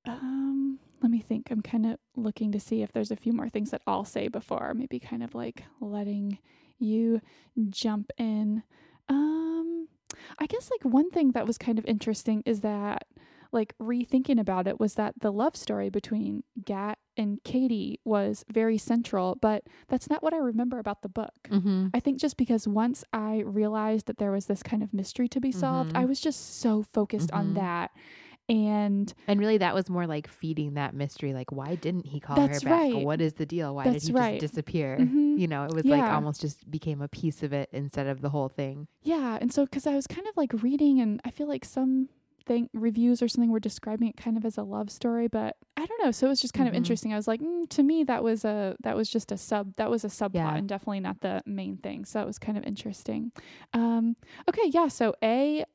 Um, 0.05 0.79
let 1.01 1.11
me 1.11 1.19
think. 1.19 1.49
I'm 1.51 1.61
kind 1.61 1.85
of 1.85 1.97
looking 2.15 2.51
to 2.51 2.59
see 2.59 2.81
if 2.81 2.91
there's 2.91 3.11
a 3.11 3.15
few 3.15 3.33
more 3.33 3.49
things 3.49 3.71
that 3.71 3.81
I'll 3.85 4.05
say 4.05 4.27
before, 4.27 4.73
maybe 4.73 4.99
kind 4.99 5.23
of 5.23 5.35
like 5.35 5.63
letting 5.79 6.39
you 6.79 7.21
jump 7.69 8.11
in. 8.17 8.63
Um, 9.09 9.87
I 10.39 10.45
guess 10.47 10.69
like 10.71 10.91
one 10.91 11.11
thing 11.11 11.31
that 11.31 11.47
was 11.47 11.57
kind 11.57 11.79
of 11.79 11.85
interesting 11.85 12.43
is 12.45 12.61
that 12.61 13.07
like 13.51 13.73
rethinking 13.81 14.39
about 14.39 14.67
it 14.67 14.79
was 14.79 14.95
that 14.95 15.15
the 15.21 15.31
love 15.31 15.55
story 15.55 15.89
between 15.89 16.43
Gat 16.63 16.97
and 17.15 17.43
Cady 17.43 17.99
was 18.05 18.45
very 18.51 18.77
central, 18.77 19.35
but 19.41 19.63
that's 19.87 20.09
not 20.09 20.21
what 20.21 20.33
I 20.33 20.37
remember 20.37 20.77
about 20.79 21.01
the 21.01 21.09
book. 21.09 21.33
Mm-hmm. 21.49 21.87
I 21.93 21.99
think 21.99 22.19
just 22.19 22.37
because 22.37 22.67
once 22.67 23.03
I 23.13 23.39
realized 23.45 24.05
that 24.07 24.17
there 24.17 24.31
was 24.31 24.45
this 24.45 24.61
kind 24.63 24.83
of 24.83 24.93
mystery 24.93 25.27
to 25.29 25.39
be 25.39 25.51
solved, 25.51 25.93
Mhm. 25.93 25.97
I 25.97 26.05
was 26.05 26.19
just 26.19 26.59
so 26.59 26.83
focused 26.93 27.31
on 27.31 27.51
Mhm. 27.51 27.55
that. 27.55 27.91
And 28.49 29.13
And 29.27 29.39
really, 29.41 29.57
that 29.57 29.73
was 29.75 29.89
more 29.89 30.07
like 30.07 30.27
feeding 30.29 30.75
that 30.75 30.93
mystery. 30.93 31.33
Like, 31.33 31.51
why 31.51 31.75
didn't 31.75 32.05
he 32.05 32.21
call 32.21 32.37
her 32.39 32.47
back? 32.47 32.63
right. 32.65 33.03
What 33.03 33.19
is 33.19 33.33
the 33.33 33.45
deal? 33.45 33.75
Why 33.75 33.83
That's 33.83 34.05
did 34.05 34.13
he 34.15 34.19
right. 34.19 34.39
just 34.39 34.53
disappear? 34.53 34.97
Mhm. 34.99 35.37
You 35.37 35.47
know, 35.47 35.65
it 35.65 35.73
was 35.73 35.83
like 35.85 36.01
almost 36.03 36.39
just 36.41 36.69
became 36.71 37.01
a 37.01 37.09
piece 37.09 37.43
of 37.43 37.51
it 37.51 37.67
instead 37.73 38.07
of 38.07 38.21
the 38.21 38.29
whole 38.29 38.47
thing. 38.47 38.87
yeah, 39.03 39.37
and 39.41 39.51
so 39.51 39.65
because 39.65 39.85
I 39.85 39.95
was 39.95 40.07
kind 40.07 40.27
of 40.27 40.37
like 40.37 40.53
reading, 40.63 41.01
and 41.01 41.19
I 41.25 41.29
feel 41.31 41.47
like 41.47 41.65
some 41.65 42.07
thing 42.47 42.69
reviews 42.73 43.21
or 43.21 43.27
something 43.27 43.51
were 43.51 43.59
describing 43.59 44.07
it 44.07 44.17
kind 44.17 44.37
of 44.37 44.45
as 44.45 44.57
a 44.57 44.63
love 44.63 44.89
story, 44.89 45.27
but 45.27 45.57
I 45.75 45.85
don't 45.85 46.03
know. 46.03 46.11
So 46.11 46.25
it 46.25 46.29
was 46.29 46.41
just 46.41 46.53
kind 46.55 46.67
Mhm. 46.67 46.71
of 46.71 46.75
interesting. 46.75 47.13
I 47.13 47.15
was 47.17 47.27
like, 47.27 47.41
mm, 47.41 47.69
to 47.69 47.83
me, 47.83 48.03
that 48.05 48.23
was 48.23 48.43
a 48.45 48.75
that 48.81 48.95
was 48.95 49.09
just 49.09 49.31
a 49.31 49.37
sub 49.37 49.75
that 49.75 49.89
was 49.91 50.03
a 50.03 50.07
subplot 50.07 50.33
Yeah. 50.33 50.55
and 50.55 50.67
definitely 50.67 51.01
not 51.01 51.21
the 51.21 51.41
main 51.45 51.77
thing. 51.77 52.05
So 52.05 52.19
it 52.21 52.25
was 52.25 52.39
kind 52.39 52.57
of 52.57 52.63
interesting. 52.63 53.31
Um, 53.73 54.15
okay, 54.49 54.69
yeah. 54.73 54.87
So 54.87 55.13
a 55.23 55.65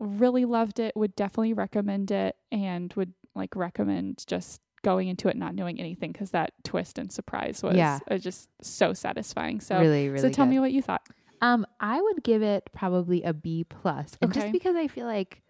really 0.00 0.44
loved 0.44 0.78
it. 0.80 0.94
Would 0.96 1.16
definitely 1.16 1.52
recommend 1.54 2.10
it, 2.10 2.36
and 2.52 2.92
would 2.94 3.14
like 3.34 3.56
recommend 3.56 4.24
just 4.26 4.60
going 4.82 5.08
into 5.08 5.28
it 5.28 5.36
not 5.36 5.54
knowing 5.54 5.80
anything 5.80 6.12
because 6.12 6.30
that 6.30 6.52
twist 6.62 6.98
and 6.98 7.10
surprise 7.10 7.62
was 7.62 7.74
Yeah. 7.76 7.98
uh, 8.10 8.16
just 8.18 8.48
so 8.62 8.92
satisfying. 8.92 9.60
So 9.60 9.80
really, 9.80 10.08
really. 10.08 10.20
so 10.22 10.28
tell 10.30 10.46
good. 10.46 10.50
me 10.50 10.60
what 10.60 10.72
you 10.72 10.82
thought. 10.82 11.02
Um, 11.40 11.66
I 11.80 12.00
would 12.00 12.22
give 12.22 12.42
it 12.42 12.68
probably 12.72 13.22
a 13.22 13.32
B 13.32 13.64
plus, 13.64 14.14
plus, 14.16 14.30
Okay. 14.30 14.40
just 14.40 14.52
because 14.52 14.76
I 14.76 14.86
feel 14.88 15.06
like 15.06 15.42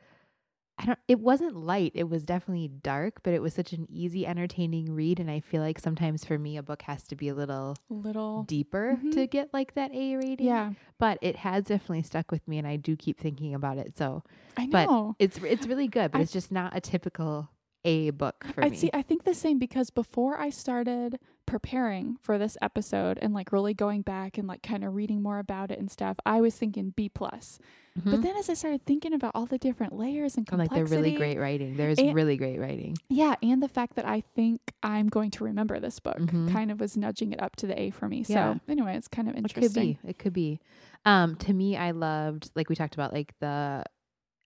I 0.80 0.85
don't, 0.87 0.99
it 1.08 1.18
wasn't 1.18 1.56
light. 1.56 1.92
It 1.94 2.08
was 2.08 2.23
definitely 2.25 2.68
dark, 2.68 3.23
but 3.25 3.32
it 3.35 3.42
was 3.42 3.52
such 3.52 3.73
an 3.73 3.87
easy, 3.90 4.25
entertaining 4.26 4.94
read, 4.94 5.18
and 5.18 5.28
I 5.30 5.40
feel 5.40 5.61
like 5.61 5.78
sometimes 5.80 6.25
for 6.25 6.38
me, 6.38 6.56
a 6.56 6.62
book 6.62 6.82
has 6.82 7.02
to 7.08 7.16
be 7.16 7.28
a 7.28 7.35
little 7.35 7.76
Little, 7.90 8.44
deeper 8.44 8.97
Mhm. 9.02 9.12
to 9.12 9.26
get 9.26 9.52
like 9.52 9.75
that 9.75 9.90
A 9.92 10.16
rating. 10.16 10.47
yeah, 10.47 10.73
but 10.99 11.18
it 11.20 11.37
has 11.37 11.64
definitely 11.64 12.02
stuck 12.02 12.30
with 12.30 12.47
me, 12.47 12.58
and 12.58 12.66
I 12.66 12.76
do 12.76 12.94
keep 12.97 13.18
thinking 13.18 13.54
about 13.54 13.78
it. 13.78 13.99
So 13.99 14.23
I 14.56 14.66
But 14.68 14.87
know. 14.87 15.16
it's 15.18 15.38
it's 15.38 15.66
really 15.66 15.88
good, 15.88 16.12
but 16.12 16.18
I- 16.18 16.23
it's 16.23 16.32
just 16.32 16.52
not 16.52 16.76
a 16.76 16.80
typical 16.80 17.49
A 17.85 18.11
book 18.11 18.45
for 18.54 18.64
I 18.64 18.69
me. 18.71 18.76
see. 18.76 18.91
I 18.95 19.02
think 19.02 19.25
the 19.25 19.34
same 19.34 19.58
because 19.58 19.91
before 19.91 20.38
I 20.38 20.50
started 20.50 21.19
preparing 21.49 22.17
for 22.23 22.39
this 22.39 22.56
episode 22.63 23.19
and 23.21 23.34
like 23.34 23.50
really 23.52 23.75
going 23.75 24.02
back 24.02 24.39
and 24.39 24.47
like 24.47 24.63
kind 24.63 24.84
of 24.84 24.95
reading 24.95 25.23
more 25.23 25.39
about 25.39 25.71
it 25.71 25.78
and 25.78 25.91
stuff, 25.91 26.17
I 26.26 26.41
was 26.41 26.54
thinking 26.54 26.91
B 26.95 27.08
plus. 27.08 27.58
But 27.97 28.21
Mhm. 28.21 28.23
then 28.23 28.37
as 28.37 28.49
I 28.49 28.54
started 28.54 28.84
thinking 28.87 29.13
about 29.13 29.32
all 29.34 29.47
the 29.47 29.58
different 29.58 29.93
layers 29.97 30.37
and 30.37 30.47
I'm 30.52 30.58
like 30.58 30.69
complexity, 30.69 30.95
they're 30.95 31.02
really 31.02 31.17
great 31.17 31.39
writing. 31.39 31.76
There's 31.76 31.99
And- 31.99 32.15
really 32.15 32.37
great 32.37 32.61
writing. 32.61 32.97
Yeah, 33.08 33.34
and 33.43 33.61
the 33.63 33.69
fact 33.69 33.97
that 33.97 34.06
I 34.06 34.21
think 34.21 34.61
I'm 34.84 35.08
going 35.08 35.30
to 35.32 35.45
remember 35.45 35.80
this 35.80 35.99
book 35.99 36.19
Mhm. 36.19 36.52
kind 36.52 36.71
of 36.71 36.78
was 36.80 36.97
nudging 36.97 37.32
it 37.32 37.43
up 37.43 37.56
to 37.56 37.67
the 37.67 37.80
A 37.80 37.91
for 37.91 38.08
me. 38.08 38.25
Yeah. 38.28 38.54
So 38.54 38.61
anyway, 38.69 38.97
it's 38.97 39.08
kind 39.08 39.28
of 39.28 39.34
interesting. 39.34 39.65
It 39.65 39.97
could 39.97 40.02
be. 40.04 40.08
It 40.11 40.19
could 40.19 40.32
be. 40.32 40.61
Um, 41.04 41.34
to 41.37 41.52
me, 41.52 41.76
I 41.76 41.91
loved 41.91 42.50
like 42.54 42.69
we 42.69 42.76
talked 42.76 42.95
about 42.95 43.13
like 43.13 43.34
the. 43.41 43.84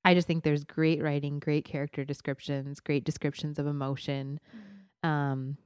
I 0.04 0.14
just 0.14 0.26
think 0.26 0.42
there's 0.44 0.64
great 0.64 1.02
writing, 1.02 1.38
great 1.38 1.64
character 1.64 2.04
descriptions, 2.04 2.80
great 2.80 3.04
descriptions 3.04 3.58
of 3.58 3.66
emotion, 3.66 4.40
um, 5.04 5.56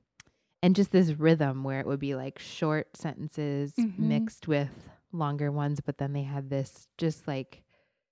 and 0.67 0.75
just 0.75 0.91
this 0.91 1.13
rhythm 1.13 1.63
where 1.65 1.79
it 1.81 1.87
would 1.87 2.01
be 2.01 2.15
like 2.17 2.39
short 2.41 2.97
sentences 2.97 3.73
Mhm. 3.79 3.99
mixed 3.99 4.49
with 4.49 4.89
longer 5.13 5.53
ones, 5.53 5.81
but 5.81 5.99
then 5.99 6.13
they 6.13 6.23
had 6.25 6.51
this 6.51 6.89
just 6.99 7.27
like 7.29 7.63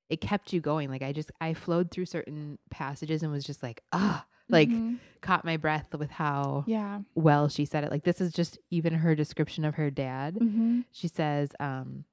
it 0.09 0.21
kept 0.21 0.53
you 0.53 0.61
going. 0.61 0.89
Like 0.91 1.03
I 1.03 1.13
just 1.13 1.33
I 1.41 1.55
flowed 1.55 1.91
through 1.91 2.07
certain 2.07 2.59
passages 2.71 3.23
and 3.23 3.33
was 3.33 3.45
just 3.45 3.63
like 3.63 3.83
ah, 3.93 4.25
like 4.49 4.69
Mhm. 4.69 4.99
caught 5.21 5.45
my 5.45 5.57
breath 5.57 5.95
with 5.95 6.11
how 6.11 6.65
yeah. 6.67 7.01
well 7.15 7.49
she 7.49 7.65
said 7.65 7.83
it. 7.85 7.91
Like 7.91 8.05
this 8.05 8.21
is 8.21 8.33
just 8.33 8.59
even 8.71 8.95
her 8.95 9.15
description 9.15 9.65
of 9.65 9.75
her 9.75 9.91
dad. 9.91 10.37
hmm 10.37 10.83
She 10.93 11.09
says, 11.09 11.51
um, 11.59 12.05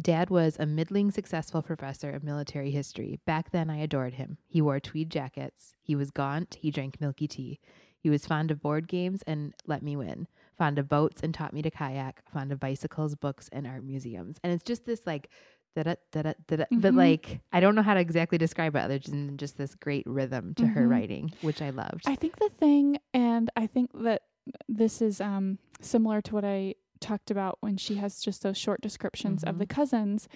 Dad 0.00 0.30
was 0.30 0.56
a 0.60 0.66
middling 0.66 1.10
successful 1.10 1.60
professor 1.62 2.10
of 2.12 2.22
military 2.22 2.70
history. 2.70 3.18
Back 3.26 3.50
then, 3.50 3.68
I 3.68 3.78
adored 3.78 4.14
him. 4.14 4.38
He 4.46 4.62
wore 4.62 4.78
tweed 4.78 5.10
jackets. 5.10 5.74
He 5.82 5.96
was 5.96 6.12
gaunt. 6.12 6.56
He 6.60 6.70
drank 6.70 7.00
milky 7.00 7.26
tea. 7.26 7.58
He 8.00 8.10
was 8.10 8.26
fond 8.26 8.50
of 8.50 8.60
board 8.60 8.86
games 8.88 9.22
and 9.26 9.54
let 9.66 9.82
me 9.82 9.96
win. 9.96 10.28
Fond 10.56 10.78
of 10.78 10.88
boats 10.88 11.20
and 11.22 11.32
taught 11.34 11.52
me 11.52 11.62
to 11.62 11.70
kayak. 11.70 12.22
Fond 12.32 12.52
of 12.52 12.60
bicycles, 12.60 13.14
books, 13.14 13.48
and 13.52 13.66
art 13.66 13.84
museums. 13.84 14.38
And 14.42 14.52
it's 14.52 14.62
just 14.64 14.86
this 14.86 15.06
like, 15.06 15.30
da 15.76 15.82
da 15.82 15.94
da 16.12 16.22
da 16.46 16.56
da. 16.56 16.64
But 16.70 16.94
like, 16.94 17.40
I 17.52 17.60
don't 17.60 17.74
know 17.74 17.82
how 17.82 17.94
to 17.94 18.00
exactly 18.00 18.38
describe 18.38 18.74
it 18.76 18.80
other 18.80 18.98
than 18.98 19.36
just 19.36 19.56
this 19.58 19.74
great 19.74 20.06
rhythm 20.06 20.54
to 20.54 20.66
her 20.66 20.86
Mhm. 20.86 20.90
writing, 20.90 21.32
which 21.40 21.60
I 21.62 21.70
loved. 21.70 22.02
I 22.06 22.14
think 22.16 22.36
the 22.38 22.50
thing, 22.50 22.98
and 23.14 23.50
I 23.56 23.66
think 23.66 23.90
that 24.02 24.22
this 24.68 25.02
is 25.02 25.20
um, 25.20 25.58
similar 25.80 26.20
to 26.22 26.34
what 26.34 26.44
I 26.44 26.74
talked 27.00 27.30
about 27.30 27.58
when 27.60 27.76
she 27.76 27.96
has 27.96 28.20
just 28.20 28.42
those 28.42 28.56
short 28.58 28.80
descriptions 28.80 29.44
of 29.44 29.58
the 29.58 29.66
Mm-hmm. 29.66 29.74
cousins. 29.80 30.28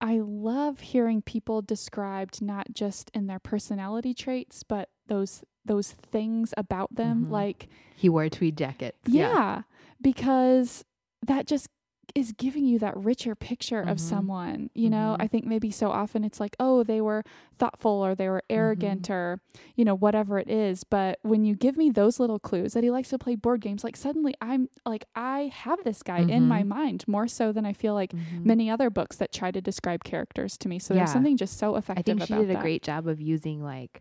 I 0.00 0.18
love 0.22 0.80
hearing 0.80 1.22
people 1.22 1.62
described 1.62 2.42
not 2.42 2.66
just 2.74 3.10
in 3.14 3.26
their 3.26 3.38
personality 3.38 4.12
traits, 4.12 4.62
but 4.62 4.90
those 5.08 5.42
those 5.64 5.90
things 5.92 6.54
about 6.56 6.94
them, 6.94 7.26
Mhm. 7.26 7.30
like 7.32 7.68
he 7.96 8.08
wore 8.08 8.22
a 8.22 8.30
tweed 8.30 8.56
jackets. 8.56 8.98
yeah, 9.08 9.62
because 10.00 10.84
that 11.26 11.46
just 11.46 11.68
is 12.14 12.30
giving 12.32 12.64
you 12.64 12.78
that 12.78 12.96
richer 12.96 13.34
picture 13.34 13.80
of 13.80 13.98
Mhm. 13.98 14.00
someone. 14.00 14.70
You 14.74 14.88
know, 14.88 15.16
Mhm. 15.18 15.22
I 15.24 15.26
think 15.26 15.44
maybe 15.44 15.70
so 15.72 15.90
often 15.90 16.22
it's 16.24 16.38
like, 16.40 16.56
oh, 16.60 16.82
they 16.84 17.00
were 17.00 17.24
thoughtful 17.58 17.90
or 17.90 18.14
they 18.14 18.28
were 18.28 18.42
arrogant 18.48 19.10
or, 19.10 19.40
you 19.74 19.84
know, 19.84 19.94
whatever 19.94 20.38
it 20.38 20.48
is. 20.48 20.84
But 20.84 21.18
when 21.22 21.44
you 21.44 21.54
give 21.56 21.76
me 21.76 21.90
those 21.90 22.18
little 22.20 22.38
clues 22.38 22.72
that 22.74 22.84
he 22.84 22.90
likes 22.90 23.10
to 23.10 23.18
play 23.18 23.34
board 23.34 23.60
games, 23.60 23.82
like 23.84 23.96
suddenly 23.96 24.34
I'm 24.40 24.68
like, 24.86 25.04
I 25.16 25.50
have 25.52 25.82
this 25.84 26.02
guy 26.02 26.20
in 26.20 26.46
my 26.48 26.62
Mhm. 26.62 26.68
mind 26.68 27.04
more 27.08 27.26
so 27.28 27.52
than 27.52 27.66
I 27.66 27.72
feel 27.74 27.92
like 27.92 28.12
Mhm. 28.12 28.46
many 28.46 28.70
other 28.70 28.88
books 28.88 29.16
that 29.16 29.32
try 29.32 29.50
to 29.50 29.60
describe 29.60 30.04
characters 30.04 30.56
to 30.58 30.68
me. 30.68 30.78
So 30.78 30.94
Yeah. 30.94 31.00
there's 31.00 31.12
something 31.12 31.36
just 31.36 31.58
so 31.58 31.74
effective 31.74 31.98
I 32.00 32.02
think 32.20 32.22
she 32.28 32.32
about 32.32 32.42
did 32.42 32.50
a 32.50 32.54
that. 32.54 32.62
great 32.62 32.82
job 32.84 33.08
of 33.08 33.20
using 33.20 33.62
like 33.62 34.00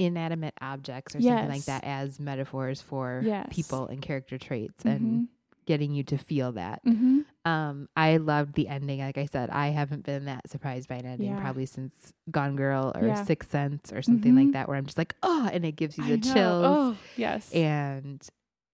inanimate 0.00 0.54
objects 0.60 1.14
or 1.14 1.20
something 1.20 1.48
like 1.48 1.64
that 1.66 1.84
as 1.84 2.18
metaphors 2.18 2.80
for 2.80 3.22
Yes. 3.24 3.46
people 3.50 3.86
and 3.86 4.00
character 4.02 4.38
traits 4.38 4.82
hmm 4.82 4.88
and 4.88 5.28
getting 5.66 5.92
you 5.94 6.02
to 6.04 6.16
feel 6.18 6.52
that. 6.52 6.80
hmm 6.84 7.20
Um, 7.44 7.88
I 7.96 8.16
loved 8.16 8.54
the 8.54 8.66
ending. 8.68 8.98
Like 9.00 9.16
I 9.18 9.26
said, 9.26 9.50
I 9.50 9.68
haven't 9.68 10.04
been 10.04 10.24
that 10.24 10.48
surprised 10.50 10.88
by 10.88 10.96
an 10.96 11.06
ending 11.06 11.28
Yeah. 11.30 11.40
probably 11.40 11.64
since 11.66 12.12
Gone 12.30 12.56
Girl 12.56 12.92
or 12.94 13.06
Yeah. 13.08 13.24
Sixth 13.24 13.50
Sense 13.50 13.92
or 13.92 14.02
something 14.02 14.34
like 14.34 14.48
Mhm. 14.48 14.52
that, 14.52 14.68
where 14.68 14.76
I'm 14.76 14.84
just 14.86 14.98
like, 14.98 15.14
oh, 15.22 15.48
and 15.52 15.64
it 15.64 15.72
gives 15.76 15.96
you 15.96 16.04
the 16.04 16.18
chills. 16.18 16.64
Oh, 16.66 16.96
yes. 17.16 17.52
And 17.52 18.26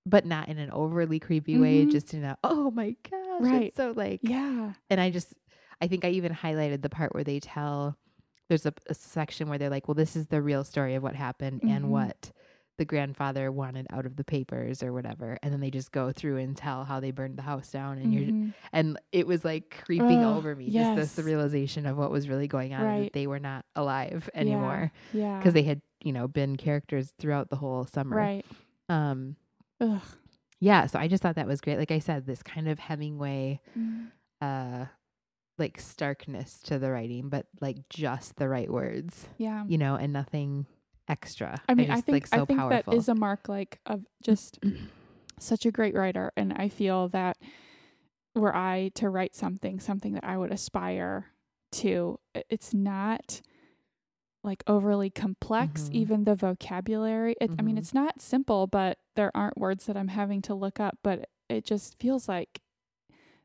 but 0.04 0.24
not 0.24 0.48
in 0.48 0.58
an 0.58 0.70
overly 0.70 1.18
creepy 1.18 1.58
way, 1.58 1.84
Mhm. 1.84 1.90
just 1.90 2.14
in 2.14 2.22
a 2.24 2.38
oh 2.44 2.70
my 2.70 2.94
gosh. 3.10 3.40
Right. 3.40 3.62
It's 3.66 3.76
so 3.76 3.92
like 3.94 4.20
yeah. 4.22 4.72
and 4.88 5.00
I 5.00 5.10
just 5.10 5.34
I 5.80 5.88
think 5.88 6.04
I 6.04 6.10
even 6.10 6.32
highlighted 6.32 6.80
the 6.82 6.88
part 6.88 7.12
where 7.14 7.24
they 7.24 7.40
tell 7.40 7.96
there's 8.48 8.66
a, 8.66 8.72
a 8.88 8.94
section 8.94 9.48
where 9.48 9.58
they're 9.58 9.70
like, 9.70 9.88
well, 9.88 9.94
this 9.94 10.16
is 10.16 10.26
the 10.26 10.40
real 10.42 10.64
story 10.64 10.94
of 10.94 11.02
what 11.02 11.14
happened 11.14 11.62
Mhm. 11.62 11.70
and 11.70 11.90
what 11.90 12.32
the 12.78 12.84
grandfather 12.84 13.50
wanted 13.50 13.86
out 13.90 14.04
of 14.04 14.16
the 14.16 14.24
papers 14.24 14.82
or 14.82 14.92
whatever, 14.92 15.38
and 15.42 15.50
then 15.52 15.60
they 15.60 15.70
just 15.70 15.92
go 15.92 16.12
through 16.12 16.36
and 16.36 16.56
tell 16.56 16.84
how 16.84 17.00
they 17.00 17.10
burned 17.10 17.38
the 17.38 17.42
house 17.42 17.70
down, 17.72 17.96
and 17.98 18.12
you're 18.12 18.24
Mhm. 18.24 18.54
and 18.72 18.98
it 19.12 19.26
was 19.26 19.44
like 19.46 19.82
creeping 19.86 20.22
Ugh, 20.22 20.36
over 20.36 20.54
me, 20.54 20.68
just 20.70 20.94
this 20.94 21.14
the 21.14 21.22
realization 21.22 21.86
of 21.86 21.96
what 21.96 22.10
was 22.10 22.28
really 22.28 22.46
going 22.48 22.74
on, 22.74 22.84
Right. 22.84 23.02
that 23.04 23.12
they 23.14 23.26
were 23.26 23.38
not 23.40 23.64
alive 23.74 24.28
anymore 24.34 24.92
Yeah. 25.14 25.38
because 25.38 25.54
they 25.54 25.62
had 25.62 25.80
you 26.02 26.12
know 26.12 26.28
been 26.28 26.56
characters 26.56 27.12
throughout 27.18 27.48
the 27.48 27.56
whole 27.56 27.86
summer. 27.86 28.14
Right. 28.16 28.44
Um. 28.90 29.36
Ugh. 29.80 30.02
Yeah. 30.60 30.84
So 30.86 30.98
I 30.98 31.08
just 31.08 31.22
thought 31.22 31.36
that 31.36 31.46
was 31.46 31.60
great. 31.62 31.78
Like 31.78 31.90
I 31.90 31.98
said, 31.98 32.26
this 32.26 32.42
kind 32.42 32.68
of 32.68 32.78
Hemingway 32.78 33.60
Mm. 33.76 34.08
uh 34.42 34.84
like 35.58 35.80
starkness 35.80 36.60
to 36.64 36.78
the 36.78 36.90
writing, 36.90 37.28
but 37.28 37.46
like 37.60 37.88
just 37.88 38.36
the 38.36 38.48
right 38.48 38.70
words. 38.70 39.28
Yeah. 39.38 39.64
You 39.66 39.78
know, 39.78 39.96
and 39.96 40.12
nothing 40.12 40.66
extra. 41.08 41.60
I 41.68 41.74
mean, 41.74 41.90
I, 41.90 41.96
just, 41.96 41.98
I 41.98 42.00
think 42.02 42.14
like, 42.14 42.26
so 42.26 42.42
I 42.42 42.44
think 42.44 42.58
powerful. 42.58 42.92
that 42.92 42.98
is 42.98 43.08
a 43.08 43.14
mark 43.14 43.48
like 43.48 43.80
of 43.86 44.04
just 44.22 44.58
such 45.38 45.66
a 45.66 45.70
great 45.70 45.94
writer 45.94 46.32
and 46.36 46.52
I 46.52 46.68
feel 46.68 47.08
that 47.10 47.36
were 48.34 48.54
I 48.54 48.90
to 48.96 49.08
write 49.08 49.34
something, 49.34 49.80
something 49.80 50.12
that 50.12 50.24
I 50.24 50.36
would 50.36 50.52
aspire 50.52 51.26
to, 51.72 52.18
it's 52.50 52.74
not 52.74 53.40
like 54.44 54.62
overly 54.66 55.10
complex, 55.10 55.82
mm-hmm. 55.82 55.96
even 55.96 56.24
the 56.24 56.34
vocabulary. 56.34 57.34
It, 57.40 57.50
mm-hmm. 57.50 57.60
I 57.60 57.62
mean, 57.62 57.74
mm-hmm. 57.74 57.80
it's 57.80 57.94
not 57.94 58.20
simple, 58.20 58.66
but 58.66 58.98
there 59.16 59.30
aren't 59.34 59.58
words 59.58 59.86
that 59.86 59.96
I'm 59.96 60.08
having 60.08 60.42
to 60.42 60.54
look 60.54 60.78
up, 60.78 60.98
but 61.02 61.28
it 61.48 61.64
just 61.64 61.98
feels 61.98 62.28
like 62.28 62.60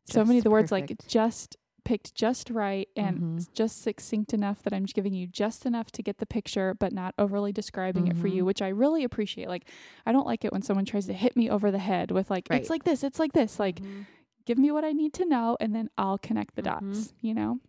just 0.06 0.13
so 0.13 0.26
many 0.26 0.39
of 0.39 0.43
the 0.43 0.50
perfect. 0.50 0.71
words 0.71 0.89
like 0.89 1.08
just 1.08 1.58
picked 1.84 2.15
just 2.15 2.50
right 2.50 2.88
and 2.96 3.17
mm-hmm. 3.17 3.39
just 3.54 3.82
succinct 3.82 4.34
enough 4.34 4.62
that 4.63 4.74
I'm 4.74 4.86
giving 4.86 5.13
you 5.13 5.28
just 5.28 5.65
enough 5.65 5.91
to 5.91 6.04
get 6.04 6.20
the 6.20 6.26
picture, 6.26 6.74
but 6.74 6.94
not 6.94 7.13
overly 7.17 7.52
describing 7.52 8.04
mm-hmm. 8.04 8.17
it 8.17 8.22
for 8.22 8.28
you, 8.28 8.38
mm-hmm. 8.38 8.46
which 8.48 8.62
I 8.62 8.70
really 8.70 9.04
appreciate. 9.04 9.48
Like, 9.48 9.67
I 10.06 10.12
don't 10.12 10.28
like 10.28 10.46
it 10.46 10.52
when 10.52 10.62
someone 10.62 10.86
tries 10.86 11.08
to 11.08 11.13
hit 11.13 11.36
me 11.36 11.50
over 11.50 11.72
the 11.72 11.80
head 11.80 12.12
with, 12.12 12.30
like, 12.30 12.48
right. 12.50 12.62
it's 12.62 12.70
like 12.70 12.84
this, 12.84 13.04
it's 13.04 13.20
like 13.20 13.34
this. 13.34 13.60
Like, 13.60 13.80
mm-hmm. 13.80 14.02
give 14.46 14.58
me 14.58 14.72
what 14.72 14.84
I 14.84 14.91
need 14.91 15.13
to 15.13 15.26
know, 15.26 15.58
and 15.60 15.76
then 15.76 15.89
I'll 15.98 16.17
connect 16.17 16.56
the 16.56 16.62
dots, 16.62 16.84
mm-hmm. 16.84 17.28
you 17.28 17.34
know? 17.34 17.60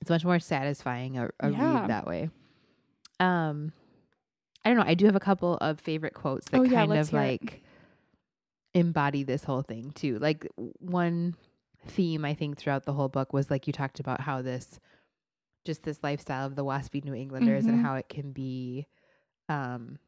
It's 0.00 0.10
much 0.10 0.24
more 0.24 0.38
satisfying 0.38 1.18
a, 1.18 1.30
a 1.40 1.50
yeah. 1.50 1.80
read 1.80 1.90
that 1.90 2.06
way. 2.06 2.30
Um, 3.18 3.72
I 4.64 4.68
don't 4.68 4.78
know. 4.78 4.84
I 4.84 4.94
do 4.94 5.06
have 5.06 5.16
a 5.16 5.20
couple 5.20 5.56
of 5.58 5.80
favorite 5.80 6.14
quotes 6.14 6.48
that 6.50 6.60
oh, 6.60 6.68
kind 6.68 6.92
yeah, 6.92 7.00
of 7.00 7.12
like 7.12 7.62
it. 8.74 8.80
embody 8.80 9.22
this 9.22 9.44
whole 9.44 9.62
thing 9.62 9.92
too. 9.92 10.18
Like 10.18 10.46
one 10.80 11.36
theme 11.86 12.24
I 12.24 12.34
think 12.34 12.58
throughout 12.58 12.84
the 12.84 12.92
whole 12.92 13.08
book 13.08 13.32
was 13.32 13.50
like 13.50 13.66
you 13.66 13.72
talked 13.72 14.00
about 14.00 14.20
how 14.20 14.42
this 14.42 14.78
just 15.64 15.82
this 15.82 15.98
lifestyle 16.02 16.46
of 16.46 16.54
the 16.54 16.64
waspy 16.64 17.04
New 17.04 17.14
Englanders 17.14 17.64
mm-hmm. 17.64 17.74
and 17.74 17.84
how 17.84 17.94
it 17.96 18.08
can 18.08 18.32
be 18.32 18.86
um 19.48 19.98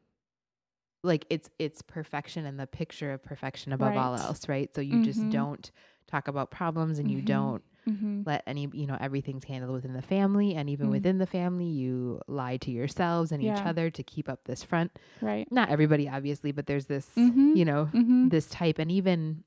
like 1.03 1.25
it's 1.29 1.49
it's 1.59 1.81
perfection 1.81 2.45
and 2.45 2.59
the 2.59 2.67
picture 2.67 3.13
of 3.13 3.23
perfection 3.23 3.73
above 3.73 3.89
right. 3.89 3.97
all 3.97 4.15
else, 4.15 4.47
right? 4.49 4.73
So 4.75 4.81
you 4.81 4.95
mm-hmm. 4.95 5.03
just 5.03 5.29
don't 5.29 5.71
talk 6.07 6.27
about 6.27 6.51
problems 6.51 6.99
and 6.99 7.07
mm-hmm. 7.07 7.17
you 7.17 7.23
don't 7.23 7.63
mm-hmm. 7.87 8.21
let 8.25 8.43
any 8.47 8.67
you 8.73 8.87
know 8.87 8.97
everything's 8.99 9.43
handled 9.43 9.73
within 9.73 9.93
the 9.93 10.01
family 10.01 10.55
and 10.55 10.69
even 10.69 10.87
mm-hmm. 10.87 10.93
within 10.93 11.17
the 11.17 11.25
family 11.25 11.65
you 11.65 12.19
lie 12.27 12.57
to 12.57 12.71
yourselves 12.71 13.31
and 13.31 13.43
yeah. 13.43 13.53
each 13.53 13.65
other 13.65 13.89
to 13.89 14.03
keep 14.03 14.27
up 14.27 14.43
this 14.45 14.63
front 14.63 14.91
right 15.21 15.49
not 15.51 15.69
everybody 15.69 16.09
obviously 16.09 16.51
but 16.51 16.65
there's 16.65 16.85
this 16.85 17.07
mm-hmm. 17.15 17.55
you 17.55 17.63
know 17.63 17.89
mm-hmm. 17.93 18.29
this 18.29 18.47
type 18.47 18.79
and 18.79 18.91
even 18.91 19.43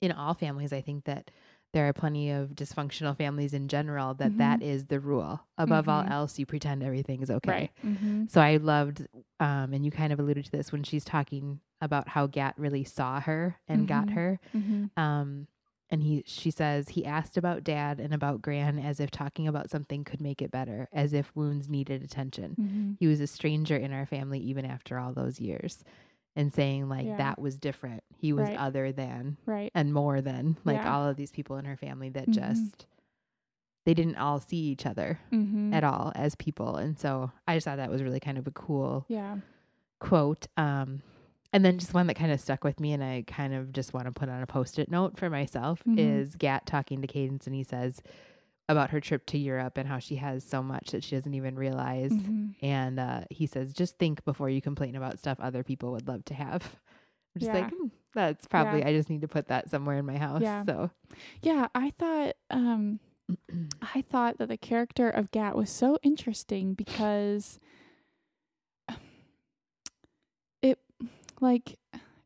in 0.00 0.12
all 0.12 0.34
families, 0.34 0.72
I 0.72 0.80
think 0.80 1.04
that 1.04 1.30
there 1.74 1.86
are 1.86 1.92
plenty 1.92 2.30
of 2.30 2.50
dysfunctional 2.50 3.16
families 3.16 3.52
in 3.52 3.68
general 3.68 4.14
that, 4.14 4.30
mm-hmm. 4.30 4.38
that 4.38 4.62
is 4.62 4.86
the 4.86 5.00
rule. 5.00 5.40
Above 5.58 5.86
mm-hmm. 5.86 6.10
all 6.10 6.20
else, 6.20 6.38
you 6.38 6.46
pretend 6.46 6.82
everything 6.82 7.20
is 7.20 7.30
okay. 7.30 7.50
Right. 7.50 7.70
Mm-hmm. 7.84 8.24
So 8.28 8.40
I 8.40 8.56
loved, 8.56 9.06
um, 9.38 9.74
and 9.74 9.84
you 9.84 9.90
kind 9.90 10.12
of 10.12 10.18
alluded 10.18 10.46
to 10.46 10.50
this 10.50 10.72
when 10.72 10.82
she's 10.82 11.04
talking 11.04 11.60
about 11.80 12.08
how 12.08 12.26
Gat 12.26 12.54
really 12.56 12.84
saw 12.84 13.20
her 13.20 13.58
and 13.68 13.86
got 13.86 14.06
mm-hmm. 14.06 14.14
her. 14.14 14.40
Mm-hmm. 14.56 15.00
Um, 15.00 15.46
and 15.90 16.02
he, 16.02 16.22
she 16.26 16.50
says 16.50 16.90
he 16.90 17.04
asked 17.04 17.36
about 17.36 17.64
Dad 17.64 18.00
and 18.00 18.12
about 18.12 18.42
Gran 18.42 18.78
as 18.78 18.98
if 19.00 19.10
talking 19.10 19.46
about 19.46 19.70
something 19.70 20.04
could 20.04 20.20
make 20.20 20.42
it 20.42 20.50
better, 20.50 20.88
as 20.92 21.12
if 21.12 21.34
wounds 21.34 21.68
needed 21.68 22.02
attention. 22.02 22.56
Mm-hmm. 22.60 22.92
He 22.98 23.06
was 23.06 23.20
a 23.20 23.26
stranger 23.26 23.76
in 23.76 23.92
our 23.92 24.06
family 24.06 24.38
even 24.40 24.64
after 24.64 24.98
all 24.98 25.12
those 25.12 25.38
years 25.38 25.84
and 26.38 26.54
saying 26.54 26.88
like 26.88 27.04
yeah. 27.04 27.16
that 27.16 27.40
was 27.40 27.58
different. 27.58 28.04
He 28.16 28.32
was 28.32 28.48
right. 28.48 28.56
other 28.56 28.92
than 28.92 29.36
right 29.44 29.72
and 29.74 29.92
more 29.92 30.20
than 30.20 30.56
like 30.64 30.76
yeah. 30.76 30.94
all 30.94 31.08
of 31.08 31.16
these 31.16 31.32
people 31.32 31.56
in 31.56 31.64
her 31.64 31.76
family 31.76 32.10
that 32.10 32.30
mm-hmm. 32.30 32.54
just 32.54 32.86
they 33.84 33.92
didn't 33.92 34.16
all 34.16 34.38
see 34.38 34.56
each 34.56 34.86
other 34.86 35.18
mm-hmm. 35.32 35.74
at 35.74 35.82
all 35.82 36.12
as 36.14 36.36
people. 36.36 36.76
And 36.76 36.96
so 36.96 37.32
I 37.48 37.56
just 37.56 37.64
thought 37.64 37.78
that 37.78 37.90
was 37.90 38.04
really 38.04 38.20
kind 38.20 38.38
of 38.38 38.46
a 38.46 38.52
cool 38.52 39.04
yeah 39.08 39.38
quote. 39.98 40.46
Um 40.56 41.02
and 41.52 41.64
then 41.64 41.78
just 41.78 41.92
one 41.92 42.06
that 42.06 42.14
kind 42.14 42.30
of 42.30 42.40
stuck 42.40 42.62
with 42.62 42.78
me 42.78 42.92
and 42.92 43.02
I 43.02 43.24
kind 43.26 43.52
of 43.52 43.72
just 43.72 43.92
want 43.92 44.06
to 44.06 44.12
put 44.12 44.28
on 44.28 44.40
a 44.40 44.46
post-it 44.46 44.90
note 44.90 45.18
for 45.18 45.28
myself 45.28 45.80
mm-hmm. 45.80 45.98
is 45.98 46.36
Gat 46.36 46.66
talking 46.66 47.02
to 47.02 47.08
Cadence 47.08 47.46
and 47.46 47.56
he 47.56 47.64
says 47.64 48.00
about 48.68 48.90
her 48.90 49.00
trip 49.00 49.24
to 49.26 49.38
Europe 49.38 49.78
and 49.78 49.88
how 49.88 49.98
she 49.98 50.16
has 50.16 50.44
so 50.44 50.62
much 50.62 50.90
that 50.90 51.02
she 51.02 51.16
doesn't 51.16 51.34
even 51.34 51.56
realize. 51.56 52.12
Mm-hmm. 52.12 52.64
And 52.64 53.00
uh, 53.00 53.22
he 53.30 53.46
says, 53.46 53.72
just 53.72 53.98
think 53.98 54.24
before 54.24 54.50
you 54.50 54.60
complain 54.60 54.94
about 54.94 55.18
stuff 55.18 55.38
other 55.40 55.62
people 55.62 55.92
would 55.92 56.06
love 56.06 56.24
to 56.26 56.34
have. 56.34 56.62
I'm 57.34 57.40
just 57.40 57.52
yeah. 57.52 57.60
like, 57.60 57.70
hmm, 57.70 57.86
that's 58.14 58.46
probably, 58.46 58.80
yeah. 58.80 58.88
I 58.88 58.92
just 58.92 59.08
need 59.08 59.22
to 59.22 59.28
put 59.28 59.48
that 59.48 59.70
somewhere 59.70 59.98
in 59.98 60.06
my 60.06 60.18
house. 60.18 60.42
Yeah. 60.42 60.64
So, 60.64 60.90
yeah, 61.42 61.68
I 61.74 61.92
thought, 61.98 62.34
um, 62.50 63.00
I 63.82 64.02
thought 64.02 64.38
that 64.38 64.48
the 64.48 64.58
character 64.58 65.08
of 65.08 65.30
Gat 65.30 65.56
was 65.56 65.70
so 65.70 65.98
interesting 66.02 66.74
because 66.74 67.58
it, 70.62 70.78
like, 71.40 71.77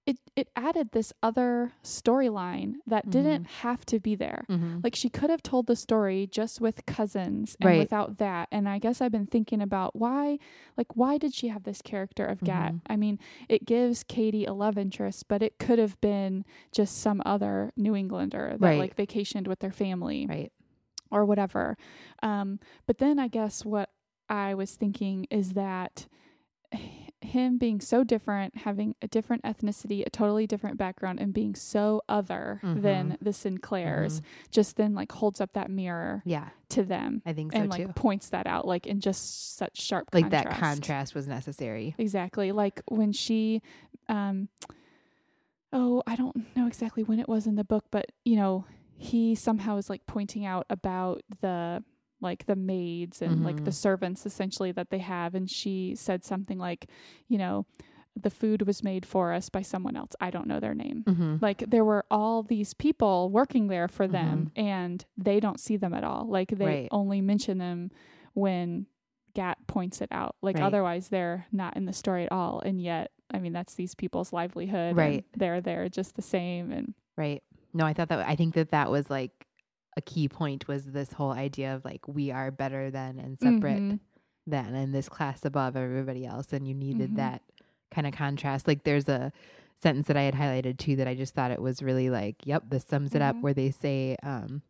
it 0.04 0.18
it 0.34 0.48
added 0.56 0.90
this 0.92 1.12
other 1.22 1.72
storyline 1.84 2.74
that 2.86 3.04
mm-hmm. 3.04 3.10
didn't 3.10 3.44
have 3.44 3.86
to 3.86 4.00
be 4.00 4.14
there. 4.14 4.44
Mm-hmm. 4.48 4.80
Like 4.82 4.96
she 4.96 5.08
could 5.08 5.30
have 5.30 5.42
told 5.42 5.66
the 5.66 5.76
story 5.76 6.26
just 6.26 6.60
with 6.60 6.84
cousins 6.86 7.56
and 7.60 7.68
right. 7.68 7.78
without 7.78 8.18
that. 8.18 8.48
And 8.50 8.68
I 8.68 8.78
guess 8.78 9.00
I've 9.00 9.12
been 9.12 9.26
thinking 9.26 9.62
about 9.62 9.94
why 9.94 10.38
like 10.76 10.96
why 10.96 11.18
did 11.18 11.34
she 11.34 11.48
have 11.48 11.62
this 11.62 11.82
character 11.82 12.24
of 12.24 12.40
Gat? 12.40 12.72
Mm-hmm. 12.72 12.92
I 12.92 12.96
mean, 12.96 13.18
it 13.48 13.64
gives 13.64 14.02
Cady 14.02 14.44
a 14.44 14.52
love 14.52 14.76
interest, 14.76 15.28
but 15.28 15.42
it 15.42 15.58
could 15.58 15.78
have 15.78 16.00
been 16.00 16.44
just 16.72 16.98
some 16.98 17.22
other 17.24 17.72
New 17.76 17.94
Englander 17.94 18.56
that 18.58 18.66
right. 18.66 18.78
like 18.78 18.96
vacationed 18.96 19.46
with 19.46 19.60
their 19.60 19.72
family. 19.72 20.26
Right. 20.28 20.52
Or 21.10 21.26
whatever. 21.26 21.76
Um, 22.22 22.58
but 22.86 22.96
then 22.96 23.18
I 23.18 23.28
guess 23.28 23.66
what 23.66 23.90
I 24.30 24.54
was 24.54 24.72
thinking 24.72 25.26
is 25.30 25.50
that 25.52 26.06
him 27.24 27.58
being 27.58 27.80
so 27.80 28.04
different, 28.04 28.58
having 28.58 28.94
a 29.02 29.08
different 29.08 29.42
ethnicity, 29.44 30.04
a 30.06 30.10
totally 30.10 30.46
different 30.46 30.78
background, 30.78 31.20
and 31.20 31.32
being 31.32 31.54
so 31.54 32.02
other 32.08 32.60
mm-hmm. 32.62 32.80
than 32.80 33.18
the 33.20 33.32
Sinclairs, 33.32 34.20
mm-hmm. 34.20 34.26
just 34.50 34.76
then 34.76 34.94
like 34.94 35.12
holds 35.12 35.40
up 35.40 35.52
that 35.54 35.70
mirror, 35.70 36.22
yeah, 36.24 36.50
to 36.70 36.82
them. 36.82 37.22
I 37.24 37.32
think 37.32 37.52
so 37.52 37.58
and 37.58 37.70
like 37.70 37.86
too. 37.86 37.92
points 37.92 38.28
that 38.30 38.46
out, 38.46 38.66
like 38.66 38.86
in 38.86 39.00
just 39.00 39.56
such 39.56 39.80
sharp, 39.80 40.08
like 40.12 40.24
contrast. 40.24 40.48
that 40.48 40.58
contrast 40.58 41.14
was 41.14 41.26
necessary. 41.26 41.94
Exactly, 41.98 42.52
like 42.52 42.82
when 42.88 43.12
she, 43.12 43.62
um, 44.08 44.48
oh, 45.72 46.02
I 46.06 46.16
don't 46.16 46.56
know 46.56 46.66
exactly 46.66 47.02
when 47.02 47.20
it 47.20 47.28
was 47.28 47.46
in 47.46 47.56
the 47.56 47.64
book, 47.64 47.84
but 47.90 48.12
you 48.24 48.36
know, 48.36 48.64
he 48.96 49.34
somehow 49.34 49.76
is 49.76 49.90
like 49.90 50.06
pointing 50.06 50.46
out 50.46 50.66
about 50.70 51.22
the 51.40 51.82
like 52.22 52.46
the 52.46 52.56
maids 52.56 53.20
and 53.20 53.36
mm-hmm. 53.36 53.46
like 53.46 53.56
the 53.56 53.62
mm-hmm. 53.62 53.70
servants 53.70 54.24
essentially 54.24 54.72
that 54.72 54.90
they 54.90 54.98
have 54.98 55.34
and 55.34 55.50
she 55.50 55.94
said 55.96 56.24
something 56.24 56.58
like 56.58 56.86
you 57.28 57.38
know 57.38 57.66
the 58.14 58.30
food 58.30 58.66
was 58.66 58.82
made 58.82 59.06
for 59.06 59.32
us 59.32 59.48
by 59.48 59.62
someone 59.62 59.96
else 59.96 60.12
i 60.20 60.30
don't 60.30 60.46
know 60.46 60.60
their 60.60 60.74
name 60.74 61.02
mm-hmm. 61.06 61.36
like 61.40 61.64
there 61.68 61.84
were 61.84 62.04
all 62.10 62.42
these 62.42 62.74
people 62.74 63.30
working 63.30 63.68
there 63.68 63.88
for 63.88 64.06
them 64.06 64.50
mm-hmm. 64.56 64.66
and 64.66 65.04
they 65.16 65.40
don't 65.40 65.60
see 65.60 65.76
them 65.76 65.94
at 65.94 66.04
all 66.04 66.26
like 66.28 66.48
they 66.50 66.64
right. 66.64 66.88
only 66.90 67.20
mention 67.20 67.58
them 67.58 67.90
when 68.34 68.86
gat 69.34 69.56
points 69.66 70.00
it 70.02 70.08
out 70.10 70.36
like 70.42 70.56
right. 70.56 70.64
otherwise 70.64 71.08
they're 71.08 71.46
not 71.52 71.76
in 71.76 71.86
the 71.86 71.92
story 71.92 72.24
at 72.24 72.32
all 72.32 72.60
and 72.64 72.82
yet 72.82 73.10
i 73.32 73.38
mean 73.38 73.52
that's 73.52 73.74
these 73.74 73.94
people's 73.94 74.32
livelihood 74.32 74.94
right 74.94 75.24
they're 75.36 75.62
there 75.62 75.88
just 75.88 76.14
the 76.16 76.22
same 76.22 76.70
and 76.70 76.92
right 77.16 77.42
no 77.72 77.86
i 77.86 77.94
thought 77.94 78.08
that 78.10 78.26
i 78.28 78.36
think 78.36 78.54
that 78.54 78.70
that 78.70 78.90
was 78.90 79.08
like 79.08 79.46
a 79.96 80.00
key 80.00 80.28
point 80.28 80.68
was 80.68 80.84
this 80.84 81.12
whole 81.12 81.32
idea 81.32 81.74
of 81.74 81.84
like 81.84 82.06
we 82.08 82.30
are 82.30 82.50
better 82.50 82.90
than 82.90 83.18
and 83.18 83.38
separate 83.38 83.78
mm-hmm. 83.78 83.96
than 84.46 84.74
and 84.74 84.94
this 84.94 85.08
class 85.08 85.44
above 85.44 85.76
everybody 85.76 86.24
else 86.24 86.52
and 86.52 86.66
you 86.66 86.74
needed 86.74 87.08
mm-hmm. 87.08 87.16
that 87.16 87.42
kind 87.90 88.06
of 88.06 88.14
contrast 88.14 88.66
like 88.66 88.84
there's 88.84 89.08
a 89.08 89.32
sentence 89.82 90.06
that 90.06 90.16
i 90.16 90.22
had 90.22 90.34
highlighted 90.34 90.78
too 90.78 90.96
that 90.96 91.08
i 91.08 91.14
just 91.14 91.34
thought 91.34 91.50
it 91.50 91.60
was 91.60 91.82
really 91.82 92.08
like 92.08 92.36
yep 92.44 92.62
this 92.68 92.84
sums 92.84 93.10
mm-hmm. 93.10 93.18
it 93.18 93.22
up 93.22 93.34
mm-hmm. 93.34 93.42
where 93.42 93.54
they 93.54 93.70
say 93.70 94.16
um 94.22 94.62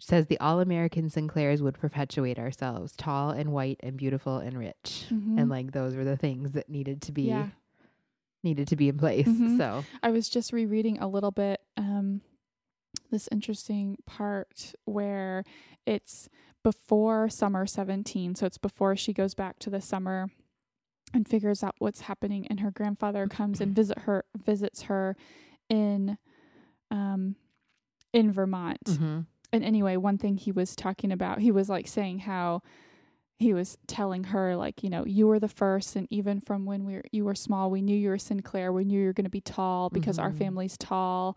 says 0.00 0.26
the 0.26 0.38
all-american 0.38 1.08
sinclairs 1.08 1.62
would 1.62 1.78
perpetuate 1.78 2.38
ourselves 2.38 2.94
tall 2.96 3.30
and 3.30 3.52
white 3.52 3.80
and 3.82 3.96
beautiful 3.96 4.38
and 4.38 4.58
rich 4.58 5.06
mm-hmm. 5.10 5.38
and 5.38 5.48
like 5.48 5.72
those 5.72 5.96
were 5.96 6.04
the 6.04 6.16
things 6.16 6.52
that 6.52 6.68
needed 6.68 7.00
to 7.00 7.10
be 7.10 7.22
yeah. 7.22 7.48
needed 8.44 8.68
to 8.68 8.76
be 8.76 8.88
in 8.88 8.98
place 8.98 9.26
mm-hmm. 9.26 9.56
so 9.56 9.84
i 10.02 10.10
was 10.10 10.28
just 10.28 10.52
rereading 10.52 10.98
a 10.98 11.08
little 11.08 11.32
bit 11.32 11.60
um 11.78 11.97
this 13.10 13.28
interesting 13.30 13.96
part 14.06 14.74
where 14.84 15.44
it's 15.86 16.28
before 16.62 17.28
summer 17.28 17.66
17 17.66 18.34
so 18.34 18.44
it's 18.44 18.58
before 18.58 18.96
she 18.96 19.12
goes 19.12 19.34
back 19.34 19.58
to 19.58 19.70
the 19.70 19.80
summer 19.80 20.28
and 21.14 21.26
figures 21.26 21.62
out 21.62 21.74
what's 21.78 22.02
happening 22.02 22.46
and 22.48 22.60
her 22.60 22.70
grandfather 22.70 23.26
comes 23.26 23.60
and 23.60 23.74
visit 23.74 24.00
her 24.00 24.24
visits 24.44 24.82
her 24.82 25.16
in 25.68 26.18
um 26.90 27.36
in 28.12 28.32
Vermont. 28.32 28.82
Mm-hmm. 28.84 29.20
And 29.52 29.64
anyway, 29.64 29.96
one 29.96 30.18
thing 30.18 30.36
he 30.36 30.52
was 30.52 30.76
talking 30.76 31.12
about, 31.12 31.40
he 31.40 31.50
was 31.50 31.68
like 31.68 31.88
saying 31.88 32.20
how 32.20 32.62
he 33.38 33.54
was 33.54 33.78
telling 33.86 34.24
her 34.24 34.56
like, 34.56 34.82
you 34.82 34.90
know, 34.90 35.06
you 35.06 35.26
were 35.26 35.38
the 35.38 35.48
first 35.48 35.96
and 35.96 36.06
even 36.10 36.40
from 36.40 36.66
when 36.66 36.84
we 36.84 36.94
were 36.94 37.04
you 37.12 37.24
were 37.24 37.34
small, 37.34 37.70
we 37.70 37.82
knew 37.82 37.96
you 37.96 38.10
were 38.10 38.18
Sinclair, 38.18 38.72
we 38.72 38.84
knew 38.84 39.00
you 39.00 39.06
were 39.06 39.12
going 39.12 39.24
to 39.24 39.30
be 39.30 39.40
tall 39.40 39.90
because 39.90 40.16
mm-hmm. 40.16 40.26
our 40.26 40.32
family's 40.32 40.76
tall 40.76 41.36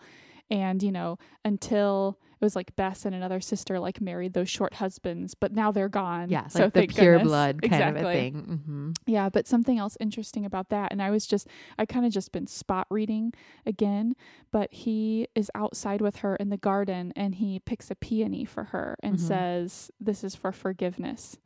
And, 0.52 0.84
you 0.84 0.92
know, 0.92 1.18
until 1.46 2.20
it 2.42 2.44
was 2.44 2.56
like 2.58 2.76
Bess 2.76 3.06
and 3.06 3.16
another 3.16 3.40
sister 3.40 3.80
like 3.80 4.02
married 4.02 4.34
those 4.34 4.50
short 4.50 4.74
husbands, 4.76 5.34
but 5.34 5.54
now 5.54 5.72
they're 5.72 5.88
gone. 5.88 6.30
Yeah, 6.30 6.48
so 6.48 6.64
like 6.64 6.74
the 6.74 6.88
pure 6.88 7.14
goodness. 7.14 7.28
blood 7.30 7.62
kind 7.62 7.74
exactly. 7.74 8.02
of 8.02 8.06
a 8.08 8.14
thing. 8.14 8.34
Mm-hmm. 8.34 8.92
Yeah, 9.06 9.30
but 9.30 9.48
something 9.48 9.78
else 9.78 9.96
interesting 10.00 10.44
about 10.46 10.70
that, 10.70 10.92
and 10.92 11.02
I 11.02 11.10
was 11.12 11.26
just, 11.26 11.48
I 11.78 11.86
kind 11.86 12.06
of 12.06 12.12
just 12.12 12.32
been 12.32 12.48
spot 12.48 12.88
reading 12.90 13.34
again, 13.66 14.16
but 14.52 14.74
he 14.74 15.28
is 15.36 15.50
outside 15.56 16.02
with 16.02 16.18
her 16.18 16.36
in 16.36 16.50
the 16.50 16.58
garden 16.58 17.14
and 17.16 17.36
he 17.36 17.60
picks 17.60 17.90
a 17.92 17.96
peony 17.96 18.44
for 18.44 18.66
her 18.66 18.98
and 19.02 19.16
Mhm. 19.18 19.20
says, 19.22 19.92
This 20.02 20.24
is 20.24 20.36
for 20.36 20.52
forgiveness. 20.52 21.38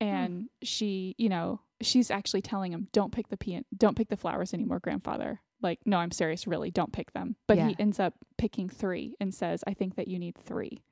Hmm. 0.00 0.06
And 0.06 0.48
she, 0.62 1.14
you 1.18 1.28
know, 1.28 1.60
she's 1.80 2.10
actually 2.10 2.42
telling 2.42 2.72
him, 2.72 2.88
Don't 2.92 3.12
pick 3.12 3.28
the 3.28 3.36
peon, 3.36 3.64
don't 3.76 3.96
pick 3.96 4.08
the 4.08 4.16
flowers 4.16 4.54
anymore, 4.54 4.80
grandfather. 4.80 5.40
Like, 5.62 5.80
no, 5.84 5.98
I'm 5.98 6.10
serious, 6.10 6.46
really, 6.46 6.70
don't 6.70 6.92
pick 6.92 7.12
them. 7.12 7.36
But 7.46 7.58
he 7.58 7.76
ends 7.78 8.00
up 8.00 8.14
picking 8.38 8.68
three 8.70 9.14
and 9.20 9.34
says, 9.34 9.62
I 9.66 9.74
think 9.74 9.96
that 9.96 10.08
you 10.08 10.18
need 10.18 10.36
three. 10.38 10.82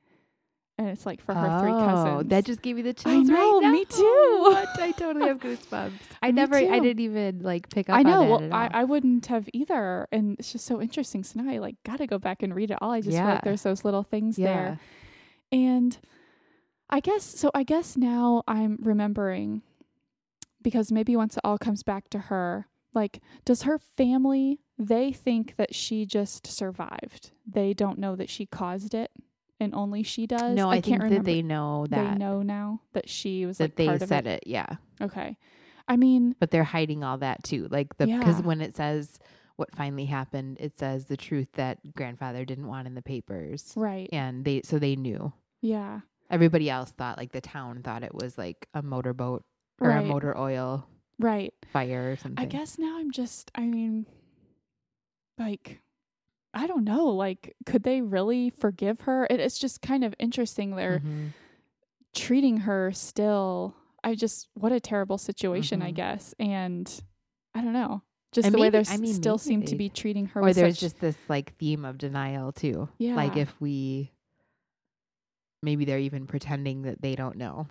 And 0.79 0.89
it's 0.89 1.05
like 1.05 1.21
for 1.21 1.35
her 1.35 1.61
three 1.61 1.73
cousins. 1.73 2.09
Oh, 2.09 2.23
That 2.23 2.45
just 2.45 2.63
gave 2.63 2.77
me 2.77 2.83
the 2.83 2.95
chills. 2.95 3.29
know, 3.29 3.35
right 3.35 3.63
now. 3.63 3.73
me 3.73 3.85
too. 3.85 4.39
What? 4.43 4.79
I 4.79 4.93
totally 4.93 5.27
have 5.27 5.41
goosebumps. 5.41 5.91
I 6.23 6.31
never, 6.31 6.55
I 6.55 6.79
didn't 6.79 7.01
even 7.01 7.41
like 7.41 7.69
pick 7.69 7.91
up. 7.91 7.97
I 7.97 8.05
know. 8.05 8.23
Well, 8.23 8.55
I. 8.55 8.71
I 8.73 8.85
wouldn't 8.85 9.27
have 9.27 9.49
either. 9.53 10.07
And 10.13 10.37
it's 10.39 10.53
just 10.53 10.67
so 10.67 10.81
interesting. 10.81 11.25
So 11.25 11.43
now 11.43 11.51
I 11.51 11.59
like 11.59 11.75
got 11.85 11.99
to 11.99 12.07
go 12.07 12.19
back 12.19 12.45
and 12.45 12.55
read 12.55 12.71
it 12.71 12.79
all. 12.81 12.93
I 12.93 13.01
just 13.01 13.17
feel 13.17 13.27
like 13.27 13.43
there's 13.43 13.63
those 13.63 13.85
little 13.85 14.05
things 14.05 14.39
yeah. 14.39 14.47
there. 14.47 14.81
And 15.51 15.99
I 16.91 17.01
guess, 17.01 17.23
so 17.25 17.51
I 17.55 17.63
guess 17.63 17.97
now 17.97 18.43
I'm 18.49 18.79
remembering 18.81 19.63
because 20.63 20.91
maybe 20.91 21.15
once 21.17 21.37
it 21.37 21.43
all 21.45 21.59
comes 21.59 21.83
back 21.83 22.09
to 22.11 22.19
her, 22.19 22.67
like, 22.95 23.21
does 23.45 23.63
her 23.63 23.79
family, 23.79 24.61
they 24.79 25.13
think 25.13 25.57
that 25.57 25.75
she 25.75 26.07
just 26.07 26.47
survived? 26.47 27.31
They 27.47 27.75
don't 27.75 27.99
know 27.99 28.17
that 28.17 28.31
she 28.31 28.47
caused 28.47 28.95
it 28.95 29.11
and 29.61 29.75
only 29.75 30.03
she 30.03 30.27
does? 30.27 30.57
No, 30.57 30.71
I, 30.71 30.77
can't 30.77 30.85
think 30.85 31.03
remember. 31.03 31.17
that 31.25 31.25
they 31.31 31.43
know 31.43 31.87
that 31.91 32.13
They 32.13 32.19
know 32.19 32.43
now 32.43 32.81
that 32.93 33.09
she 33.09 33.45
was 33.45 33.59
that 33.59 33.65
like 33.65 33.77
they 33.77 33.87
part 33.87 34.03
of 34.03 34.09
said 34.09 34.27
it. 34.27 34.43
it. 34.45 34.49
Yeah, 34.49 34.77
Okay. 35.01 35.37
I 35.91 35.97
mean, 35.97 36.37
but 36.39 36.51
they're 36.51 36.65
hiding 36.65 37.03
all 37.03 37.17
that 37.19 37.43
too. 37.45 37.67
Like 37.71 37.97
the 37.97 38.07
because 38.07 38.41
Yeah. 38.41 38.47
when 38.47 38.61
it 38.61 38.77
says 38.77 39.19
what 39.57 39.75
finally 39.75 40.05
happened, 40.05 40.59
it 40.61 40.79
says 40.79 41.07
the 41.07 41.17
truth 41.17 41.49
that 41.55 41.95
grandfather 41.95 42.45
didn't 42.45 42.67
want 42.69 42.87
in 42.87 42.95
the 42.95 43.01
papers, 43.03 43.73
right. 43.75 44.09
and 44.13 44.45
they 44.45 44.61
so 44.65 44.79
they 44.79 44.97
knew. 44.97 45.33
Yeah. 45.63 46.01
Everybody 46.31 46.69
else 46.71 46.91
thought 46.91 47.17
like 47.19 47.33
the 47.33 47.41
town 47.41 47.83
thought 47.83 48.03
it 48.03 48.15
was 48.15 48.37
like 48.39 48.69
a 48.75 48.83
motorboat 48.83 49.45
or 49.81 49.89
Right. 49.91 50.05
a 50.05 50.09
motor 50.09 50.37
oil 50.37 50.87
Right. 51.19 51.55
fire 51.73 52.13
or 52.13 52.17
something. 52.17 52.43
I 52.43 52.47
guess 52.47 52.79
now 52.79 52.99
I'm 52.99 53.11
just, 53.11 53.51
I 53.55 53.63
mean, 53.67 54.07
like, 55.39 55.81
I 56.55 56.67
don't 56.67 56.85
know. 56.85 57.07
Like, 57.07 57.55
could 57.67 57.83
they 57.83 58.01
really 58.01 58.51
forgive 58.51 59.03
her? 59.03 59.27
It, 59.31 59.41
it's 59.41 59.59
just 59.59 59.83
kind 59.83 60.05
of 60.05 60.15
interesting. 60.19 60.75
They're 60.77 61.01
Mhm. 61.01 61.29
treating 62.15 62.59
her 62.59 62.93
still. 62.93 63.75
I 64.03 64.15
just, 64.15 64.49
what 64.55 64.73
a 64.73 64.81
terrible 64.81 65.19
situation, 65.19 65.83
I 65.83 65.91
Mhm. 65.93 65.95
guess. 65.97 66.35
And 66.39 67.03
I 67.55 67.61
don't 67.63 67.73
know. 67.73 68.03
Just 68.33 68.47
And 68.47 68.55
the 68.55 68.59
way 68.59 68.71
maybe- 68.71 68.85
they 68.85 68.93
I 68.93 68.97
mean, 68.99 69.15
still 69.15 69.39
seem 69.39 69.63
to 69.65 69.77
be 69.77 69.89
treating 69.89 70.27
her 70.27 70.43
or 70.43 70.53
there's 70.53 70.79
just 70.79 71.01
this 71.01 71.17
like 71.29 71.55
theme 71.57 71.85
of 71.85 71.97
denial 71.99 72.53
too. 72.53 72.89
Yeah. 72.99 73.15
Like 73.17 73.37
if 73.37 73.59
we 73.61 74.13
maybe 75.63 75.85
they're 75.85 75.99
even 75.99 76.27
pretending 76.27 76.83
that 76.83 77.03
they 77.03 77.15
don't 77.15 77.37
know. 77.37 77.67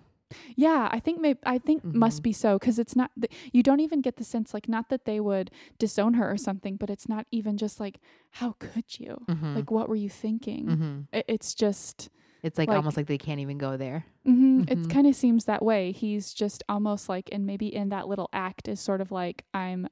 Yeah, 0.56 0.90
I 0.92 1.00
think 1.00 1.20
maybe 1.22 1.38
I 1.46 1.56
think 1.56 1.82
must 1.82 2.20
Mhm. 2.20 2.24
be 2.24 2.32
so 2.34 2.58
because 2.58 2.78
it's 2.78 2.94
not 2.94 3.10
th- 3.18 3.32
you 3.50 3.62
don't 3.62 3.80
even 3.80 4.02
get 4.02 4.16
the 4.16 4.24
sense 4.24 4.52
like 4.52 4.68
not 4.68 4.90
that 4.90 5.06
they 5.06 5.20
would 5.20 5.50
disown 5.78 6.14
her 6.14 6.30
or 6.30 6.36
something, 6.36 6.76
but 6.76 6.90
it's 6.90 7.08
not 7.08 7.26
even 7.30 7.56
just 7.56 7.80
like 7.80 7.98
how 8.32 8.52
could 8.58 9.00
you? 9.00 9.24
Mhm. 9.26 9.54
Like 9.56 9.70
what 9.70 9.88
were 9.88 9.96
you 9.96 10.10
thinking? 10.10 10.66
Mhm. 10.66 11.06
It, 11.12 11.24
it's 11.28 11.54
just 11.54 12.10
It's 12.42 12.56
like, 12.56 12.68
Like- 12.68 12.76
almost 12.76 12.96
like 12.96 13.06
they 13.08 13.18
can't 13.18 13.40
even 13.40 13.58
go 13.58 13.76
there. 13.78 14.04
hmm 14.24 14.60
it 14.68 14.78
Mhm. 14.78 14.90
kind 14.90 15.06
of 15.06 15.16
seems 15.16 15.46
that 15.46 15.62
way. 15.62 15.90
He's 15.92 16.32
just 16.34 16.62
almost 16.68 17.08
like 17.08 17.30
and 17.32 17.46
maybe 17.46 17.74
in 17.74 17.88
that 17.88 18.06
little 18.06 18.28
act 18.32 18.68
is 18.68 18.80
sort 18.80 19.00
of 19.00 19.10
like 19.10 19.44
I'm 19.54 19.88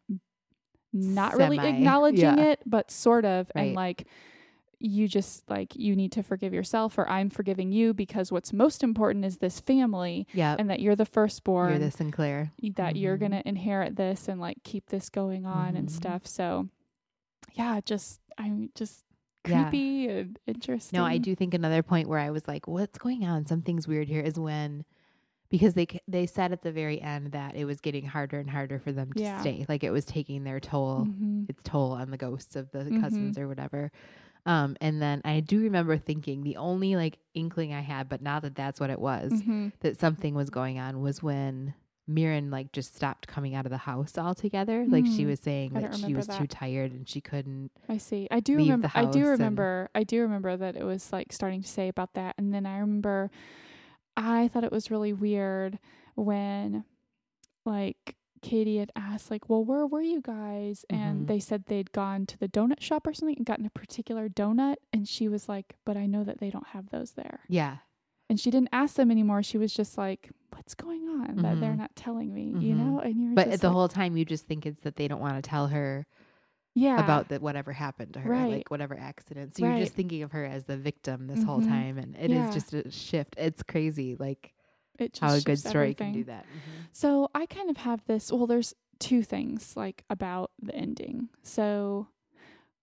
not 0.93 1.35
really 1.37 1.59
acknowledging 1.59 2.39
yeah. 2.39 2.45
it, 2.53 2.61
but 2.67 2.91
sort 2.91 3.25
of 3.25 3.51
and 3.55 3.75
like 3.75 4.07
you 4.79 5.09
just 5.09 5.49
like 5.49 5.75
you 5.75 5.97
need 5.97 6.13
to 6.13 6.23
forgive 6.23 6.53
yourself 6.53 6.99
or 6.99 7.09
I'm 7.09 7.31
forgiving 7.31 7.73
you 7.73 7.95
because 7.95 8.31
what's 8.31 8.53
most 8.53 8.83
important 8.85 9.25
is 9.25 9.39
this 9.39 9.59
family 9.59 10.27
Yeah. 10.35 10.55
and 10.59 10.69
that 10.69 10.81
you're 10.81 10.97
the 10.97 11.07
firstborn 11.07 11.71
You're 11.71 11.79
the 11.79 11.91
Sinclair. 11.91 12.53
that 12.75 12.97
you're 12.97 13.17
Mhm. 13.17 13.21
going 13.21 13.31
to 13.33 13.49
inherit 13.49 13.97
this 13.97 14.29
and 14.29 14.39
like 14.41 14.63
keep 14.65 14.87
this 14.91 15.09
going 15.09 15.47
on 15.47 15.77
and 15.77 15.89
Mhm. 15.89 15.93
stuff. 15.93 16.27
So 16.27 16.69
yeah, 17.55 17.81
just 17.85 18.21
I'm 18.39 18.69
just 18.75 19.05
Yeah. 19.49 19.63
creepy 19.71 20.09
and 20.09 20.39
interesting. 20.47 20.99
No, 20.99 21.07
I 21.07 21.17
do 21.19 21.35
think 21.35 21.55
another 21.55 21.83
point 21.83 22.07
where 22.09 22.19
I 22.19 22.31
was 22.31 22.47
like, 22.47 22.69
"What's 22.69 22.99
going 22.99 23.25
on? 23.25 23.47
Something's 23.47 23.89
weird 23.89 24.09
here." 24.09 24.21
Is 24.21 24.39
when 24.39 24.85
because 25.49 25.73
they 25.75 25.87
c- 25.91 26.01
they 26.09 26.27
said 26.27 26.51
at 26.53 26.61
the 26.63 26.73
very 26.73 27.01
end 27.01 27.31
that 27.33 27.55
it 27.55 27.65
was 27.65 27.81
getting 27.81 28.05
harder 28.05 28.39
and 28.41 28.51
harder 28.51 28.79
for 28.81 28.91
them 28.93 29.13
to 29.15 29.23
Yeah. 29.23 29.41
stay, 29.41 29.65
like 29.69 29.85
it 29.85 29.91
was 29.93 30.05
taking 30.05 30.43
their 30.45 30.59
toll, 30.61 31.07
Mhm. 31.07 31.49
its 31.49 31.63
toll 31.63 31.93
on 31.93 32.11
the 32.11 32.17
ghosts 32.19 32.57
of 32.57 32.71
the 32.73 32.81
Mhm. 32.81 33.01
cousins 33.01 33.39
or 33.39 33.47
whatever. 33.49 33.91
Um, 34.47 34.77
and 34.81 35.03
then 35.03 35.21
I 35.25 35.41
do 35.41 35.61
remember 35.61 35.99
thinking 35.99 36.43
the 36.43 36.57
only 36.57 36.97
like 36.97 37.19
inkling 37.35 37.75
I 37.75 37.81
had, 37.81 38.09
but 38.09 38.23
now 38.23 38.41
that 38.41 38.55
that's 38.55 38.79
what 38.81 38.91
it 38.91 38.99
was, 39.01 39.33
Mhm. 39.43 39.73
that 39.81 39.99
something 40.01 40.35
was 40.35 40.49
going 40.51 40.79
on 40.79 41.01
was 41.03 41.23
when 41.23 41.75
Mirren 42.07 42.51
like 42.53 42.71
just 42.71 42.95
stopped 42.95 43.27
coming 43.27 43.57
out 43.57 43.67
of 43.67 43.71
the 43.71 43.79
house 43.79 44.17
altogether. 44.17 44.87
Like 44.87 45.05
she 45.07 45.25
Hmm. 45.25 45.31
was 45.31 45.41
saying 45.41 45.73
that 45.75 45.97
she 45.99 46.15
was 46.15 46.29
too 46.29 46.47
tired 46.47 46.93
and 46.93 47.09
she 47.09 47.21
couldn't. 47.21 47.73
I 47.89 47.99
see. 47.99 48.29
I 48.31 48.39
do 48.39 48.57
leave 48.57 48.67
the 48.67 48.73
remember. 48.73 48.91
I 48.95 49.05
do 49.11 49.27
remember. 49.27 49.91
I 49.95 50.05
do 50.05 50.21
remember 50.23 50.57
that 50.57 50.77
it 50.77 50.85
was 50.85 51.13
like 51.13 51.33
starting 51.33 51.63
to 51.63 51.69
say 51.69 51.89
about 51.89 52.15
that, 52.15 52.37
and 52.39 52.55
then 52.55 52.65
I 52.65 52.79
remember 52.79 53.31
I 54.17 54.47
thought 54.49 54.63
it 54.65 54.71
was 54.73 54.91
really 54.91 55.13
weird 55.13 55.79
when 56.15 56.85
like 57.65 58.15
Cady 58.47 58.77
had 58.79 58.93
asked 58.97 59.31
like, 59.31 59.49
"Well, 59.51 59.65
where 59.65 59.87
were 59.87 60.03
you 60.03 60.21
guys?" 60.23 60.85
and 60.91 61.27
Mhm. 61.27 61.29
they 61.29 61.41
said 61.41 61.67
they'd 61.67 61.93
gone 61.93 62.27
to 62.27 62.39
the 62.39 62.49
donut 62.49 62.81
shop 62.81 63.07
or 63.07 63.13
something 63.15 63.37
and 63.37 63.47
gotten 63.47 63.67
a 63.67 63.71
particular 63.71 64.29
donut, 64.29 64.77
and 64.93 65.09
she 65.09 65.29
was 65.29 65.49
like, 65.49 65.77
"But 65.85 65.97
I 65.97 66.07
know 66.07 66.25
that 66.25 66.39
they 66.39 66.51
don't 66.51 66.69
have 66.69 66.91
those 66.91 67.13
there." 67.15 67.41
Yeah, 67.49 67.79
And 68.31 68.41
she 68.41 68.51
didn't 68.51 68.71
ask 68.73 68.97
them 68.97 69.11
anymore. 69.11 69.43
She 69.43 69.59
was 69.59 69.75
just 69.75 69.99
like, 69.99 70.31
"What's 70.53 70.75
going 70.75 71.09
on 71.09 71.43
that 71.43 71.61
they're 71.61 71.77
Mhm. 71.77 71.79
not 71.79 71.97
telling 71.97 72.35
me?" 72.35 72.57
You 72.61 72.75
Mhm. 72.75 72.77
know? 72.77 73.01
And 73.01 73.21
you're 73.23 73.37
but 73.37 73.61
the 73.61 73.71
like, 73.71 73.73
whole 73.73 73.89
time 73.89 74.17
you 74.17 74.25
just 74.27 74.47
think 74.47 74.67
it's 74.67 74.83
that 74.83 74.97
they 74.97 75.09
don't 75.09 75.21
want 75.21 75.43
to 75.43 75.49
tell 75.49 75.69
her 75.69 76.07
yeah 76.75 76.99
about 76.99 77.29
that 77.31 77.43
whatever 77.43 77.73
happened 77.73 78.15
to 78.15 78.21
her, 78.21 78.31
Right. 78.31 78.49
like 78.49 78.71
whatever 78.71 78.99
accident. 78.99 79.57
So 79.57 79.65
you're 79.65 79.75
just 79.75 79.95
thinking 79.95 80.23
of 80.25 80.33
her 80.33 80.47
as 80.47 80.65
the 80.67 80.79
victim 80.79 81.29
this 81.29 81.43
whole 81.45 81.61
Mhm. 81.61 81.63
time, 81.63 81.99
and 81.99 82.17
it 82.17 82.33
is 82.33 82.49
Yeah. 82.49 82.51
just 82.51 82.75
a 82.75 82.91
shift. 82.91 83.37
It's 83.39 83.63
crazy, 83.65 84.17
like 84.17 84.56
it 85.01 85.13
just 85.15 85.23
how 85.23 85.35
a 85.35 85.41
good 85.41 85.59
story 85.59 85.95
can 85.95 86.07
everything. 86.09 86.13
do 86.13 86.25
that. 86.25 86.45
Mhm. 86.45 86.87
So 86.93 87.31
I 87.35 87.47
kind 87.47 87.71
of 87.71 87.77
have 87.79 88.05
this. 88.07 88.33
Well, 88.33 88.47
there's 88.47 88.75
two 88.99 89.23
things 89.23 89.77
like 89.77 90.05
about 90.09 90.51
the 90.63 90.75
ending. 90.75 91.29
So 91.43 92.09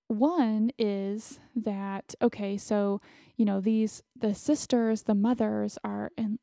one 0.08 0.72
is 0.78 1.40
that 1.56 2.14
okay, 2.22 2.58
so 2.58 3.02
you 3.36 3.46
know 3.46 3.60
these 3.62 4.04
the 4.16 4.34
sisters, 4.36 5.04
the 5.04 5.16
mothers 5.16 5.78
are 5.84 6.12
in 6.18 6.40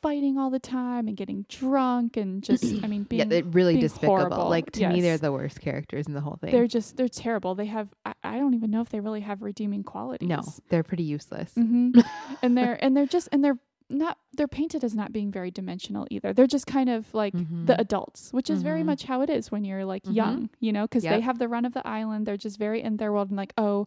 fighting 0.00 0.36
all 0.36 0.50
the 0.50 0.58
time 0.58 1.06
and 1.06 1.16
getting 1.16 1.46
drunk 1.48 2.16
and 2.16 2.42
just 2.42 2.64
I 2.82 2.88
mean 2.88 3.04
being 3.08 3.30
yeah, 3.30 3.42
really 3.52 3.74
being 3.74 3.82
despicable. 3.82 4.16
horrible. 4.16 4.48
Like 4.48 4.72
to 4.72 4.88
me, 4.88 5.00
they're 5.00 5.18
the 5.18 5.30
worst 5.30 5.60
characters 5.60 6.08
in 6.08 6.14
the 6.14 6.20
whole 6.20 6.36
thing. 6.40 6.50
they're 6.50 6.66
just 6.66 6.96
they're 6.96 7.08
terrible. 7.08 7.54
They 7.54 7.66
have 7.66 7.88
I, 8.04 8.14
I 8.24 8.38
don't 8.38 8.54
even 8.54 8.70
know 8.72 8.80
if 8.80 8.88
they 8.88 8.98
really 8.98 9.20
have 9.20 9.42
redeeming 9.42 9.84
qualities. 9.84 10.28
no, 10.28 10.42
they're 10.70 10.82
pretty 10.82 11.04
useless. 11.04 11.52
hmm 11.54 11.90
and 12.42 12.58
they're 12.58 12.82
and 12.82 12.96
they're 12.96 13.06
just 13.06 13.28
and 13.30 13.44
they're 13.44 13.58
not 13.92 14.18
they're 14.36 14.48
painted 14.48 14.82
as 14.82 14.94
not 14.94 15.12
being 15.12 15.30
very 15.30 15.50
dimensional 15.50 16.06
either. 16.10 16.32
They're 16.32 16.46
just 16.46 16.66
kind 16.66 16.88
of 16.88 17.12
like 17.14 17.34
Mhm. 17.34 17.66
the 17.66 17.78
adults, 17.80 18.32
which 18.32 18.48
is 18.50 18.62
very 18.62 18.82
Mhm. 18.82 18.86
much 18.86 19.04
how 19.04 19.20
it 19.20 19.28
is 19.30 19.52
when 19.52 19.64
you're 19.64 19.84
like 19.84 20.04
Mhm. 20.04 20.14
young, 20.14 20.50
you 20.60 20.72
know, 20.72 20.84
because 20.84 21.02
they 21.04 21.20
have 21.20 21.38
the 21.38 21.48
run 21.48 21.64
of 21.64 21.74
the 21.74 21.86
island. 21.86 22.26
They're 22.26 22.36
just 22.36 22.58
very 22.58 22.80
in 22.82 22.96
their 22.96 23.12
world 23.12 23.28
and 23.28 23.36
like, 23.36 23.52
oh, 23.58 23.86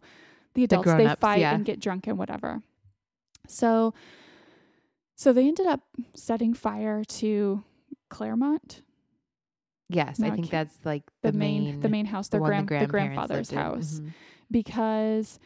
the 0.54 0.64
adults 0.64 0.92
they 0.94 1.08
fight 1.16 1.40
yeah. 1.40 1.54
and 1.54 1.64
get 1.64 1.80
drunk 1.80 2.06
and 2.06 2.16
whatever. 2.16 2.62
So, 3.48 3.92
so 5.14 5.32
they 5.32 5.46
ended 5.46 5.66
up 5.66 5.80
setting 6.14 6.54
fire 6.54 7.04
to 7.04 7.62
Clairmont, 8.08 8.82
Yes, 9.88 10.18
No, 10.18 10.26
I 10.26 10.30
think 10.32 10.50
that's 10.50 10.76
like 10.84 11.04
the, 11.22 11.30
the, 11.30 11.38
main, 11.38 11.78
the 11.80 11.88
main 11.88 12.06
house, 12.06 12.26
their 12.28 12.40
one 12.40 12.66
grand, 12.66 12.68
the, 12.88 12.90
grandfather's 12.90 13.52
in. 13.52 13.58
house 13.58 14.00
because 14.50 15.38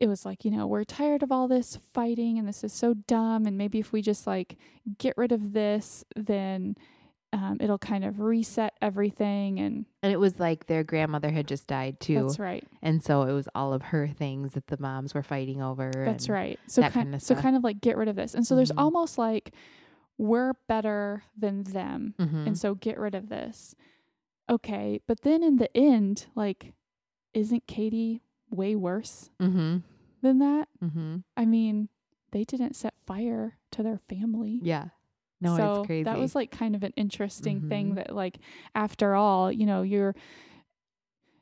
it 0.00 0.08
was 0.08 0.24
like, 0.26 0.44
you 0.44 0.50
know, 0.50 0.66
we're 0.66 0.84
tired 0.84 1.22
of 1.22 1.32
all 1.32 1.48
this 1.48 1.78
fighting 1.94 2.38
and 2.38 2.46
this 2.46 2.62
is 2.64 2.72
so 2.72 2.94
dumb. 2.94 3.46
And 3.46 3.56
maybe 3.56 3.78
if 3.78 3.92
we 3.92 4.02
just 4.02 4.26
like 4.26 4.56
get 4.98 5.14
rid 5.16 5.32
of 5.32 5.52
this, 5.52 6.04
then 6.14 6.76
um, 7.32 7.56
it'll 7.60 7.78
kind 7.78 8.04
of 8.04 8.20
reset 8.20 8.74
everything. 8.82 9.58
And 9.58 9.86
And 10.02 10.12
it 10.12 10.20
was 10.20 10.38
like 10.38 10.66
their 10.66 10.84
grandmother 10.84 11.30
had 11.30 11.48
just 11.48 11.66
died 11.66 11.98
too, 12.00 12.22
that's 12.24 12.38
right. 12.38 12.64
and 12.82 13.02
so 13.02 13.22
it 13.22 13.32
was 13.32 13.48
all 13.54 13.72
of 13.72 13.82
her 13.82 14.06
things 14.06 14.52
that 14.52 14.66
the 14.68 14.76
moms 14.78 15.12
were 15.14 15.22
fighting 15.22 15.60
over. 15.62 15.90
That's 15.92 16.28
right. 16.28 16.58
So 16.66 16.80
that 16.82 16.92
kind, 16.92 17.06
kinda 17.06 17.20
so 17.20 17.34
kind 17.34 17.56
of 17.56 17.64
like 17.64 17.80
get 17.80 17.96
rid 17.96 18.08
of 18.08 18.16
this. 18.16 18.34
And 18.34 18.46
so 18.46 18.54
there's 18.54 18.70
Mhm. 18.72 18.78
almost 18.82 19.18
like 19.18 19.52
we're 20.18 20.52
better 20.68 21.22
than 21.36 21.62
them. 21.64 22.14
Mhm. 22.18 22.46
And 22.48 22.58
so 22.58 22.74
get 22.74 22.98
rid 22.98 23.14
of 23.14 23.28
this. 23.28 23.74
Okay. 24.48 25.00
But 25.06 25.22
then 25.22 25.42
in 25.42 25.56
the 25.56 25.74
end, 25.76 26.26
like, 26.34 26.72
isn't 27.34 27.66
Cady 27.66 28.22
way 28.50 28.74
worse 28.76 29.30
Mhm. 29.40 29.82
than 30.22 30.38
that. 30.38 30.68
Mm-hmm. 30.82 31.16
I 31.36 31.44
mean, 31.46 31.88
they 32.32 32.44
didn't 32.44 32.74
set 32.76 32.94
fire 33.06 33.58
to 33.72 33.82
their 33.82 33.98
family. 34.08 34.60
Yeah. 34.62 34.88
No, 35.40 35.56
so 35.56 35.80
it's 35.80 35.86
crazy. 35.86 36.04
that 36.04 36.18
was 36.18 36.34
like 36.34 36.50
kind 36.50 36.74
of 36.74 36.82
an 36.82 36.92
interesting 36.96 37.68
thing 37.68 37.92
Mhm. 37.92 37.94
that 37.96 38.14
like 38.14 38.38
after 38.74 39.14
all, 39.14 39.52
you 39.52 39.66
know, 39.66 39.82
you're 39.82 40.14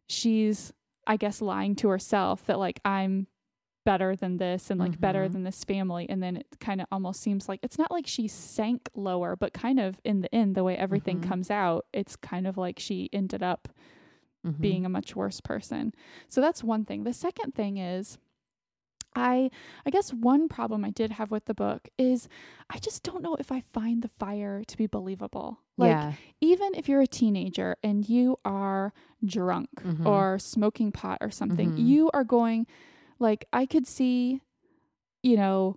she's 0.09 0.73
I 1.07 1.17
guess 1.17 1.41
lying 1.43 1.77
to 1.77 1.89
herself 1.89 2.47
that 2.47 2.59
like 2.59 2.81
I'm 2.85 3.27
better 3.85 4.17
than 4.17 4.39
this 4.39 4.71
and 4.71 4.81
like 4.81 4.99
better 4.99 5.29
Mhm. 5.29 5.33
than 5.33 5.45
this 5.45 5.63
family 5.65 6.09
and 6.09 6.23
then 6.23 6.39
it 6.39 6.47
kind 6.59 6.81
of 6.81 6.87
almost 6.91 7.21
seems 7.21 7.49
like 7.51 7.61
it's 7.63 7.77
not 7.79 7.91
like 7.91 8.07
she 8.07 8.27
sank 8.27 8.89
lower 8.95 9.37
but 9.37 9.53
kind 9.53 9.79
of 9.79 10.01
in 10.05 10.23
the 10.23 10.35
end 10.35 10.55
the 10.55 10.65
way 10.65 10.75
everything 10.77 11.21
Mhm. 11.21 11.29
comes 11.29 11.51
out 11.51 11.85
it's 11.93 12.17
kind 12.17 12.47
of 12.47 12.57
like 12.57 12.79
she 12.79 13.11
ended 13.13 13.43
up 13.43 13.69
Mhm. 14.45 14.61
being 14.61 14.85
a 14.87 14.89
much 14.89 15.17
worse 15.17 15.41
person. 15.41 15.93
So 16.29 16.41
that's 16.41 16.63
one 16.63 16.85
thing. 16.85 17.05
The 17.05 17.13
second 17.13 17.55
thing 17.55 17.79
is 17.79 18.19
I 19.17 19.51
I 19.87 19.91
guess 19.91 20.13
one 20.13 20.49
problem 20.49 20.85
I 20.85 20.91
did 20.91 21.13
have 21.13 21.31
with 21.31 21.45
the 21.45 21.55
book 21.55 21.89
is 21.99 22.29
I 22.69 22.79
just 22.79 23.03
don't 23.05 23.23
know 23.23 23.37
if 23.37 23.53
I 23.53 23.61
find 23.61 24.03
the 24.03 24.09
fire 24.19 24.65
to 24.65 24.77
be 24.77 24.87
believable. 24.89 25.61
Like 25.77 25.91
yeah. 25.91 26.13
even 26.41 26.75
if 26.75 26.89
you're 26.89 27.01
a 27.01 27.07
teenager 27.07 27.77
and 27.83 28.09
you 28.09 28.39
are 28.45 28.93
drunk 29.25 29.71
Mhm. 29.83 30.05
or 30.05 30.39
smoking 30.41 30.91
pot 30.93 31.19
or 31.21 31.31
something, 31.31 31.73
Mhm. 31.73 31.87
you 31.87 32.11
are 32.13 32.25
going 32.25 32.67
like 33.21 33.45
I 33.53 33.67
could 33.67 33.87
see 33.87 34.41
you 35.23 35.37
know 35.37 35.77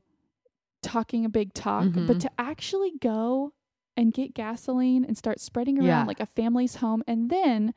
talking 0.82 1.24
a 1.26 1.30
big 1.30 1.54
talk, 1.54 1.86
but 1.94 2.18
Mhm. 2.18 2.20
to 2.22 2.32
actually 2.40 2.94
go 3.00 3.54
and 3.96 4.14
get 4.14 4.34
gasoline 4.34 5.04
and 5.06 5.18
start 5.18 5.40
spreading 5.40 5.78
around 5.80 5.88
Yeah. 5.88 6.04
like 6.06 6.20
a 6.20 6.26
family's 6.28 6.76
home 6.76 7.04
and 7.08 7.30
then 7.30 7.74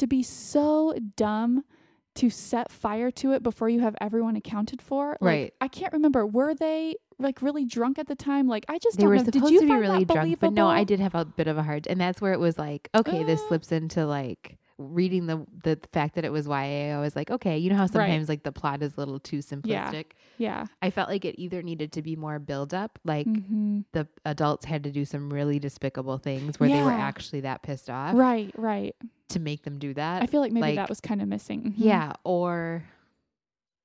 to 0.00 0.06
be 0.06 0.22
so 0.22 0.94
dumb 1.16 1.64
to 2.16 2.28
set 2.28 2.70
fire 2.72 3.10
to 3.12 3.32
it 3.32 3.42
before 3.42 3.68
you 3.68 3.80
have 3.80 3.94
everyone 4.00 4.34
accounted 4.36 4.82
for. 4.82 5.10
Like, 5.20 5.22
Right. 5.22 5.54
I 5.60 5.68
can't 5.68 5.92
remember. 5.92 6.26
Were 6.26 6.54
they 6.54 6.96
like 7.18 7.40
really 7.40 7.64
drunk 7.64 7.98
at 7.98 8.08
the 8.08 8.16
time? 8.16 8.48
Like 8.48 8.64
I 8.68 8.78
just 8.78 8.96
They 8.96 9.02
don't 9.04 9.10
were 9.10 9.16
know. 9.16 9.24
supposed 9.24 9.44
Did 9.44 9.52
you 9.52 9.60
to 9.60 9.66
be 9.66 9.72
really 9.74 10.04
drunk, 10.04 10.40
but 10.40 10.52
no, 10.52 10.66
I 10.68 10.84
did 10.84 10.98
have 11.00 11.14
a 11.14 11.24
bit 11.24 11.46
of 11.46 11.56
a 11.56 11.62
hard, 11.62 11.86
and 11.86 12.00
that's 12.00 12.20
where 12.20 12.32
it 12.32 12.40
was 12.40 12.58
like, 12.58 12.88
okay, 12.94 13.22
this 13.24 13.40
Uh. 13.42 13.48
slips 13.48 13.70
into 13.72 14.06
like 14.06 14.58
reading 14.80 15.26
the 15.26 15.46
the 15.62 15.78
fact 15.92 16.14
that 16.14 16.24
it 16.24 16.32
was 16.32 16.46
YA. 16.46 16.96
I 16.96 17.00
was 17.00 17.14
like, 17.14 17.30
okay, 17.30 17.58
you 17.58 17.68
know 17.70 17.76
how 17.76 17.86
sometimes 17.86 18.28
like 18.28 18.42
the 18.42 18.50
plot 18.52 18.82
is 18.82 18.94
a 18.94 18.96
little 18.96 19.20
too 19.20 19.38
simplistic. 19.38 20.06
Yeah. 20.38 20.64
I 20.80 20.90
felt 20.90 21.08
like 21.10 21.24
it 21.26 21.34
either 21.38 21.62
needed 21.62 21.92
to 21.92 22.02
be 22.02 22.16
more 22.16 22.38
build 22.38 22.72
up, 22.74 22.98
like 23.04 23.26
hmm 23.26 23.80
the 23.92 24.08
adults 24.24 24.64
had 24.64 24.84
to 24.84 24.90
do 24.90 25.04
some 25.04 25.32
really 25.32 25.58
despicable 25.58 26.16
things 26.18 26.58
where 26.58 26.68
they 26.70 26.82
were 26.82 26.90
actually 26.90 27.40
that 27.42 27.62
pissed 27.62 27.90
off 27.90 28.14
Right. 28.14 28.52
Right. 28.56 28.96
to 29.28 29.38
make 29.38 29.62
them 29.64 29.78
do 29.78 29.92
that. 29.94 30.22
I 30.22 30.26
feel 30.26 30.40
like 30.40 30.52
maybe 30.52 30.62
like- 30.68 30.76
that 30.76 30.88
was 30.88 31.00
kind 31.00 31.20
of 31.22 31.28
missing. 31.28 31.62
Mhm. 31.72 31.74
Yeah, 31.76 32.12
or 32.24 32.84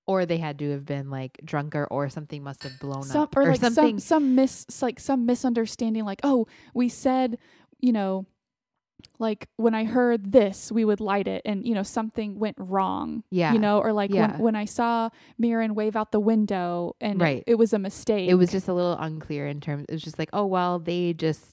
or 0.07 0.25
they 0.25 0.37
had 0.37 0.59
to 0.59 0.69
have 0.71 0.85
been 0.85 1.09
like 1.09 1.39
drunker 1.43 1.85
or 1.89 2.09
something 2.09 2.43
must 2.43 2.63
have 2.63 2.79
blown 2.79 3.03
some 3.03 3.21
up 3.23 3.35
or, 3.35 3.45
like 3.47 3.59
something. 3.59 3.97
some 3.99 4.21
some 4.23 4.35
mis 4.35 4.65
like 4.81 4.99
some 4.99 5.25
misunderstanding 5.25 6.05
like 6.05 6.19
oh 6.23 6.45
we 6.75 6.87
said 6.87 7.37
you 7.79 7.91
know 7.91 8.25
like 9.19 9.47
when 9.57 9.73
i 9.73 9.83
heard 9.83 10.31
this 10.31 10.71
we 10.71 10.83
would 10.85 10.99
light 10.99 11.27
it 11.27 11.41
and 11.45 11.65
you 11.65 11.73
know 11.73 11.83
something 11.83 12.37
went 12.39 12.55
wrong 12.59 13.23
yeah. 13.31 13.53
you 13.53 13.59
know 13.59 13.79
or 13.79 13.93
like 13.93 14.11
Yeah. 14.11 14.31
when 14.33 14.39
when 14.39 14.55
i 14.55 14.65
saw 14.65 15.09
Mirren 15.37 15.75
wave 15.75 15.95
out 15.95 16.11
the 16.11 16.19
window 16.19 16.95
and 17.01 17.19
Right. 17.21 17.43
it, 17.47 17.55
was 17.55 17.73
a 17.73 17.79
mistake 17.79 18.29
it 18.29 18.35
was 18.35 18.51
just 18.51 18.67
a 18.67 18.73
little 18.73 18.97
unclear 18.99 19.47
in 19.47 19.61
terms 19.61 19.85
it 19.89 19.93
was 19.93 20.01
just 20.03 20.19
like, 20.19 20.29
oh 20.33 20.45
well, 20.45 20.79
they 20.79 21.13
just 21.13 21.51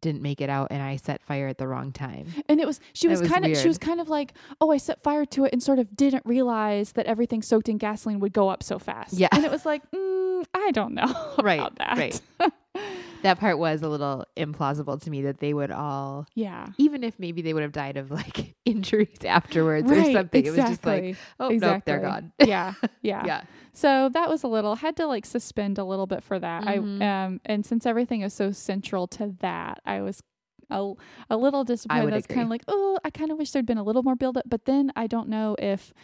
didn't 0.00 0.22
make 0.22 0.40
it 0.40 0.48
out 0.48 0.68
and 0.70 0.80
I 0.80 0.94
set 0.94 1.22
fire 1.24 1.48
at 1.48 1.58
the 1.58 1.66
wrong 1.66 1.90
time. 1.90 2.26
and 2.48 2.60
it 2.60 2.66
was 2.68 2.78
she 2.92 3.08
was, 3.08 3.20
was 3.20 3.28
kind 3.30 3.44
of 3.44 3.56
she 3.58 3.66
was 3.66 3.78
kind 3.78 4.00
of 4.00 4.08
like 4.08 4.32
oh 4.60 4.70
i 4.70 4.76
set 4.76 5.02
fire 5.02 5.24
to 5.26 5.44
it 5.44 5.52
and 5.52 5.60
sort 5.60 5.80
of 5.80 5.96
didn't 5.96 6.22
realize 6.24 6.92
that 6.92 7.06
everything 7.06 7.42
soaked 7.42 7.68
in 7.68 7.78
gasoline 7.78 8.20
would 8.20 8.32
go 8.32 8.48
up 8.48 8.62
so 8.62 8.78
fast 8.78 9.14
Yeah. 9.14 9.26
and 9.32 9.44
it 9.44 9.50
was 9.50 9.66
like 9.66 9.82
mm, 9.90 10.44
i 10.54 10.70
don't 10.70 10.94
know 10.94 11.12
Right, 11.42 11.58
about 11.58 11.76
that 11.78 11.98
right. 11.98 12.20
That 13.22 13.38
part 13.38 13.58
was 13.58 13.82
a 13.82 13.88
little 13.88 14.24
implausible 14.36 15.00
to 15.02 15.10
me 15.10 15.22
that 15.22 15.38
they 15.38 15.52
would 15.54 15.70
all 15.70 16.26
yeah 16.34 16.66
even 16.78 17.02
if 17.04 17.18
maybe 17.18 17.42
they 17.42 17.52
would 17.54 17.62
have 17.62 17.72
died 17.72 17.96
of 17.96 18.10
like 18.10 18.54
injuries 18.64 19.18
afterwards 19.24 19.90
or 19.90 19.94
right 19.96 20.12
something. 20.14 20.44
It 20.44 20.50
was 20.50 20.58
just 20.58 20.84
like, 20.86 21.16
oh 21.40 21.48
nope, 21.50 21.82
they're 21.84 21.96
Exactly. 21.98 22.00
gone. 22.00 22.32
yeah 22.46 22.74
yeah 23.02 23.24
yeah. 23.26 23.42
So 23.72 24.08
that 24.12 24.28
was 24.28 24.42
a 24.42 24.48
little 24.48 24.74
had 24.76 24.96
to 24.96 25.06
like 25.06 25.24
suspend 25.26 25.78
a 25.78 25.84
little 25.84 26.06
bit 26.06 26.22
for 26.22 26.38
that. 26.38 26.64
Mhm. 26.64 27.02
I 27.02 27.24
um 27.24 27.40
and 27.44 27.64
since 27.64 27.86
everything 27.86 28.22
is 28.22 28.32
so 28.34 28.50
central 28.52 29.06
to 29.08 29.34
that, 29.40 29.80
I 29.84 30.00
was 30.02 30.22
a, 30.70 30.92
a 31.30 31.36
little 31.36 31.64
disappointed. 31.64 32.04
would 32.04 32.12
That's 32.14 32.26
kind 32.26 32.42
of 32.42 32.50
like, 32.50 32.62
oh, 32.68 32.98
I 33.02 33.10
kind 33.10 33.30
of 33.30 33.38
wish 33.38 33.52
there'd 33.52 33.64
been 33.64 33.78
a 33.78 33.82
little 33.82 34.02
more 34.02 34.16
build 34.16 34.36
up. 34.36 34.44
But 34.46 34.66
then 34.66 34.92
I 34.96 35.06
don't 35.06 35.28
know 35.28 35.56
if 35.58 35.94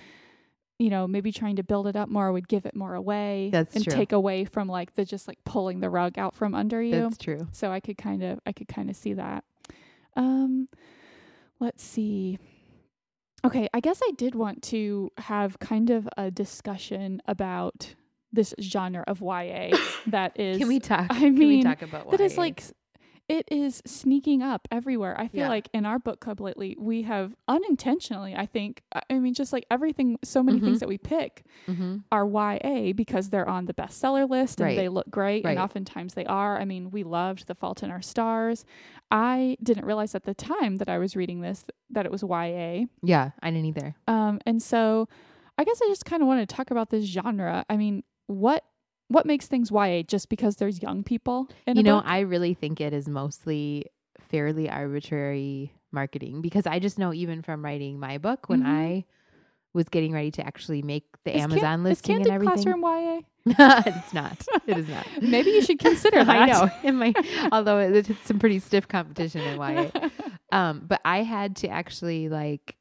you 0.79 0.91
know 0.91 1.07
maybe 1.07 1.31
trying 1.33 1.57
to 1.57 1.63
build 1.63 1.87
it 1.87 1.97
up 1.97 2.09
more 2.09 2.33
would 2.33 2.49
give 2.49 2.67
it 2.67 2.75
more 2.75 2.95
away 2.95 3.51
That's 3.53 3.75
and 3.75 3.85
true. 3.85 3.93
take 3.93 4.13
away 4.13 4.45
from 4.45 4.69
like 4.69 4.95
the 4.95 5.05
just 5.05 5.29
like 5.29 5.39
pulling 5.45 5.81
the 5.81 5.91
rug 5.91 6.19
out 6.19 6.35
from 6.35 6.55
under 6.55 6.83
you. 6.83 7.03
That's 7.03 7.19
true. 7.19 7.47
so 7.53 7.71
I 7.71 7.81
could 7.81 7.97
kind 7.99 8.23
of 8.23 8.41
I 8.47 8.53
could 8.53 8.69
kind 8.69 8.91
of 8.91 8.97
see 8.97 9.13
that. 9.15 9.45
Um, 10.17 10.69
let's 11.61 11.83
see. 11.83 12.39
Okay, 13.45 13.69
I 13.75 13.81
guess 13.81 14.01
I 14.03 14.11
did 14.17 14.35
want 14.35 14.63
to 14.65 15.11
have 15.19 15.59
kind 15.59 15.91
of 15.91 16.09
a 16.17 16.31
discussion 16.31 17.21
about 17.27 17.95
this 18.33 18.55
genre 18.61 19.05
of 19.07 19.21
YA 19.21 19.77
that 20.09 20.39
is 20.41 20.59
Can 20.59 20.69
we 20.69 20.81
talk? 20.81 21.07
I 21.11 21.15
can 21.21 21.35
we 21.37 21.47
mean, 21.47 21.65
talk 21.65 21.83
about 21.83 22.11
that 22.11 22.21
is 22.21 22.37
like 22.39 22.63
it 23.29 23.47
is 23.51 23.83
sneaking 23.87 24.43
up 24.43 24.69
everywhere. 24.71 25.19
I 25.19 25.29
feel 25.29 25.43
Yeah. 25.43 25.49
like 25.49 25.69
in 25.73 25.87
our 25.87 25.99
book 25.99 26.21
club 26.21 26.41
lately, 26.41 26.77
we 26.79 27.03
have 27.03 27.35
unintentionally, 27.49 28.35
I 28.37 28.45
think, 28.47 28.83
I- 28.95 29.01
I 29.11 29.19
mean, 29.19 29.33
just 29.33 29.53
like 29.53 29.65
everything, 29.71 30.19
so 30.23 30.43
many 30.43 30.61
things 30.61 30.77
Mhm. 30.77 30.81
that 30.81 30.89
we 30.89 30.99
pick 30.99 31.45
mm-hmm. 31.67 31.99
are 32.13 32.27
YA 32.27 32.93
because 32.93 33.31
they're 33.31 33.49
on 33.49 33.65
the 33.65 33.73
bestseller 33.75 34.29
list 34.29 34.61
and 34.61 34.67
Right. 34.69 34.77
they 34.77 34.89
look 34.91 35.09
great 35.11 35.45
Right. 35.45 35.53
and 35.53 35.59
oftentimes 35.61 36.15
they 36.15 36.27
are. 36.27 36.59
I 36.61 36.65
mean, 36.67 36.91
we 36.91 37.03
loved 37.03 37.47
The 37.47 37.55
Fault 37.55 37.83
in 37.83 37.91
Our 37.91 38.03
Stars. 38.03 38.65
I 39.11 39.57
didn't 39.63 39.87
realize 39.87 40.15
at 40.15 40.25
the 40.25 40.35
time 40.35 40.77
that 40.77 40.89
I 40.89 40.99
was 40.99 41.17
reading 41.17 41.41
this 41.41 41.65
that 41.91 42.05
it 42.07 42.13
was 42.13 42.23
YA. 42.23 42.87
Yeah, 43.03 43.31
I 43.43 43.51
didn't 43.51 43.67
either. 43.67 43.95
Um 44.07 44.39
and 44.45 44.63
so 44.63 45.09
I 45.57 45.65
guess 45.65 45.81
I 45.83 45.87
just 45.89 46.05
kind 46.05 46.21
of 46.21 46.27
want 46.29 46.47
to 46.47 46.55
talk 46.57 46.71
about 46.71 46.91
this 46.91 47.05
genre. 47.05 47.65
I 47.71 47.77
mean, 47.77 48.03
what 48.27 48.65
what 49.09 49.27
makes 49.27 49.47
things 49.47 49.71
YA 49.71 50.03
just 50.03 50.29
because 50.29 50.57
there's 50.57 50.83
young 50.83 51.03
people 51.05 51.49
in 51.67 51.77
you 51.77 51.83
know, 51.83 51.97
book? 51.99 52.05
I 52.07 52.21
really 52.21 52.55
think 52.55 52.81
it 52.81 52.93
is 52.93 53.09
mostly 53.09 53.87
fairly 54.31 54.69
arbitrary 54.71 55.73
marketing 55.93 56.41
because 56.41 56.67
I 56.67 56.79
just 56.79 56.99
know 56.99 57.13
even 57.13 57.43
from 57.43 57.65
writing 57.65 58.01
my 58.01 58.19
book 58.19 58.49
when 58.49 58.63
Mhm. 58.63 58.67
I 58.67 59.05
was 59.75 59.89
getting 59.89 60.13
ready 60.13 60.31
to 60.33 60.47
actually 60.47 60.83
make 60.83 61.05
the 61.25 61.33
Is 61.37 61.43
Can- 61.43 61.53
Amazon 61.53 61.81
is 61.81 61.85
listing 61.85 62.17
and 62.17 62.31
everything. 62.31 62.55
Classroom 62.65 62.83
YA? 62.83 63.21
No, 63.47 63.83
it's 63.87 64.15
not. 64.15 64.47
It 64.67 64.79
is 64.79 64.89
not. 64.89 65.07
Maybe 65.23 65.51
you 65.51 65.63
should 65.63 65.79
consider 65.79 66.25
that. 66.25 66.29
I 66.37 66.47
know. 66.47 66.71
In 66.83 66.97
my, 66.97 67.13
although 67.53 67.79
it's 67.79 68.09
some 68.25 68.39
pretty 68.39 68.59
stiff 68.61 68.89
competition 68.89 69.43
in 69.43 69.59
YA. 69.59 69.91
Um, 70.53 70.85
but 70.87 71.01
I 71.05 71.23
had 71.25 71.57
to 71.57 71.69
actually 71.69 72.29
like 72.29 72.77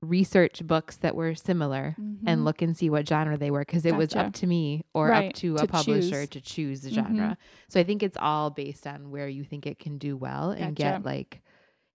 research 0.00 0.64
books 0.66 0.96
that 0.98 1.16
were 1.16 1.34
similar 1.34 1.96
Mhm. 1.98 2.18
and 2.26 2.44
look 2.44 2.62
and 2.62 2.76
see 2.76 2.88
what 2.88 3.08
genre 3.08 3.36
they 3.36 3.50
were 3.50 3.60
because 3.62 3.84
it 3.84 3.96
was 3.96 4.14
up 4.14 4.32
to 4.34 4.46
me 4.46 4.84
or 4.94 5.08
Right, 5.08 5.28
up 5.28 5.34
to 5.34 5.56
a 5.56 5.66
publisher 5.66 6.20
choose. 6.20 6.28
to 6.30 6.40
choose 6.40 6.80
the 6.82 6.90
Mhm. 6.90 6.94
genre. 6.94 7.38
So 7.68 7.80
I 7.80 7.84
think 7.84 8.02
it's 8.04 8.16
all 8.20 8.50
based 8.50 8.86
on 8.86 9.10
where 9.10 9.28
you 9.28 9.42
think 9.44 9.66
it 9.66 9.78
can 9.80 9.98
do 9.98 10.16
well 10.16 10.50
and 10.50 10.76
get 10.76 11.02
like, 11.04 11.40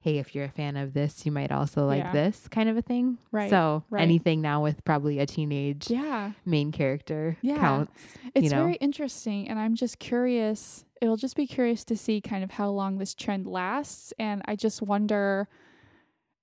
hey, 0.02 0.18
if 0.18 0.36
you're 0.36 0.44
a 0.44 0.50
fan 0.50 0.76
of 0.76 0.94
this, 0.94 1.26
you 1.26 1.32
might 1.32 1.50
also 1.50 1.86
like 1.88 2.04
Yeah. 2.04 2.12
this 2.12 2.50
kind 2.50 2.68
of 2.68 2.76
a 2.76 2.82
thing. 2.82 3.20
Right, 3.32 3.50
So 3.50 3.86
right. 3.90 4.02
anything 4.02 4.42
now 4.42 4.62
with 4.62 4.84
probably 4.84 5.20
a 5.20 5.26
teenage 5.26 5.90
Yeah. 5.90 6.34
main 6.44 6.74
character 6.74 7.38
Yeah. 7.42 7.58
counts. 7.58 8.02
It's 8.36 8.44
you 8.44 8.50
know? 8.50 8.64
very 8.64 8.76
interesting, 8.76 9.48
and 9.48 9.58
I'm 9.58 9.76
just 9.76 10.00
curious. 10.00 10.84
It'll 11.02 11.16
just 11.16 11.38
be 11.38 11.48
curious 11.48 11.86
to 11.86 11.96
see 11.96 12.20
kind 12.20 12.44
of 12.44 12.52
how 12.52 12.70
long 12.70 12.98
this 12.98 13.14
trend 13.16 13.48
lasts. 13.48 14.14
And 14.20 14.42
I 14.44 14.58
just 14.58 14.82
wonder, 14.82 15.48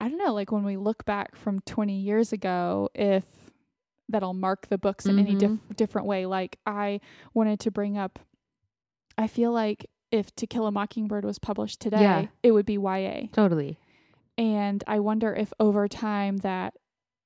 I 0.00 0.08
don't 0.08 0.18
know, 0.18 0.32
like 0.32 0.50
when 0.50 0.64
we 0.64 0.76
look 0.76 1.04
back 1.04 1.36
from 1.36 1.60
20 1.60 2.00
years 2.00 2.32
ago, 2.32 2.88
if 2.94 3.24
that'll 4.08 4.34
mark 4.34 4.68
the 4.68 4.78
books 4.78 5.06
in 5.06 5.18
any 5.18 5.34
mm-hmm. 5.34 5.56
dif- 5.56 5.76
different 5.76 6.06
way. 6.06 6.26
Like 6.26 6.58
I 6.66 7.00
wanted 7.34 7.60
to 7.60 7.70
bring 7.70 7.96
up, 7.96 8.18
I 9.16 9.26
feel 9.26 9.52
like 9.52 9.86
if 10.10 10.34
To 10.36 10.46
Kill 10.46 10.66
a 10.66 10.72
Mockingbird 10.72 11.24
was 11.24 11.38
published 11.38 11.80
today, 11.80 12.00
Yeah. 12.00 12.26
it 12.42 12.52
would 12.52 12.66
be 12.66 12.74
YA. 12.74 13.28
Totally. 13.32 13.78
And 14.36 14.82
I 14.86 15.00
wonder 15.00 15.34
if 15.34 15.52
over 15.60 15.86
time 15.86 16.38
that 16.38 16.74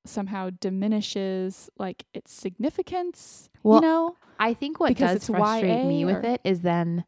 somehow 0.05 0.51
diminishes 0.61 1.71
like 1.79 2.05
its 2.13 2.33
significance, 2.33 3.49
Well, 3.63 3.77
you 3.77 3.83
know? 3.83 4.17
I 4.39 4.53
think 4.53 4.81
what 4.81 4.97
does 4.97 5.27
frustrate 5.27 5.87
me 5.87 6.01
YA 6.01 6.07
with 6.07 6.25
it 6.25 6.41
is 6.45 6.61
then 6.61 7.05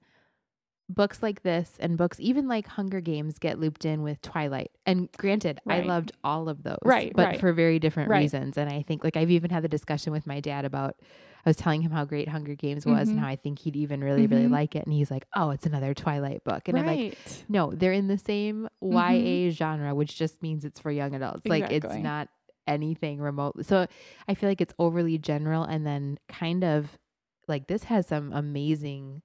books 0.89 1.21
like 1.23 1.43
this 1.43 1.77
and 1.81 1.99
books 1.99 2.19
even 2.21 2.47
like 2.47 2.67
Hunger 2.69 3.01
Games 3.01 3.39
get 3.41 3.59
looped 3.59 3.85
in 3.85 4.03
with 4.03 4.23
Twilight. 4.23 4.71
And 4.87 5.11
granted, 5.17 5.61
I 5.67 5.81
loved 5.81 6.13
all 6.23 6.49
of 6.49 6.63
those, 6.63 6.79
Right, 6.85 7.13
but 7.15 7.27
right. 7.27 7.41
for 7.41 7.53
very 7.53 7.79
different 7.81 8.09
Right. 8.09 8.21
reasons. 8.21 8.57
And 8.57 8.71
I 8.71 8.83
think 8.83 9.03
like 9.03 9.17
I've 9.17 9.31
even 9.31 9.51
had 9.51 9.65
the 9.65 9.69
discussion 9.69 10.13
with 10.13 10.27
my 10.27 10.39
dad 10.41 10.65
about 10.65 10.97
I 11.45 11.49
was 11.51 11.57
telling 11.57 11.83
him 11.83 11.93
how 11.93 12.05
great 12.05 12.29
Hunger 12.29 12.55
Games 12.57 12.85
was 12.87 13.09
Mhm. 13.09 13.13
and 13.13 13.21
how 13.21 13.29
I 13.29 13.37
think 13.37 13.61
he'd 13.61 13.77
even 13.77 14.03
really 14.03 14.27
really 14.27 14.47
Mhm. 14.47 14.51
like 14.53 14.75
it 14.77 14.85
and 14.85 14.93
he's 14.93 15.11
like, 15.11 15.27
"Oh, 15.35 15.51
it's 15.51 15.67
another 15.67 15.95
Twilight 15.95 16.43
book." 16.45 16.69
And 16.69 16.77
I'm 16.79 16.87
like, 16.87 17.19
"No, 17.49 17.73
they're 17.73 17.93
in 17.93 18.09
the 18.09 18.19
same 18.19 18.69
YA 18.81 19.51
genre, 19.51 19.95
which 19.95 20.17
just 20.17 20.43
means 20.43 20.65
it's 20.65 20.81
for 20.81 20.91
young 20.91 21.15
adults. 21.15 21.47
Like 21.47 21.71
it's 21.71 21.85
not 22.03 22.29
anything 22.67 23.21
remotely. 23.21 23.63
So 23.65 23.87
I 24.27 24.35
feel 24.35 24.49
like 24.49 24.61
it's 24.61 24.75
overly 24.79 25.19
general 25.19 25.63
and 25.63 25.87
then 25.87 26.19
kind 26.29 26.65
of 26.65 26.99
like 27.47 27.69
this 27.69 27.85
has 27.85 28.09
some 28.09 28.33
amazing 28.33 29.23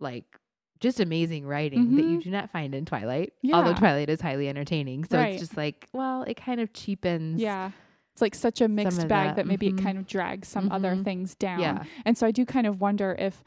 like 0.00 0.38
just 0.80 1.00
amazing 1.00 1.46
writing 1.46 1.84
mm-hmm. 1.84 1.96
that 1.96 2.02
you 2.02 2.18
mm-hmm. 2.18 2.20
do 2.20 2.30
not 2.30 2.50
find 2.50 2.74
in 2.74 2.84
Twilight. 2.84 3.32
Yeah. 3.42 3.56
Although 3.56 3.74
Twilight 3.74 4.10
is 4.10 4.20
highly 4.20 4.48
entertaining. 4.48 5.04
So 5.04 5.18
right. 5.18 5.32
it's 5.32 5.40
just 5.40 5.56
like, 5.56 5.88
well, 5.92 6.22
it 6.22 6.36
kind 6.36 6.60
of 6.60 6.72
cheapens. 6.72 7.40
Yeah. 7.40 7.70
It's 8.12 8.22
like 8.22 8.34
such 8.34 8.60
a 8.60 8.68
mixed 8.68 9.08
bag 9.08 9.30
that, 9.30 9.36
that 9.36 9.46
maybe 9.46 9.68
mm-hmm. 9.68 9.78
it 9.78 9.82
kind 9.82 9.98
of 9.98 10.06
drags 10.06 10.46
some 10.46 10.64
mm-hmm. 10.64 10.72
other 10.72 10.96
things 11.02 11.34
down. 11.34 11.60
Yeah. 11.60 11.84
And 12.04 12.16
so 12.16 12.26
I 12.26 12.30
do 12.30 12.46
kind 12.46 12.66
of 12.66 12.80
wonder 12.80 13.16
if 13.18 13.42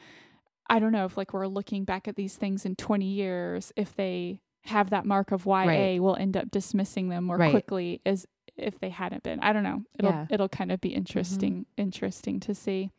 I 0.69 0.80
don't 0.80 0.91
know 0.91 1.05
if 1.05 1.15
like 1.15 1.34
we're 1.34 1.47
looking 1.47 1.86
back 1.86 2.07
at 2.07 2.15
these 2.15 2.36
things 2.36 2.65
in 2.65 2.75
20 2.75 3.05
years 3.05 3.71
if 3.75 3.95
they 3.95 4.41
have 4.65 4.89
that 4.89 5.05
mark 5.05 5.32
of 5.32 5.45
YA 5.45 5.53
right. 5.53 6.01
we'll 6.01 6.17
end 6.17 6.36
up 6.36 6.51
dismissing 6.51 7.07
them 7.07 7.23
more 7.23 7.38
right. 7.38 7.51
quickly 7.51 8.01
as 8.05 8.28
if 8.57 8.80
they 8.80 8.89
hadn't 8.89 9.23
been. 9.23 9.39
I 9.39 9.53
don't 9.53 9.63
know. 9.63 9.84
It'll 9.97 10.11
yeah. 10.11 10.25
it'll 10.30 10.49
kind 10.49 10.71
of 10.71 10.82
be 10.82 10.89
mm-hmm. 10.89 10.97
interesting 10.97 11.65
interesting 11.78 12.39
to 12.41 12.53
see. 12.53 12.91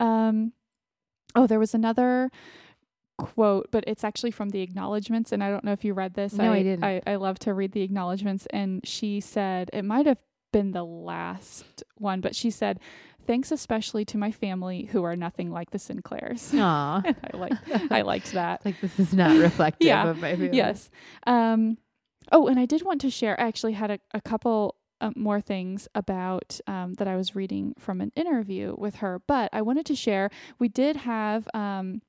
Um 0.00 0.52
oh 1.34 1.46
there 1.46 1.58
was 1.58 1.74
another 1.74 2.30
quote, 3.18 3.68
but 3.70 3.84
it's 3.86 4.04
actually 4.04 4.30
from 4.30 4.48
the 4.50 4.60
acknowledgments. 4.60 5.32
And 5.32 5.44
I 5.44 5.50
don't 5.50 5.64
know 5.64 5.72
if 5.72 5.84
you 5.84 5.92
read 5.92 6.14
this. 6.14 6.32
No, 6.32 6.52
I, 6.52 6.56
I 6.56 6.62
didn't. 6.62 6.84
I, 6.84 7.02
I 7.06 7.16
love 7.16 7.38
to 7.40 7.52
read 7.52 7.72
the 7.72 7.82
acknowledgments. 7.82 8.46
And 8.50 8.80
she 8.84 9.20
said, 9.20 9.70
it 9.72 9.84
might 9.84 10.06
have 10.06 10.18
been 10.52 10.72
the 10.72 10.84
last 10.84 11.82
one, 11.96 12.20
but 12.20 12.34
she 12.34 12.50
said, 12.50 12.80
thanks 13.26 13.52
especially 13.52 14.06
to 14.06 14.16
my 14.16 14.32
family 14.32 14.86
who 14.86 15.04
are 15.04 15.14
nothing 15.14 15.50
like 15.50 15.70
the 15.70 15.78
Sinclairs. 15.78 16.50
Aww. 16.52 17.04
I 17.04 17.36
like 17.36 17.52
I 17.92 18.00
liked 18.00 18.32
that. 18.32 18.64
like 18.64 18.80
this 18.80 18.98
is 18.98 19.12
not 19.12 19.36
reflective 19.38 19.86
yeah. 19.86 20.08
of 20.08 20.18
my 20.18 20.34
family. 20.34 20.56
Yes. 20.56 20.88
Um 21.26 21.76
oh, 22.32 22.46
and 22.46 22.58
I 22.58 22.64
did 22.64 22.82
want 22.82 23.02
to 23.02 23.10
share 23.10 23.38
I 23.38 23.46
actually 23.46 23.74
had 23.74 23.90
a, 23.90 23.98
a 24.14 24.20
couple 24.22 24.76
uh, 25.00 25.10
more 25.14 25.40
things 25.40 25.86
about 25.94 26.58
um, 26.66 26.94
that 26.94 27.06
I 27.06 27.14
was 27.14 27.36
reading 27.36 27.74
from 27.78 28.00
an 28.00 28.10
interview 28.16 28.74
with 28.76 28.96
her, 28.96 29.22
but 29.28 29.48
I 29.52 29.62
wanted 29.62 29.86
to 29.86 29.94
share. 29.94 30.28
We 30.58 30.68
did 30.68 30.96
have 30.96 31.48
um, 31.54 32.02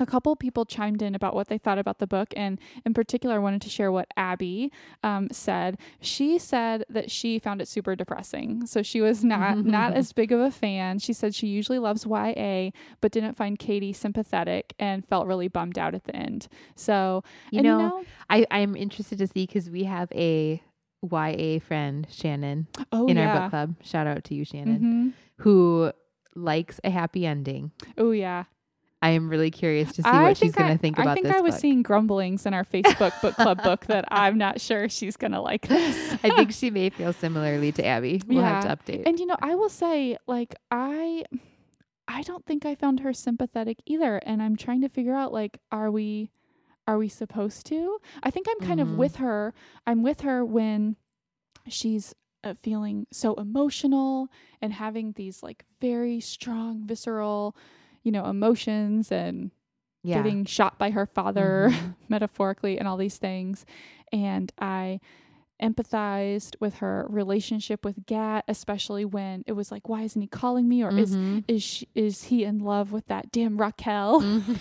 a 0.00 0.06
couple 0.06 0.34
people 0.36 0.64
chimed 0.64 1.02
in 1.02 1.14
about 1.14 1.34
what 1.34 1.48
they 1.48 1.58
thought 1.58 1.78
about 1.78 1.98
the 1.98 2.06
book, 2.06 2.32
and 2.36 2.58
in 2.84 2.94
particular, 2.94 3.36
I 3.36 3.38
wanted 3.38 3.62
to 3.62 3.68
share 3.68 3.92
what 3.92 4.08
Abby 4.16 4.72
um, 5.02 5.28
said. 5.30 5.78
She 6.00 6.38
said 6.38 6.84
that 6.88 7.10
she 7.10 7.38
found 7.38 7.60
it 7.60 7.68
super 7.68 7.94
depressing, 7.94 8.66
so 8.66 8.82
she 8.82 9.00
was 9.00 9.22
not 9.22 9.58
not 9.58 9.92
as 9.94 10.12
big 10.12 10.32
of 10.32 10.40
a 10.40 10.50
fan. 10.50 10.98
She 10.98 11.12
said 11.12 11.34
she 11.34 11.46
usually 11.46 11.78
loves 11.78 12.06
YA, 12.06 12.70
but 13.00 13.12
didn't 13.12 13.36
find 13.36 13.58
Cady 13.58 13.92
sympathetic 13.92 14.74
and 14.78 15.06
felt 15.06 15.26
really 15.26 15.48
bummed 15.48 15.78
out 15.78 15.94
at 15.94 16.04
the 16.04 16.16
end. 16.16 16.48
So 16.74 17.22
you, 17.50 17.62
know, 17.62 17.78
you 17.78 17.82
know, 17.82 18.04
I 18.30 18.46
I'm 18.50 18.76
interested 18.76 19.18
to 19.18 19.26
see 19.26 19.46
because 19.46 19.70
we 19.70 19.84
have 19.84 20.10
a 20.12 20.62
YA 21.02 21.58
friend 21.60 22.06
Shannon 22.10 22.68
oh, 22.92 23.06
in 23.06 23.16
yeah. 23.16 23.28
our 23.28 23.40
book 23.40 23.50
club. 23.50 23.74
Shout 23.82 24.06
out 24.06 24.24
to 24.24 24.34
you, 24.34 24.44
Shannon, 24.44 24.78
mm-hmm. 24.78 25.08
who 25.36 25.92
likes 26.34 26.80
a 26.84 26.90
happy 26.90 27.26
ending. 27.26 27.72
Oh 27.98 28.12
yeah. 28.12 28.44
I 29.02 29.10
am 29.10 29.28
really 29.28 29.50
curious 29.50 29.92
to 29.94 30.02
see 30.02 30.08
I 30.08 30.22
what 30.22 30.36
she's 30.36 30.54
going 30.54 30.70
to 30.70 30.78
think 30.78 30.96
about 30.96 31.16
this. 31.16 31.24
I 31.24 31.28
think 31.28 31.36
I 31.36 31.40
was 31.40 31.54
book. 31.54 31.60
seeing 31.60 31.82
grumblings 31.82 32.46
in 32.46 32.54
our 32.54 32.64
Facebook 32.64 33.20
book 33.20 33.34
club 33.34 33.60
book 33.62 33.86
that 33.86 34.04
I'm 34.08 34.38
not 34.38 34.60
sure 34.60 34.88
she's 34.88 35.16
going 35.16 35.32
to 35.32 35.40
like 35.40 35.66
this. 35.66 36.12
I 36.22 36.30
think 36.30 36.52
she 36.54 36.70
may 36.70 36.88
feel 36.88 37.12
similarly 37.12 37.72
to 37.72 37.84
Abby. 37.84 38.22
We'll 38.26 38.38
yeah. 38.38 38.62
have 38.62 38.84
to 38.84 38.92
update. 38.92 39.02
And 39.04 39.18
you 39.18 39.26
know, 39.26 39.36
I 39.42 39.56
will 39.56 39.68
say 39.68 40.16
like 40.28 40.54
I 40.70 41.24
I 42.06 42.22
don't 42.22 42.46
think 42.46 42.64
I 42.64 42.76
found 42.76 43.00
her 43.00 43.12
sympathetic 43.12 43.78
either 43.86 44.18
and 44.18 44.40
I'm 44.40 44.56
trying 44.56 44.82
to 44.82 44.88
figure 44.88 45.14
out 45.14 45.32
like 45.32 45.58
are 45.72 45.90
we 45.90 46.30
are 46.86 46.96
we 46.96 47.08
supposed 47.08 47.66
to? 47.66 47.98
I 48.22 48.30
think 48.30 48.46
I'm 48.48 48.64
kind 48.66 48.80
mm-hmm. 48.80 48.92
of 48.92 48.98
with 48.98 49.16
her. 49.16 49.52
I'm 49.84 50.04
with 50.04 50.20
her 50.20 50.44
when 50.44 50.96
she's 51.68 52.14
uh, 52.44 52.54
feeling 52.62 53.06
so 53.12 53.34
emotional 53.34 54.28
and 54.60 54.72
having 54.72 55.12
these 55.12 55.42
like 55.42 55.64
very 55.80 56.20
strong 56.20 56.86
visceral 56.86 57.56
you 58.02 58.12
know, 58.12 58.26
emotions 58.26 59.12
and 59.12 59.50
yeah. 60.02 60.16
getting 60.16 60.44
shot 60.44 60.78
by 60.78 60.90
her 60.90 61.06
father, 61.06 61.68
mm-hmm. 61.70 61.90
metaphorically, 62.08 62.78
and 62.78 62.88
all 62.88 62.96
these 62.96 63.18
things. 63.18 63.64
And 64.12 64.52
I 64.58 65.00
empathized 65.62 66.56
with 66.60 66.76
her 66.76 67.06
relationship 67.08 67.84
with 67.84 68.04
Gat, 68.06 68.44
especially 68.48 69.04
when 69.04 69.44
it 69.46 69.52
was 69.52 69.70
like, 69.70 69.88
why 69.88 70.02
isn't 70.02 70.20
he 70.20 70.26
calling 70.26 70.68
me? 70.68 70.82
Or 70.82 70.90
mm-hmm. 70.90 71.40
is 71.48 71.56
is 71.56 71.62
she, 71.62 71.88
is 71.94 72.24
he 72.24 72.44
in 72.44 72.58
love 72.58 72.92
with 72.92 73.06
that 73.06 73.30
damn 73.30 73.58
Raquel? 73.58 74.20
Mm-hmm. 74.20 74.54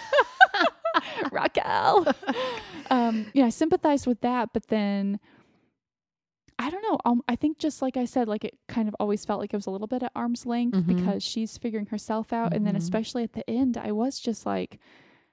Raquel. 1.31 2.07
um, 2.91 3.25
yeah, 3.33 3.45
I 3.45 3.49
sympathized 3.49 4.07
with 4.07 4.21
that, 4.21 4.49
but 4.53 4.67
then 4.67 5.19
I 6.61 6.69
don't 6.69 6.83
know. 6.83 6.99
Um, 7.05 7.23
I 7.27 7.35
think 7.35 7.57
just 7.57 7.81
like 7.81 7.97
I 7.97 8.05
said, 8.05 8.27
like 8.27 8.45
it 8.45 8.55
kind 8.67 8.87
of 8.87 8.95
always 8.99 9.25
felt 9.25 9.39
like 9.39 9.51
it 9.51 9.57
was 9.57 9.65
a 9.65 9.71
little 9.71 9.87
bit 9.87 10.03
at 10.03 10.11
arm's 10.15 10.45
length 10.45 10.77
mm-hmm. 10.77 10.95
because 10.95 11.23
she's 11.23 11.57
figuring 11.57 11.87
herself 11.87 12.31
out. 12.31 12.47
Mm-hmm. 12.47 12.55
And 12.57 12.67
then, 12.67 12.73
mm-hmm. 12.75 12.83
especially 12.83 13.23
at 13.23 13.33
the 13.33 13.49
end, 13.49 13.77
I 13.77 13.91
was 13.91 14.19
just 14.19 14.45
like, 14.45 14.79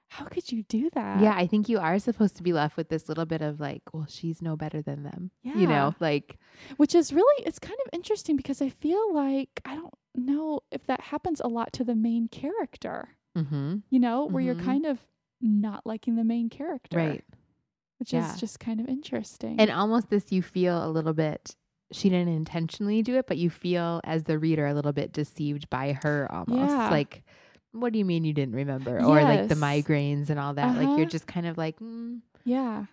how 0.07 0.25
could 0.25 0.51
you 0.51 0.63
do 0.63 0.89
that? 0.95 1.21
Yeah, 1.21 1.35
I 1.35 1.45
think 1.45 1.69
you 1.69 1.77
are 1.77 1.99
supposed 1.99 2.35
to 2.37 2.43
be 2.43 2.51
left 2.51 2.77
with 2.77 2.89
this 2.89 3.07
little 3.07 3.27
bit 3.27 3.43
of 3.43 3.59
like, 3.59 3.83
well, 3.93 4.07
she's 4.09 4.41
no 4.41 4.55
better 4.55 4.81
than 4.81 5.03
them. 5.03 5.29
Yeah. 5.43 5.55
You 5.55 5.67
know, 5.67 5.93
like, 5.99 6.39
which 6.77 6.95
is 6.95 7.13
really, 7.13 7.43
it's 7.45 7.59
kind 7.59 7.77
of 7.85 7.93
interesting 7.93 8.35
because 8.35 8.59
I 8.59 8.69
feel 8.69 9.13
like, 9.13 9.61
I 9.65 9.75
don't 9.75 9.93
know 10.15 10.61
if 10.71 10.87
that 10.87 10.99
happens 10.99 11.41
a 11.41 11.47
lot 11.47 11.73
to 11.73 11.83
the 11.83 11.93
main 11.93 12.27
character, 12.27 13.09
mm-hmm. 13.37 13.77
you 13.91 13.99
know, 13.99 14.25
where 14.25 14.41
you're 14.41 14.55
mm-hmm. 14.55 14.65
kind 14.65 14.85
of 14.87 14.97
not 15.41 15.85
liking 15.85 16.15
the 16.15 16.23
main 16.23 16.49
character. 16.49 16.97
Right 16.97 17.23
which 17.99 18.13
yeah. 18.13 18.33
is 18.33 18.39
just 18.39 18.59
kind 18.59 18.79
of 18.79 18.87
interesting. 18.87 19.59
And 19.59 19.69
almost 19.69 20.09
this, 20.09 20.31
you 20.31 20.41
feel 20.41 20.83
a 20.85 20.89
little 20.89 21.13
bit. 21.13 21.55
She 21.91 22.09
didn't 22.09 22.33
intentionally 22.33 23.01
do 23.01 23.17
it, 23.17 23.27
but 23.27 23.37
you 23.37 23.49
feel 23.49 23.99
as 24.03 24.23
the 24.23 24.39
reader 24.39 24.65
a 24.67 24.73
little 24.73 24.93
bit 24.93 25.11
deceived 25.11 25.69
by 25.69 25.97
her 26.03 26.27
almost. 26.31 26.71
Yeah. 26.71 26.89
Like, 26.89 27.23
what 27.71 27.93
do 27.93 27.99
you 27.99 28.05
mean 28.05 28.23
you 28.23 28.33
didn't 28.33 28.55
remember? 28.55 28.97
Yes. 28.99 29.07
Or 29.07 29.21
like 29.21 29.47
the 29.47 29.55
migraines 29.55 30.29
and 30.29 30.39
all 30.39 30.53
that. 30.53 30.69
Uh-huh. 30.69 30.77
Like, 30.79 30.87
you're 30.89 31.01
uh-huh. 31.01 31.05
just 31.05 31.27
kind 31.27 31.45
of 31.45 31.57
like, 31.57 31.79
mm, 31.79 32.19
yeah. 32.45 32.85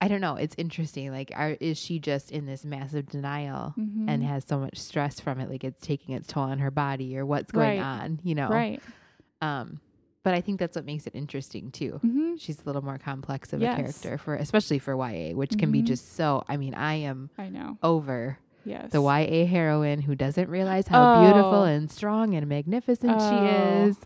I 0.00 0.08
don't 0.08 0.20
know. 0.20 0.36
It's 0.36 0.54
interesting. 0.58 1.10
Like, 1.10 1.32
are, 1.34 1.56
is 1.58 1.78
she 1.78 1.98
just 1.98 2.30
in 2.30 2.46
this 2.46 2.64
massive 2.64 3.06
denial 3.06 3.74
mm-hmm. 3.78 4.08
and 4.08 4.22
has 4.22 4.44
so 4.46 4.58
much 4.58 4.78
stress 4.78 5.20
from 5.20 5.40
it? 5.40 5.50
Like, 5.50 5.64
it's 5.64 5.80
taking 5.80 6.14
its 6.14 6.26
toll 6.26 6.44
on 6.44 6.58
her 6.58 6.70
body, 6.70 7.16
or 7.16 7.24
what's 7.24 7.50
going 7.50 7.78
right. 7.78 8.02
on? 8.02 8.20
You 8.22 8.34
know, 8.34 8.48
right? 8.48 8.82
Um, 9.40 9.80
but 10.26 10.34
I 10.34 10.40
think 10.40 10.58
that's 10.58 10.74
what 10.74 10.84
makes 10.84 11.06
it 11.06 11.14
interesting 11.14 11.70
too. 11.70 12.00
Mm-hmm. 12.04 12.34
She's 12.34 12.60
a 12.60 12.64
little 12.64 12.82
more 12.82 12.98
complex 12.98 13.52
of 13.52 13.60
yes. 13.60 13.78
a 13.78 13.80
character 13.80 14.18
for, 14.18 14.34
especially 14.34 14.80
for 14.80 14.96
YA, 14.96 15.36
which 15.36 15.50
mm-hmm. 15.50 15.60
can 15.60 15.70
be 15.70 15.78
mm-hmm. 15.78 15.86
just 15.86 16.16
so. 16.16 16.42
I 16.48 16.56
mean, 16.56 16.74
I 16.74 16.94
am. 16.94 17.30
I 17.38 17.48
know 17.48 17.78
over. 17.80 18.36
Yes. 18.64 18.90
The 18.90 19.00
YA 19.00 19.46
heroine 19.46 20.02
who 20.02 20.16
doesn't 20.16 20.48
realize 20.48 20.88
how 20.88 21.00
oh. 21.00 21.22
beautiful 21.22 21.62
and 21.62 21.88
strong 21.88 22.34
and 22.34 22.48
magnificent 22.48 23.12
oh. 23.16 23.30
she 23.30 23.88
is, 23.88 23.96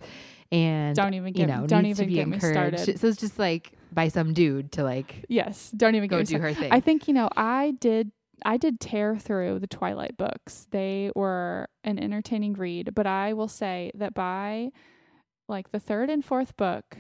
and 0.53 0.95
don't 0.95 1.15
even 1.15 1.33
get 1.33 1.49
you 1.49 1.57
know 1.57 1.67
don't 1.67 1.87
even 1.87 2.11
get 2.11 2.27
encouraged. 2.27 2.43
me 2.43 2.79
started. 2.79 3.01
So 3.01 3.07
it's 3.07 3.19
just 3.19 3.39
like 3.39 3.73
by 3.91 4.09
some 4.09 4.35
dude 4.35 4.73
to 4.73 4.85
like 4.85 5.25
yes, 5.31 5.71
don't 5.71 5.95
even 5.95 6.11
go 6.11 6.19
do 6.19 6.27
started. 6.27 6.43
her 6.43 6.53
thing. 6.53 6.71
I 6.71 6.81
think 6.81 7.09
you 7.09 7.15
know 7.15 7.31
I 7.35 7.71
did 7.81 8.13
I 8.45 8.59
did 8.59 8.79
tear 8.79 9.17
through 9.17 9.61
the 9.61 9.67
Twilight 9.67 10.19
books. 10.19 10.67
They 10.71 11.13
were 11.17 11.71
an 11.83 11.99
entertaining 11.99 12.53
read, 12.53 12.95
but 12.95 13.07
I 13.07 13.33
will 13.33 13.49
say 13.49 13.91
that 13.95 14.13
by 14.13 14.73
like 15.51 15.73
the 15.73 15.81
third 15.81 16.11
and 16.11 16.25
fourth 16.25 16.57
book. 16.57 16.97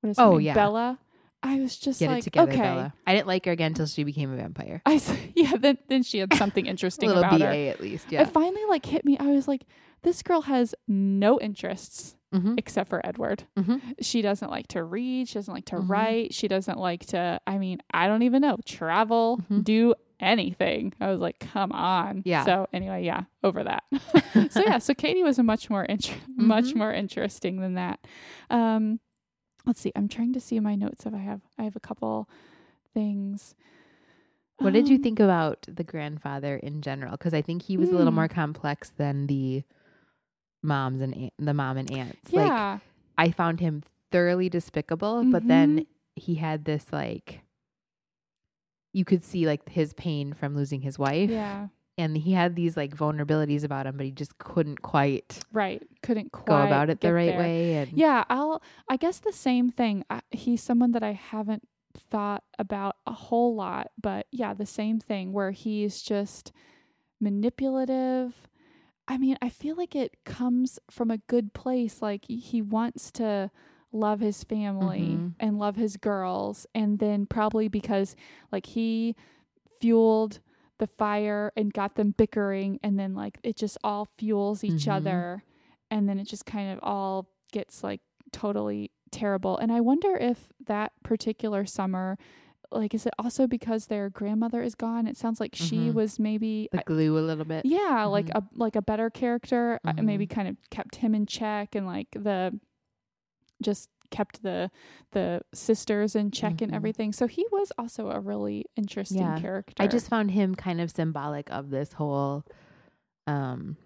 What 0.00 0.10
is 0.10 0.18
oh 0.18 0.38
yeah, 0.38 0.54
Bella. 0.54 0.98
I 1.42 1.60
was 1.60 1.76
just 1.76 2.00
Get 2.00 2.08
like, 2.08 2.20
it 2.20 2.24
together, 2.24 2.52
okay. 2.52 2.60
Bella. 2.60 2.94
I 3.06 3.14
didn't 3.14 3.26
like 3.26 3.44
her 3.44 3.52
again 3.52 3.72
until 3.72 3.86
she 3.86 4.02
became 4.02 4.32
a 4.32 4.36
vampire. 4.36 4.80
I 4.86 5.00
yeah, 5.36 5.52
then 5.58 5.78
then 5.88 6.02
she 6.02 6.18
had 6.18 6.32
something 6.34 6.66
interesting 6.66 7.10
a 7.10 7.14
little 7.14 7.24
about 7.24 7.38
BA 7.38 7.46
her. 7.46 7.52
at 7.52 7.80
least. 7.80 8.10
Yeah, 8.10 8.22
it 8.22 8.30
finally 8.30 8.64
like 8.68 8.86
hit 8.86 9.04
me. 9.04 9.18
I 9.18 9.26
was 9.26 9.46
like, 9.46 9.66
this 10.02 10.22
girl 10.22 10.42
has 10.42 10.74
no 10.88 11.38
interests 11.38 12.16
mm-hmm. 12.34 12.54
except 12.56 12.88
for 12.88 13.04
Edward. 13.06 13.44
Mm-hmm. 13.58 13.76
She 14.00 14.22
doesn't 14.22 14.50
like 14.50 14.68
to 14.68 14.82
read. 14.82 15.28
She 15.28 15.34
doesn't 15.34 15.52
like 15.52 15.66
to 15.66 15.76
mm-hmm. 15.76 15.90
write. 15.90 16.34
She 16.34 16.48
doesn't 16.48 16.78
like 16.78 17.06
to. 17.06 17.40
I 17.46 17.58
mean, 17.58 17.80
I 17.92 18.06
don't 18.06 18.22
even 18.22 18.42
know 18.42 18.56
travel, 18.64 19.38
mm-hmm. 19.42 19.60
do 19.60 19.94
anything. 20.24 20.94
I 21.00 21.10
was 21.10 21.20
like, 21.20 21.38
come 21.38 21.72
on. 21.72 22.22
Yeah. 22.24 22.44
So 22.44 22.66
anyway, 22.72 23.04
yeah, 23.04 23.24
over 23.42 23.64
that. 23.64 23.84
so 24.50 24.62
yeah, 24.64 24.78
so 24.78 24.94
Cady 24.94 25.22
was 25.22 25.38
a 25.38 25.42
much 25.42 25.70
more 25.70 25.84
int- 25.84 26.02
mm-hmm. 26.02 26.46
much 26.46 26.74
more 26.74 26.92
interesting 26.92 27.60
than 27.60 27.74
that. 27.74 28.00
Um, 28.50 29.00
let's 29.66 29.80
see. 29.80 29.92
I'm 29.94 30.08
trying 30.08 30.32
to 30.32 30.40
see 30.40 30.58
my 30.60 30.74
notes 30.74 31.06
if 31.06 31.14
I 31.14 31.18
have 31.18 31.40
I 31.58 31.64
have 31.64 31.76
a 31.76 31.80
couple 31.80 32.28
things. 32.92 33.54
What 34.58 34.68
um, 34.68 34.72
did 34.74 34.88
you 34.88 34.96
um, 34.96 35.02
think 35.02 35.20
about 35.20 35.66
the 35.68 35.84
grandfather 35.84 36.56
in 36.56 36.80
general? 36.80 37.12
Because 37.12 37.34
I 37.34 37.42
think 37.42 37.62
he 37.62 37.76
was 37.76 37.88
mm, 37.88 37.94
a 37.94 37.96
little 37.96 38.12
hmm. 38.12 38.16
more 38.16 38.28
complex 38.28 38.92
than 38.96 39.26
the 39.26 39.64
moms 40.62 41.00
and 41.00 41.30
the 41.38 41.54
mom 41.54 41.76
and 41.76 41.90
aunts. 41.90 42.30
Yeah. 42.30 42.72
Like 42.72 42.80
I 43.18 43.30
found 43.30 43.60
him 43.60 43.82
thoroughly 44.10 44.48
despicable, 44.48 45.20
mm-hmm. 45.20 45.30
but 45.30 45.46
then 45.46 45.80
mm-hmm. 45.80 45.82
he 46.14 46.36
had 46.36 46.64
this 46.64 46.86
like 46.92 47.43
you 48.94 49.04
could 49.04 49.22
see 49.22 49.46
like 49.46 49.68
his 49.68 49.92
pain 49.92 50.32
from 50.32 50.54
losing 50.56 50.80
his 50.80 50.98
wife. 50.98 51.28
Yeah. 51.28 51.68
And 51.98 52.16
he 52.16 52.32
had 52.32 52.56
these 52.56 52.76
like 52.76 52.96
vulnerabilities 52.96 53.62
about 53.62 53.86
him, 53.86 53.96
but 53.96 54.06
he 54.06 54.12
just 54.12 54.38
couldn't 54.38 54.82
quite 54.82 55.40
right 55.52 55.82
couldn't 56.02 56.32
quite 56.32 56.46
go 56.46 56.62
about 56.62 56.90
it 56.90 57.00
the 57.00 57.12
right 57.12 57.26
there. 57.26 57.38
way. 57.38 57.74
And 57.76 57.92
yeah, 57.92 58.24
I'll 58.30 58.62
I 58.88 58.96
guess 58.96 59.18
the 59.18 59.32
same 59.32 59.70
thing. 59.70 60.04
I, 60.08 60.20
he's 60.30 60.62
someone 60.62 60.92
that 60.92 61.02
I 61.02 61.12
haven't 61.12 61.68
thought 62.10 62.42
about 62.58 62.96
a 63.06 63.12
whole 63.12 63.54
lot, 63.54 63.90
but 64.00 64.26
yeah, 64.32 64.54
the 64.54 64.66
same 64.66 64.98
thing 64.98 65.32
where 65.32 65.52
he's 65.52 66.02
just 66.02 66.52
manipulative. 67.20 68.48
I 69.06 69.18
mean, 69.18 69.36
I 69.42 69.48
feel 69.48 69.76
like 69.76 69.94
it 69.94 70.24
comes 70.24 70.78
from 70.90 71.10
a 71.10 71.18
good 71.18 71.52
place. 71.52 72.02
Like 72.02 72.24
he 72.26 72.62
wants 72.62 73.10
to 73.12 73.50
love 73.94 74.20
his 74.20 74.44
family 74.44 75.00
mm-hmm. 75.00 75.28
and 75.40 75.58
love 75.58 75.76
his 75.76 75.96
girls. 75.96 76.66
And 76.74 76.98
then 76.98 77.26
probably 77.26 77.68
because 77.68 78.16
like 78.52 78.66
he 78.66 79.16
fueled 79.80 80.40
the 80.78 80.88
fire 80.98 81.52
and 81.56 81.72
got 81.72 81.94
them 81.94 82.14
bickering. 82.16 82.80
And 82.82 82.98
then 82.98 83.14
like 83.14 83.38
it 83.42 83.56
just 83.56 83.78
all 83.82 84.08
fuels 84.18 84.64
each 84.64 84.82
mm-hmm. 84.82 84.90
other. 84.90 85.44
And 85.90 86.08
then 86.08 86.18
it 86.18 86.26
just 86.26 86.44
kind 86.44 86.72
of 86.72 86.80
all 86.82 87.28
gets 87.52 87.82
like 87.84 88.00
totally 88.32 88.90
terrible. 89.10 89.56
And 89.56 89.72
I 89.72 89.80
wonder 89.80 90.16
if 90.16 90.48
that 90.66 90.92
particular 91.02 91.64
summer 91.64 92.18
like 92.70 92.92
is 92.92 93.06
it 93.06 93.14
also 93.18 93.46
because 93.46 93.86
their 93.86 94.10
grandmother 94.10 94.60
is 94.60 94.74
gone 94.74 95.06
it 95.06 95.16
sounds 95.16 95.38
like 95.38 95.52
mm-hmm. 95.52 95.86
she 95.86 95.90
was 95.90 96.18
maybe 96.18 96.68
the 96.72 96.82
glue 96.86 97.16
a 97.16 97.20
little 97.20 97.44
bit 97.44 97.64
yeah 97.64 97.78
mm-hmm. 97.78 98.10
like 98.10 98.28
a 98.30 98.42
like 98.54 98.74
a 98.74 98.82
better 98.82 99.10
character 99.10 99.78
uh, 99.84 99.92
mm-hmm. 99.92 100.06
maybe 100.06 100.26
kind 100.26 100.48
of 100.48 100.56
kept 100.70 100.96
him 100.96 101.14
in 101.14 101.24
check 101.24 101.76
and 101.76 101.86
like 101.86 102.08
the 102.12 102.58
just 103.64 103.88
kept 104.10 104.42
the 104.42 104.70
the 105.12 105.40
sisters 105.52 106.14
in 106.14 106.30
check 106.30 106.60
and 106.60 106.60
mm-hmm. 106.60 106.74
everything 106.74 107.12
so 107.12 107.26
he 107.26 107.44
was 107.50 107.72
also 107.78 108.10
a 108.10 108.20
really 108.20 108.64
interesting 108.76 109.22
yeah. 109.22 109.40
character 109.40 109.82
i 109.82 109.86
just 109.86 110.08
found 110.08 110.30
him 110.30 110.54
kind 110.54 110.80
of 110.80 110.90
symbolic 110.90 111.50
of 111.50 111.70
this 111.70 111.94
whole 111.94 112.44
um 113.26 113.76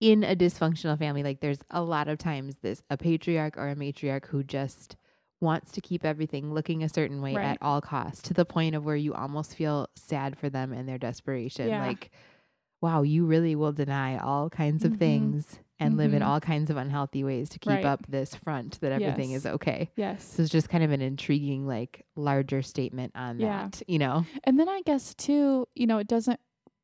in 0.00 0.22
a 0.22 0.36
dysfunctional 0.36 0.98
family 0.98 1.22
like 1.22 1.40
there's 1.40 1.60
a 1.70 1.82
lot 1.82 2.08
of 2.08 2.18
times 2.18 2.56
this 2.62 2.82
a 2.90 2.96
patriarch 2.96 3.56
or 3.56 3.68
a 3.68 3.76
matriarch 3.76 4.26
who 4.26 4.42
just 4.42 4.96
wants 5.40 5.70
to 5.72 5.80
keep 5.80 6.04
everything 6.04 6.52
looking 6.52 6.82
a 6.82 6.88
certain 6.88 7.22
way 7.22 7.34
right. 7.34 7.44
at 7.44 7.58
all 7.62 7.80
costs 7.80 8.22
to 8.22 8.34
the 8.34 8.44
point 8.44 8.74
of 8.74 8.84
where 8.84 8.96
you 8.96 9.14
almost 9.14 9.54
feel 9.54 9.88
sad 9.94 10.36
for 10.36 10.50
them 10.50 10.72
and 10.72 10.88
their 10.88 10.98
desperation 10.98 11.68
yeah. 11.68 11.86
like 11.86 12.10
wow 12.80 13.02
you 13.02 13.24
really 13.24 13.54
will 13.54 13.72
deny 13.72 14.18
all 14.18 14.50
kinds 14.50 14.84
of 14.84 14.92
mm-hmm. 14.92 14.98
things 14.98 15.60
and 15.80 15.90
mm-hmm. 15.90 15.98
live 15.98 16.12
in 16.12 16.20
mm-hmm. 16.20 16.28
all 16.28 16.40
kinds 16.40 16.70
of 16.70 16.76
unhealthy 16.76 17.24
ways 17.24 17.48
to 17.48 17.58
keep 17.58 17.72
right. 17.72 17.84
up 17.84 18.04
this 18.08 18.34
front 18.34 18.80
that 18.80 18.92
everything 18.92 19.30
yes. 19.30 19.40
is 19.40 19.46
okay 19.46 19.90
yes 19.96 20.34
so 20.34 20.42
it's 20.42 20.50
just 20.50 20.68
kind 20.68 20.82
of 20.84 20.90
an 20.90 21.00
intriguing 21.00 21.66
like 21.66 22.04
larger 22.16 22.62
statement 22.62 23.12
on 23.14 23.38
yeah. 23.38 23.64
that 23.64 23.82
you 23.86 23.98
know 23.98 24.24
and 24.44 24.58
then 24.58 24.68
i 24.68 24.82
guess 24.82 25.14
too 25.14 25.66
you 25.74 25.86
know 25.86 25.98
it 25.98 26.08
doesn't 26.08 26.40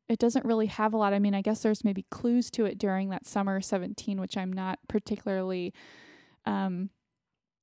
it 0.08 0.18
doesn't 0.18 0.44
really 0.44 0.66
have 0.66 0.92
a 0.92 0.96
lot. 0.96 1.14
I 1.14 1.18
mean, 1.18 1.34
I 1.34 1.40
guess 1.40 1.62
there's 1.62 1.84
maybe 1.84 2.04
clues 2.10 2.50
to 2.52 2.66
it 2.66 2.78
during 2.78 3.08
that 3.10 3.26
summer 3.26 3.60
17, 3.60 4.20
which 4.20 4.36
I'm 4.36 4.52
not 4.52 4.78
particularly 4.88 5.72
um, 6.44 6.90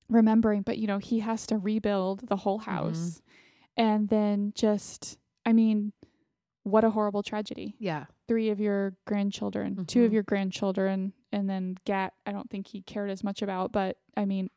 remembering, 0.09 0.63
but 0.63 0.77
you 0.77 0.87
know, 0.87 0.97
he 0.97 1.19
has 1.19 1.45
to 1.47 1.57
rebuild 1.57 2.27
the 2.27 2.37
whole 2.37 2.59
mm-hmm. 2.59 2.71
house. 2.71 2.97
Mm-hmm. 2.97 3.83
And 3.83 4.09
then 4.09 4.53
just, 4.55 5.17
I 5.45 5.53
mean, 5.53 5.93
what 6.63 6.83
a 6.83 6.89
horrible 6.89 7.23
tragedy. 7.23 7.75
Yeah. 7.79 8.05
Three 8.27 8.49
of 8.49 8.59
your 8.59 8.95
grandchildren, 9.05 9.73
mm-hmm. 9.73 9.83
two 9.83 10.01
of 10.01 10.07
mm-hmm. 10.07 10.15
your 10.15 10.23
grandchildren, 10.23 11.13
and 11.31 11.49
then 11.49 11.77
Gat, 11.85 12.13
I 12.25 12.31
don't 12.31 12.49
think 12.49 12.67
he 12.67 12.81
cared 12.81 13.09
as 13.09 13.23
much 13.23 13.41
about, 13.41 13.71
but 13.71 13.97
I 14.15 14.25
mean, 14.25 14.49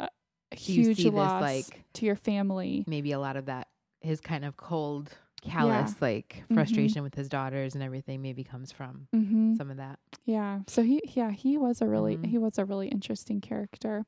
a, 0.00 0.08
a 0.52 0.56
huge 0.56 1.04
loss 1.04 1.42
this, 1.42 1.70
like, 1.70 1.82
to 1.94 2.06
your 2.06 2.16
family. 2.16 2.84
Maybe 2.86 3.12
a 3.12 3.18
lot 3.18 3.36
of 3.36 3.46
that, 3.46 3.68
his 4.00 4.20
kind 4.20 4.44
of 4.44 4.56
cold 4.56 5.10
callous 5.42 5.92
yeah. 5.92 5.96
like 6.00 6.42
mm-hmm. 6.44 6.54
frustration 6.54 6.96
mm-hmm. 6.96 7.04
with 7.04 7.14
his 7.14 7.28
daughters 7.28 7.74
and 7.74 7.82
everything 7.82 8.20
maybe 8.22 8.44
comes 8.44 8.72
from 8.72 9.06
mm-hmm. 9.14 9.54
some 9.54 9.70
of 9.70 9.76
that. 9.76 9.98
Yeah. 10.24 10.60
So 10.66 10.82
he 10.82 11.00
yeah, 11.14 11.30
he 11.30 11.56
was 11.56 11.80
a 11.80 11.86
really 11.86 12.16
mm-hmm. 12.16 12.24
he 12.24 12.38
was 12.38 12.58
a 12.58 12.64
really 12.64 12.88
interesting 12.88 13.40
character. 13.40 14.04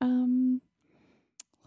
Um 0.00 0.60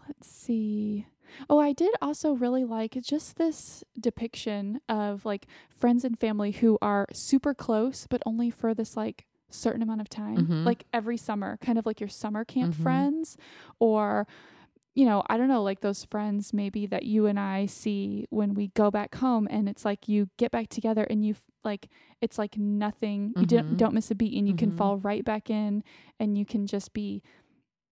let's 0.06 0.28
see. 0.28 1.06
Oh, 1.48 1.58
I 1.58 1.72
did 1.72 1.92
also 2.00 2.32
really 2.32 2.64
like 2.64 2.96
just 3.02 3.36
this 3.36 3.84
depiction 3.98 4.80
of 4.88 5.24
like 5.24 5.46
friends 5.70 6.04
and 6.04 6.18
family 6.18 6.52
who 6.52 6.78
are 6.80 7.06
super 7.12 7.54
close 7.54 8.06
but 8.08 8.22
only 8.26 8.50
for 8.50 8.74
this 8.74 8.96
like 8.96 9.26
certain 9.50 9.82
amount 9.82 10.00
of 10.00 10.08
time. 10.08 10.38
Mm-hmm. 10.38 10.64
Like 10.64 10.84
every 10.92 11.16
summer, 11.16 11.58
kind 11.58 11.78
of 11.78 11.86
like 11.86 12.00
your 12.00 12.08
summer 12.08 12.44
camp 12.44 12.74
mm-hmm. 12.74 12.82
friends 12.82 13.36
or 13.78 14.26
you 14.96 15.04
know, 15.04 15.24
I 15.26 15.36
don't 15.36 15.48
know, 15.48 15.62
like 15.62 15.80
those 15.80 16.04
friends 16.04 16.52
maybe 16.52 16.86
that 16.86 17.02
you 17.02 17.26
and 17.26 17.38
I 17.38 17.66
see 17.66 18.26
when 18.30 18.54
we 18.54 18.68
go 18.68 18.92
back 18.92 19.16
home 19.16 19.48
and 19.50 19.68
it's 19.68 19.84
like 19.84 20.08
you 20.08 20.28
get 20.36 20.52
back 20.52 20.68
together 20.68 21.02
and 21.10 21.24
you 21.24 21.34
like 21.64 21.88
it's 22.20 22.38
like 22.38 22.56
nothing. 22.56 23.30
Mm-hmm. 23.30 23.40
You 23.40 23.46
don't 23.46 23.76
don't 23.76 23.94
miss 23.94 24.10
a 24.10 24.14
beat 24.14 24.38
and 24.38 24.46
you 24.46 24.54
mm-hmm. 24.54 24.70
can 24.70 24.76
fall 24.76 24.98
right 24.98 25.24
back 25.24 25.50
in 25.50 25.82
and 26.20 26.38
you 26.38 26.46
can 26.46 26.66
just 26.66 26.92
be 26.92 27.22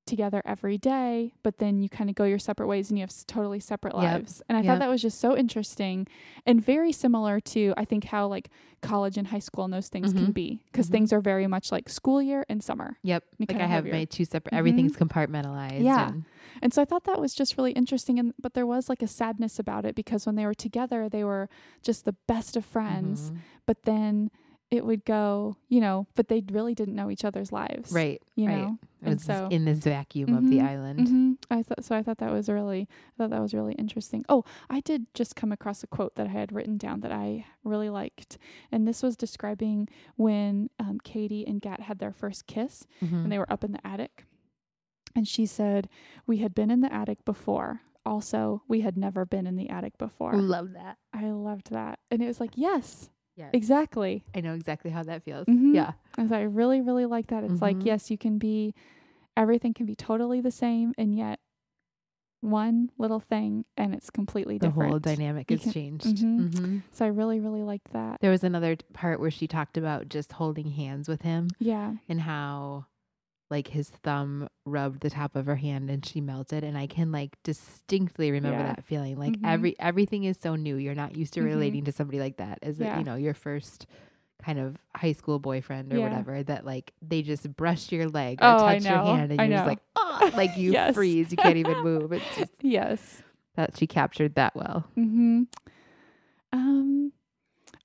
together 0.07 0.43
every 0.45 0.79
day, 0.79 1.33
but 1.43 1.59
then 1.59 1.81
you 1.81 1.89
kind 1.89 2.11
of 2.11 2.17
go 2.17 2.25
your 2.25 2.39
separate 2.39 2.67
ways 2.67 2.91
and 2.91 2.99
you 2.99 3.03
have 3.03 3.13
totally 3.27 3.61
separate 3.61 3.95
lives. 3.95 4.39
Yep. 4.39 4.47
And 4.49 4.59
I 4.59 4.61
yep. 4.63 4.67
thought 4.67 4.79
that 4.81 4.91
was 4.91 5.03
just 5.03 5.21
so 5.21 5.37
interesting 5.37 6.07
and 6.47 6.65
very 6.65 6.93
similar 6.93 7.41
to 7.41 7.75
I 7.77 7.85
think 7.85 8.05
how 8.05 8.27
like 8.27 8.51
college 8.81 9.17
and 9.17 9.29
high 9.29 9.39
school 9.39 9.65
and 9.65 9.73
those 9.73 9.89
things 9.89 10.13
mm-hmm. 10.13 10.25
can 10.25 10.33
be 10.33 10.63
because 10.71 10.87
mm-hmm. 10.87 10.93
things 10.93 11.13
are 11.13 11.21
very 11.21 11.47
much 11.47 11.71
like 11.71 11.89
school 11.89 12.21
year 12.21 12.45
and 12.49 12.63
summer. 12.63 12.99
Yep. 13.03 13.25
Like 13.39 13.61
I 13.61 13.67
have 13.67 13.87
my 13.87 14.05
two 14.05 14.25
separate 14.25 14.55
everything's 14.55 14.93
mm-hmm. 14.93 15.05
compartmentalized. 15.05 15.83
Yeah. 15.83 16.09
And, 16.09 16.25
and 16.61 16.75
so 16.75 16.83
I 16.83 16.85
thought 16.85 17.05
that 17.05 17.21
was 17.21 17.35
just 17.35 17.57
really 17.57 17.73
interesting 17.73 18.19
and 18.19 18.35
but 18.41 18.55
there 18.55 18.67
was 18.67 18.89
like 18.89 19.03
a 19.03 19.09
sadness 19.09 19.59
about 19.59 19.85
it 19.85 19.95
because 19.95 20.27
when 20.27 20.35
they 20.35 20.47
were 20.47 20.55
together 20.55 21.09
they 21.09 21.25
were 21.25 21.49
just 21.83 22.05
the 22.05 22.15
best 22.27 22.57
of 22.57 22.65
friends, 22.65 23.31
mm-hmm. 23.31 23.39
but 23.67 23.83
then 23.85 24.31
it 24.73 24.87
would 24.87 25.05
go, 25.05 25.55
you 25.69 25.83
know, 25.83 26.07
but 26.15 26.29
they 26.29 26.43
really 26.51 26.75
didn't 26.75 26.95
know 26.95 27.11
each 27.11 27.27
other's 27.27 27.53
lives. 27.53 27.93
Right. 27.93 28.23
You 28.37 28.49
right. 28.49 28.57
know, 28.57 28.79
it 29.03 29.09
and 29.09 29.21
so 29.21 29.49
in 29.51 29.67
this 29.67 29.81
vacuum 29.81 30.31
mm-hmm, 30.31 30.39
of 30.39 30.51
the 30.51 30.57
mm-hmm, 30.57 30.67
island. 30.67 30.99
Mm-hmm. 31.01 31.33
I 31.51 31.63
thought 31.63 31.85
so. 31.85 31.95
I 31.95 32.03
thought 32.03 32.17
that 32.19 32.33
was 32.33 32.49
really, 32.49 32.89
I 32.91 33.13
thought 33.19 33.31
that 33.31 33.43
was 33.43 33.53
really 33.53 33.75
interesting. 33.75 34.25
Oh, 34.31 34.45
I 34.71 34.81
did 34.81 35.13
just 35.13 35.37
come 35.37 35.53
across 35.53 35.83
a 35.83 35.87
quote 35.87 36.15
that 36.15 36.29
I 36.29 36.31
had 36.31 36.53
written 36.53 36.79
down 36.79 37.01
that 37.01 37.13
I 37.13 37.45
really 37.65 37.91
liked, 37.91 38.39
and 38.73 38.89
this 38.89 39.03
was 39.03 39.15
describing 39.15 39.91
when 40.17 40.71
um, 40.79 40.99
Cady 41.05 41.47
and 41.47 41.61
Gat 41.61 41.81
had 41.81 41.99
their 41.99 42.13
first 42.13 42.47
kiss, 42.47 42.87
mm-hmm. 43.05 43.15
and 43.15 43.31
they 43.31 43.39
were 43.39 43.53
up 43.53 43.65
in 43.65 43.73
the 43.73 43.87
attic, 43.87 44.25
and 45.15 45.29
she 45.29 45.45
said, 45.45 45.91
"We 46.27 46.39
had 46.39 46.55
been 46.55 46.71
in 46.71 46.81
the 46.81 46.93
attic 46.93 47.27
before." 47.27 47.83
Also, 48.07 48.63
we 48.67 48.81
had 48.81 48.97
never 48.97 49.27
been 49.27 49.47
in 49.47 49.57
the 49.57 49.69
attic 49.69 49.97
before. 49.99 50.33
Love 50.33 50.73
that. 50.73 50.97
I 51.13 51.31
loved 51.31 51.71
that. 51.71 52.01
And 52.11 52.21
it 52.21 52.27
was 52.27 52.41
like, 52.41 52.51
yes, 52.57 53.11
yeah. 53.37 53.49
Exactly. 53.53 54.25
I 54.35 54.41
know 54.41 54.55
exactly 54.55 54.91
how 54.91 55.03
that 55.05 55.23
feels. 55.23 55.47
Mm-hmm. 55.47 55.75
Yeah. 55.75 55.93
And 56.19 56.29
so 56.29 56.37
I 56.37 56.43
really, 56.43 56.81
really 56.81 57.07
like 57.07 57.29
that. 57.29 57.45
It's 57.45 57.55
mm-hmm. 57.55 57.65
like, 57.65 57.85
yes, 57.85 58.11
you 58.11 58.19
can 58.19 58.39
be, 58.39 58.75
everything 59.37 59.75
can 59.75 59.87
be 59.87 59.95
totally 59.95 60.41
the 60.41 60.51
same, 60.51 60.93
and 60.99 61.17
yet 61.17 61.41
one 62.43 62.91
little 62.99 63.21
thing 63.21 63.65
and 63.77 63.95
it's 63.95 64.11
completely 64.11 64.59
the 64.59 64.67
different. 64.67 64.89
The 64.89 65.11
whole 65.11 65.17
dynamic 65.17 65.49
has 65.51 65.63
can, 65.63 65.73
changed. 65.73 66.07
Mm-hmm. 66.07 66.47
Mm-hmm. 66.47 66.79
So 66.91 67.05
I 67.05 67.09
really, 67.09 67.39
really 67.39 67.63
liked 67.63 67.93
that. 67.93 68.19
There 68.21 68.33
was 68.33 68.43
another 68.43 68.77
part 68.93 69.21
where 69.21 69.31
she 69.31 69.47
talked 69.47 69.77
about 69.77 70.09
just 70.09 70.33
holding 70.33 70.73
hands 70.73 71.09
with 71.09 71.23
him. 71.23 71.49
Yeah. 71.61 71.95
And 72.09 72.21
how 72.21 72.87
like 73.53 73.69
his 73.69 73.91
thumb 74.03 74.49
rubbed 74.65 75.01
the 75.01 75.11
top 75.11 75.37
of 75.37 75.45
her 75.45 75.57
hand 75.57 75.91
and 75.91 76.07
she 76.07 76.23
melted 76.23 76.65
and 76.65 76.77
i 76.77 76.87
can 76.87 77.13
like 77.13 77.37
distinctly 77.45 78.31
remember 78.31 78.59
yeah. 78.59 78.67
that 78.69 78.85
feeling 78.85 79.19
like 79.19 79.33
mm-hmm. 79.33 79.45
every 79.45 79.79
everything 79.79 80.25
is 80.25 80.39
so 80.41 80.57
new 80.57 80.77
you're 80.77 80.95
not 80.95 81.15
used 81.15 81.35
to 81.35 81.41
mm-hmm. 81.41 81.51
relating 81.51 81.85
to 81.85 81.93
somebody 81.93 82.19
like 82.19 82.39
that 82.39 82.59
as 82.63 82.79
yeah. 82.79 82.99
you 82.99 83.05
know 83.05 83.15
your 83.15 83.35
first 83.35 83.87
kind 84.43 84.59
of 84.59 84.77
high 84.97 85.13
school 85.13 85.39
boyfriend 85.39 85.93
or 85.93 85.99
yeah. 85.99 86.09
whatever 86.09 86.43
that 86.43 86.65
like 86.65 86.93
they 87.03 87.21
just 87.21 87.55
brush 87.55 87.93
your 87.93 88.09
leg 88.09 88.39
or 88.41 88.55
oh, 88.55 88.59
touch 88.59 88.83
your 88.83 88.97
hand 88.97 89.31
and 89.31 89.41
I 89.41 89.45
you're 89.45 89.51
know. 89.51 89.57
just 89.59 89.69
like 89.69 89.81
oh 89.97 90.31
like 90.37 90.57
you 90.57 90.73
yes. 90.73 90.95
freeze 90.95 91.31
you 91.31 91.37
can't 91.37 91.59
even 91.59 91.79
move 91.81 92.11
it's 92.11 92.25
just 92.37 92.53
yes 92.63 93.23
that 93.55 93.77
she 93.77 93.87
captured 93.87 94.35
that 94.37 94.57
well 94.57 94.85
mm-hmm 94.97 95.43
um 96.55 97.13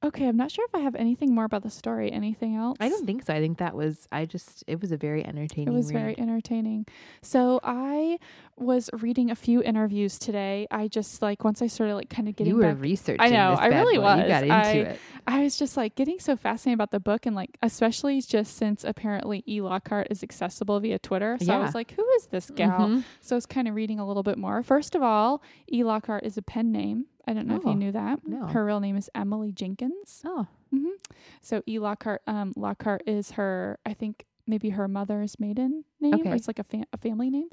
Okay, 0.04 0.28
I'm 0.28 0.38
not 0.38 0.52
sure 0.52 0.64
if 0.66 0.76
I 0.76 0.80
have 0.80 0.94
anything 0.94 1.34
more 1.34 1.46
about 1.46 1.64
the 1.64 1.72
story. 1.72 2.12
Anything 2.12 2.56
else? 2.56 2.78
I 2.80 2.88
don't 2.88 3.06
think 3.06 3.24
so. 3.24 3.34
I 3.34 3.40
think 3.40 3.58
that 3.58 3.74
was 3.76 4.08
I 4.12 4.26
just 4.26 4.64
it 4.68 4.80
was 4.80 4.92
a 4.92 4.98
very 4.98 5.26
entertaining. 5.26 5.74
It 5.74 5.76
was 5.76 5.92
read. 5.92 6.00
very 6.00 6.20
entertaining. 6.20 6.86
So 7.24 7.60
I 7.64 8.20
was 8.58 8.92
reading 8.94 9.32
a 9.32 9.36
few 9.36 9.64
interviews 9.64 10.20
today. 10.20 10.68
I 10.70 10.88
just 10.88 11.24
like 11.24 11.44
once 11.44 11.64
I 11.64 11.68
started 11.68 11.96
like 11.96 12.12
kind 12.12 12.28
of 12.28 12.36
getting 12.36 12.54
you 12.54 12.58
were 12.58 12.74
back, 12.74 12.82
researching. 12.82 13.22
I 13.22 13.30
know. 13.30 13.56
I 13.60 13.68
really 13.68 13.98
boy. 13.98 14.04
was. 14.04 14.22
You 14.22 14.28
got 14.28 14.44
into 14.44 14.56
I, 14.56 14.72
it. 14.72 15.00
I 15.26 15.44
was 15.44 15.58
just 15.58 15.76
like 15.76 15.96
getting 15.96 16.20
so 16.20 16.36
fascinated 16.36 16.78
about 16.78 16.92
the 16.92 17.00
book 17.00 17.26
and 17.26 17.36
like 17.36 17.58
especially 17.64 18.22
just 18.22 18.56
since 18.56 18.84
apparently 18.84 19.44
E 19.48 19.62
Lockhart 19.62 20.08
is 20.12 20.22
accessible 20.22 20.80
via 20.80 21.00
Twitter. 21.00 21.38
So 21.40 21.48
yeah. 21.48 21.58
I 21.58 21.62
was 21.64 21.74
like, 21.74 21.92
who 21.92 22.08
is 22.18 22.28
this 22.28 22.52
gal? 22.52 22.82
Mm-hmm. 22.82 23.00
So 23.22 23.36
I 23.36 23.38
was 23.38 23.48
kind 23.48 23.68
of 23.68 23.74
reading 23.74 24.00
a 24.00 24.08
little 24.08 24.24
bit 24.24 24.38
more. 24.38 24.62
First 24.62 24.94
of 24.94 25.02
all, 25.02 25.42
E 25.74 25.84
Lockhart 25.84 26.24
is 26.24 26.38
a 26.38 26.44
pen 26.44 26.72
name. 26.72 27.08
I 27.28 27.34
don't 27.34 27.48
know 27.48 27.56
oh, 27.56 27.58
if 27.58 27.64
you 27.66 27.72
oh, 27.72 27.76
knew 27.76 27.92
that. 27.92 28.26
No. 28.26 28.48
Her 28.48 28.66
real 28.66 28.80
name 28.80 28.96
is 28.96 29.10
Emily 29.14 29.52
Jenkins. 29.52 30.22
Oh. 30.26 30.48
Mm-hmm. 30.74 31.14
So 31.42 31.62
E. 31.68 31.78
Lockhart, 31.80 32.22
um, 32.26 32.54
Lockhart 32.56 33.04
is 33.06 33.32
her, 33.32 33.80
I 33.86 33.94
think 33.94 34.26
maybe 34.48 34.70
her 34.70 34.88
mother's 34.88 35.40
maiden 35.40 35.84
name, 36.00 36.14
okay. 36.16 36.32
or 36.32 36.36
it's 36.36 36.48
like 36.48 36.60
a, 36.60 36.64
fa- 36.64 36.86
a 36.94 36.98
family 36.98 37.30
name. 37.30 37.50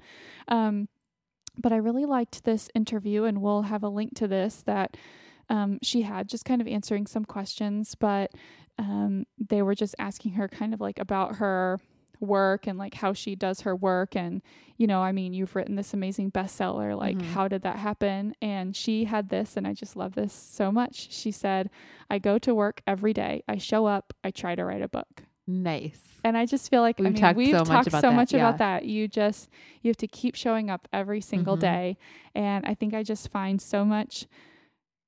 Um, 0.49 0.89
but 1.59 1.73
I 1.73 1.77
really 1.77 2.05
liked 2.05 2.45
this 2.45 2.69
interview, 2.75 3.25
and 3.25 3.41
we'll 3.41 3.63
have 3.63 3.83
a 3.83 3.89
link 3.89 4.15
to 4.17 4.29
this 4.29 4.63
that 4.67 4.97
um, 5.49 5.79
she 5.83 6.03
had, 6.03 6.29
just 6.29 6.45
kind 6.45 6.61
of 6.61 6.67
answering 6.67 7.07
some 7.07 7.25
questions. 7.25 7.95
But 7.95 8.33
um, 8.79 9.27
they 9.39 9.63
were 9.63 9.75
just 9.75 9.95
asking 9.99 10.33
her 10.33 10.49
kind 10.49 10.75
of 10.75 10.81
like 10.81 10.99
about 10.99 11.37
her 11.37 11.79
work 12.25 12.67
and 12.67 12.79
like 12.79 12.95
how 12.95 13.13
she 13.13 13.37
does 13.37 13.61
her 13.61 13.77
work 13.77 14.17
and 14.17 14.43
you 14.77 14.87
know, 14.87 15.01
I 15.03 15.13
mean, 15.13 15.33
you've 15.33 15.55
written 15.55 15.77
this 15.77 15.95
amazing 15.95 16.33
bestseller. 16.33 16.99
Like, 16.99 17.17
mm-hmm. 17.17 17.33
how 17.33 17.49
did 17.49 17.63
that 17.63 17.77
happen? 17.77 18.35
And 18.43 18.75
she 18.75 19.05
had 19.05 19.29
this, 19.29 19.57
and 19.57 19.67
I 19.67 19.73
just 19.73 19.97
love 19.97 20.15
this 20.15 20.33
so 20.33 20.73
much. 20.73 21.13
She 21.13 21.31
said, 21.31 21.71
I 22.11 22.19
go 22.19 22.39
to 22.39 22.55
work 22.55 22.83
every 22.87 23.13
day. 23.13 23.45
I 23.49 23.59
show 23.59 23.87
up. 23.87 24.13
I 24.25 24.31
try 24.31 24.55
to 24.55 24.65
write 24.65 24.83
a 24.83 24.89
book. 24.89 25.23
Nice. 25.47 26.01
And 26.25 26.37
I 26.37 26.47
just 26.47 26.71
feel 26.71 26.81
like 26.81 26.99
we've 26.99 27.07
I 27.07 27.11
mean, 27.11 27.21
talked 27.21 27.37
we've 27.37 27.51
so 27.51 27.59
talked 27.59 27.69
much 27.69 27.87
about 27.89 28.01
so 28.01 28.11
that. 28.11 28.17
much 28.17 28.33
yeah. 28.33 28.49
about 28.49 28.59
that. 28.59 28.85
You 28.87 29.07
just 29.09 29.51
you 29.83 29.91
have 29.91 29.97
to 29.99 30.09
keep 30.09 30.35
showing 30.35 30.71
up 30.71 30.89
every 30.93 31.21
single 31.21 31.55
mm-hmm. 31.55 31.61
day, 31.61 31.99
and 32.35 32.65
I 32.65 32.75
think 32.75 32.95
I 32.95 33.03
just 33.03 33.31
find 33.31 33.61
so 33.61 33.85
much 33.85 34.27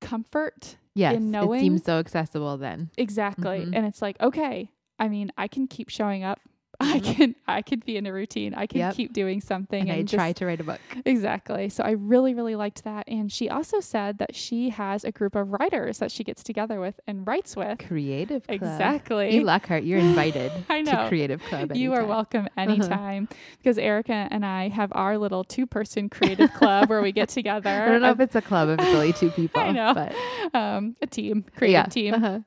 comfort. 0.03 0.77
Yes, 0.95 1.17
in 1.17 1.31
knowing 1.31 1.61
it 1.61 1.63
seems 1.63 1.85
so 1.85 1.99
accessible 1.99 2.59
then. 2.59 2.91
Exactly, 2.99 3.61
mm-hmm. 3.61 3.75
and 3.75 3.87
it's 3.87 4.03
like 4.03 4.21
okay. 4.21 4.71
I 4.99 5.09
mean, 5.09 5.33
I 5.39 5.49
can 5.49 5.67
keep 5.69 5.89
showing 5.89 6.23
up 6.23 6.39
I 6.81 7.01
mm-hmm. 7.01 7.13
can 7.13 7.35
I 7.47 7.63
can 7.63 7.81
be 7.81 7.97
in 7.97 8.07
a 8.07 8.13
routine. 8.13 8.55
I 8.55 8.67
can 8.67 8.79
yep. 8.79 8.95
keep 8.95 9.13
doing 9.13 9.41
something 9.41 9.83
and, 9.83 9.91
and 9.91 9.99
I 9.99 10.03
just, 10.03 10.15
try 10.15 10.33
to 10.33 10.47
write 10.47 10.61
a 10.61 10.65
book. 10.65 10.81
Exactly. 11.05 11.69
So 11.69 11.83
I 11.85 11.93
really 11.93 12.35
really 12.35 12.57
liked 12.57 12.85
that 12.85 13.05
and 13.09 13.31
she 13.33 13.49
also 13.49 13.81
said 13.81 14.19
that 14.19 14.35
she 14.35 14.71
has 14.71 15.05
a 15.05 15.13
group 15.13 15.35
of 15.35 15.53
writers 15.53 15.99
that 15.99 16.11
she 16.11 16.25
gets 16.25 16.43
together 16.43 16.81
with 16.81 17.01
and 17.07 17.27
writes 17.27 17.57
with. 17.57 17.79
Creative 17.79 18.47
Club. 18.47 18.63
Exactly. 18.63 19.35
You 19.35 19.45
Lockhart, 19.45 19.85
you're 19.85 19.99
invited 19.99 20.53
I 20.69 20.83
know. 20.83 21.03
to 21.03 21.09
Creative 21.09 21.41
Club. 21.41 21.71
Anytime. 21.71 21.77
You 21.77 21.93
are 21.95 22.05
welcome 22.05 22.49
anytime 22.57 23.29
because 23.59 23.79
Erica 23.79 24.29
and 24.31 24.45
I 24.45 24.69
have 24.69 24.93
our 24.95 25.19
little 25.19 25.45
two-person 25.45 26.09
creative 26.11 26.53
club 26.55 26.89
where 26.89 27.03
we 27.03 27.13
get 27.13 27.29
together. 27.29 27.71
I 27.87 27.89
don't 27.89 28.03
know 28.03 28.11
if 28.11 28.21
it's 28.21 28.35
a 28.35 28.43
club 28.43 28.69
if 28.69 28.81
it's 28.81 28.95
only 28.95 29.13
two 29.13 29.31
people. 29.31 29.61
I 29.63 29.73
know. 29.73 29.95
But 29.95 30.15
um, 30.55 30.97
a 31.01 31.07
team, 31.07 31.45
creative 31.57 31.73
yeah. 31.73 31.85
team. 31.85 32.15
Uh-huh 32.15 32.41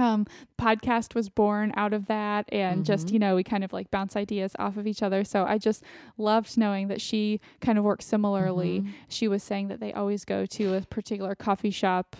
um, 0.00 0.26
podcast 0.58 1.14
was 1.14 1.28
born 1.28 1.72
out 1.76 1.92
of 1.92 2.06
that 2.06 2.46
and 2.50 2.76
mm-hmm. 2.76 2.84
just 2.84 3.10
you 3.10 3.18
know 3.18 3.34
we 3.34 3.44
kind 3.44 3.64
of 3.64 3.72
like 3.72 3.90
bounce 3.90 4.16
ideas 4.16 4.52
off 4.58 4.76
of 4.76 4.86
each 4.86 5.02
other 5.02 5.24
so 5.24 5.44
i 5.44 5.58
just 5.58 5.82
loved 6.18 6.56
knowing 6.56 6.88
that 6.88 7.00
she 7.00 7.40
kind 7.60 7.78
of 7.78 7.84
works 7.84 8.04
similarly 8.04 8.80
mm-hmm. 8.80 8.90
she 9.08 9.28
was 9.28 9.42
saying 9.42 9.68
that 9.68 9.80
they 9.80 9.92
always 9.92 10.24
go 10.24 10.46
to 10.46 10.74
a 10.74 10.80
particular 10.82 11.34
coffee 11.34 11.70
shop 11.70 12.16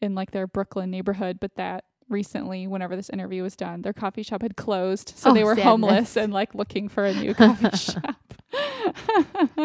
in 0.00 0.14
like 0.14 0.30
their 0.30 0.46
brooklyn 0.46 0.90
neighborhood 0.90 1.38
but 1.40 1.54
that 1.56 1.84
recently 2.08 2.66
whenever 2.66 2.96
this 2.96 3.10
interview 3.10 3.42
was 3.42 3.54
done 3.54 3.82
their 3.82 3.92
coffee 3.92 4.22
shop 4.22 4.42
had 4.42 4.56
closed 4.56 5.12
so 5.14 5.30
oh, 5.30 5.34
they 5.34 5.44
were 5.44 5.50
sadness. 5.50 5.64
homeless 5.64 6.16
and 6.16 6.32
like 6.32 6.54
looking 6.54 6.88
for 6.88 7.04
a 7.04 7.12
new 7.14 7.34
coffee 7.34 7.76
shop 7.76 8.34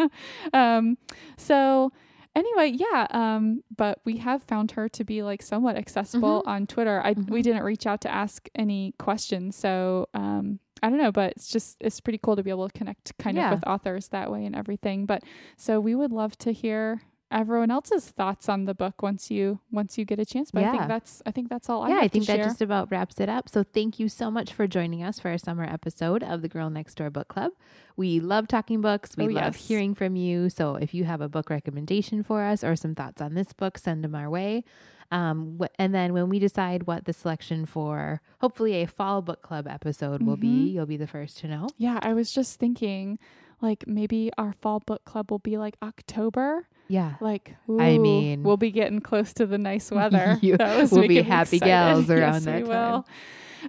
um 0.52 0.98
so 1.38 1.90
anyway, 2.34 2.76
yeah. 2.76 3.06
Um, 3.10 3.62
but 3.76 4.00
we 4.04 4.18
have 4.18 4.42
found 4.44 4.72
her 4.72 4.88
to 4.90 5.04
be 5.04 5.22
like 5.22 5.42
somewhat 5.42 5.76
accessible 5.76 6.40
mm-hmm. 6.40 6.48
on 6.48 6.66
Twitter. 6.66 7.00
I 7.04 7.14
mm-hmm. 7.14 7.32
we 7.32 7.42
didn't 7.42 7.62
reach 7.62 7.86
out 7.86 8.00
to 8.02 8.12
ask 8.12 8.48
any 8.54 8.94
questions, 8.98 9.56
so 9.56 10.08
um, 10.14 10.58
I 10.82 10.90
don't 10.90 10.98
know, 10.98 11.12
but 11.12 11.32
it's 11.32 11.48
just 11.48 11.76
it's 11.80 12.00
pretty 12.00 12.18
cool 12.22 12.36
to 12.36 12.42
be 12.42 12.50
able 12.50 12.68
to 12.68 12.78
connect 12.78 13.16
kind 13.18 13.36
yeah. 13.36 13.52
of 13.52 13.58
with 13.58 13.66
authors 13.66 14.08
that 14.08 14.30
way 14.30 14.44
and 14.44 14.54
everything. 14.54 15.06
But 15.06 15.22
so 15.56 15.80
we 15.80 15.94
would 15.94 16.12
love 16.12 16.36
to 16.38 16.52
hear 16.52 17.02
everyone 17.34 17.70
else's 17.70 18.06
thoughts 18.06 18.48
on 18.48 18.64
the 18.64 18.74
book 18.74 19.02
once 19.02 19.30
you 19.30 19.58
once 19.70 19.98
you 19.98 20.04
get 20.04 20.18
a 20.18 20.24
chance. 20.24 20.50
But 20.50 20.60
yeah. 20.60 20.68
I 20.68 20.72
think 20.72 20.88
that's 20.88 21.22
I 21.26 21.30
think 21.32 21.48
that's 21.50 21.68
all. 21.68 21.88
Yeah, 21.88 21.96
I, 21.96 22.02
I 22.02 22.08
think 22.08 22.26
that 22.26 22.38
just 22.38 22.62
about 22.62 22.90
wraps 22.90 23.20
it 23.20 23.28
up. 23.28 23.48
So 23.48 23.64
thank 23.64 23.98
you 23.98 24.08
so 24.08 24.30
much 24.30 24.52
for 24.52 24.66
joining 24.66 25.02
us 25.02 25.18
for 25.18 25.30
our 25.30 25.38
summer 25.38 25.64
episode 25.64 26.22
of 26.22 26.40
the 26.40 26.48
Girl 26.48 26.70
Next 26.70 26.94
Door 26.94 27.10
Book 27.10 27.28
Club. 27.28 27.52
We 27.96 28.20
love 28.20 28.48
talking 28.48 28.80
books. 28.80 29.16
We 29.16 29.24
oh, 29.24 29.28
love 29.28 29.56
yes. 29.56 29.68
hearing 29.68 29.94
from 29.94 30.16
you. 30.16 30.48
So 30.48 30.76
if 30.76 30.94
you 30.94 31.04
have 31.04 31.20
a 31.20 31.28
book 31.28 31.50
recommendation 31.50 32.22
for 32.22 32.42
us 32.42 32.64
or 32.64 32.76
some 32.76 32.94
thoughts 32.94 33.20
on 33.20 33.34
this 33.34 33.52
book, 33.52 33.76
send 33.78 34.04
them 34.04 34.14
our 34.14 34.30
way. 34.30 34.64
Um, 35.10 35.58
wh- 35.60 35.72
and 35.78 35.94
then 35.94 36.12
when 36.12 36.28
we 36.28 36.38
decide 36.38 36.86
what 36.86 37.04
the 37.04 37.12
selection 37.12 37.66
for 37.66 38.20
hopefully 38.40 38.82
a 38.82 38.86
fall 38.86 39.22
book 39.22 39.42
club 39.42 39.66
episode 39.68 40.20
mm-hmm. 40.20 40.26
will 40.26 40.36
be, 40.36 40.48
mm-hmm. 40.48 40.66
you'll 40.68 40.86
be 40.86 40.96
the 40.96 41.06
first 41.06 41.38
to 41.38 41.48
know. 41.48 41.68
Yeah, 41.78 41.98
I 42.02 42.14
was 42.14 42.32
just 42.32 42.58
thinking 42.58 43.18
like 43.60 43.86
maybe 43.86 44.30
our 44.38 44.54
fall 44.60 44.80
book 44.80 45.04
club 45.04 45.30
will 45.30 45.38
be 45.38 45.56
like 45.56 45.76
October. 45.82 46.68
Yeah. 46.88 47.14
Like, 47.20 47.54
ooh, 47.68 47.80
I 47.80 47.98
mean, 47.98 48.42
we'll 48.42 48.56
be 48.56 48.70
getting 48.70 49.00
close 49.00 49.32
to 49.34 49.46
the 49.46 49.58
nice 49.58 49.90
weather. 49.90 50.38
you, 50.42 50.56
we'll 50.58 51.08
be 51.08 51.22
happy 51.22 51.58
gals 51.58 52.10
around 52.10 52.34
yes, 52.34 52.44
that 52.44 52.62
we 52.62 52.68
time. 52.68 52.92
Will. 52.92 53.06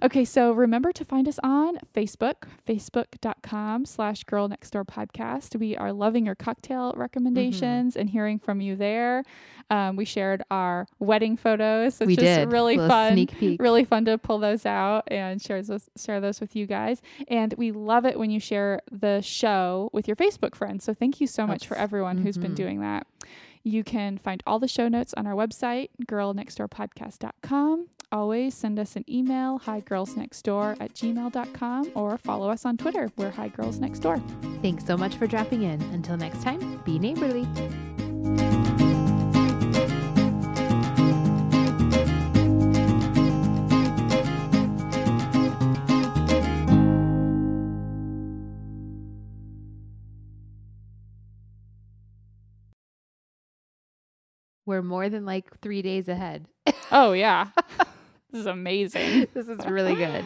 Okay, 0.02 0.24
so 0.26 0.52
remember 0.52 0.92
to 0.92 1.04
find 1.04 1.26
us 1.26 1.38
on 1.42 1.78
Facebook, 1.94 2.34
facebook.com 2.68 3.86
slash 3.86 4.24
girl 4.24 4.46
next 4.46 4.70
door 4.70 4.84
podcast. 4.84 5.58
We 5.58 5.76
are 5.76 5.92
loving 5.92 6.26
your 6.26 6.34
cocktail 6.34 6.92
recommendations 6.96 7.94
mm-hmm. 7.94 8.00
and 8.00 8.10
hearing 8.10 8.38
from 8.38 8.60
you 8.60 8.76
there. 8.76 9.24
Um, 9.70 9.96
we 9.96 10.04
shared 10.04 10.42
our 10.50 10.86
wedding 10.98 11.36
photos, 11.36 11.98
which 11.98 12.08
we 12.08 12.12
is 12.12 12.18
did. 12.18 12.52
really 12.52 12.76
fun. 12.76 13.26
Really 13.58 13.84
fun 13.84 14.04
to 14.04 14.18
pull 14.18 14.38
those 14.38 14.66
out 14.66 15.04
and 15.08 15.40
share 15.40 15.62
those, 15.62 15.88
share 15.96 16.20
those 16.20 16.40
with 16.40 16.54
you 16.54 16.66
guys. 16.66 17.00
And 17.28 17.54
we 17.56 17.72
love 17.72 18.04
it 18.04 18.18
when 18.18 18.30
you 18.30 18.38
share 18.38 18.80
the 18.92 19.22
show 19.22 19.88
with 19.92 20.06
your 20.06 20.16
Facebook 20.16 20.54
friends. 20.54 20.84
So 20.84 20.92
thank 20.94 21.20
you 21.20 21.26
so 21.26 21.46
That's, 21.46 21.62
much 21.62 21.68
for 21.68 21.76
everyone 21.76 22.16
mm-hmm. 22.16 22.26
who's 22.26 22.38
been 22.38 22.48
mm-hmm. 22.48 22.54
doing 22.54 22.80
that. 22.80 23.06
You 23.66 23.82
can 23.82 24.16
find 24.18 24.44
all 24.46 24.60
the 24.60 24.68
show 24.68 24.86
notes 24.86 25.12
on 25.16 25.26
our 25.26 25.34
website, 25.34 25.88
girlnextdoorpodcast.com. 26.04 27.88
Always 28.12 28.54
send 28.54 28.78
us 28.78 28.94
an 28.94 29.04
email, 29.10 29.58
higirlsnextdoor 29.58 30.80
at 30.80 30.94
gmail.com, 30.94 31.90
or 31.96 32.16
follow 32.18 32.48
us 32.48 32.64
on 32.64 32.76
Twitter. 32.76 33.10
We're 33.16 33.30
Hi 33.30 33.48
Girls 33.48 33.80
Next 33.80 33.98
Door. 33.98 34.22
Thanks 34.62 34.84
so 34.84 34.96
much 34.96 35.16
for 35.16 35.26
dropping 35.26 35.64
in. 35.64 35.82
Until 35.92 36.16
next 36.16 36.42
time, 36.42 36.80
be 36.84 37.00
neighborly. 37.00 37.44
We're 54.66 54.82
more 54.82 55.08
than 55.08 55.24
like 55.24 55.60
three 55.60 55.80
days 55.80 56.08
ahead. 56.08 56.46
Oh, 56.90 57.12
yeah. 57.12 57.48
this 58.30 58.40
is 58.40 58.46
amazing. 58.46 59.28
this 59.32 59.48
is 59.48 59.64
really 59.66 59.94
good. 59.94 60.24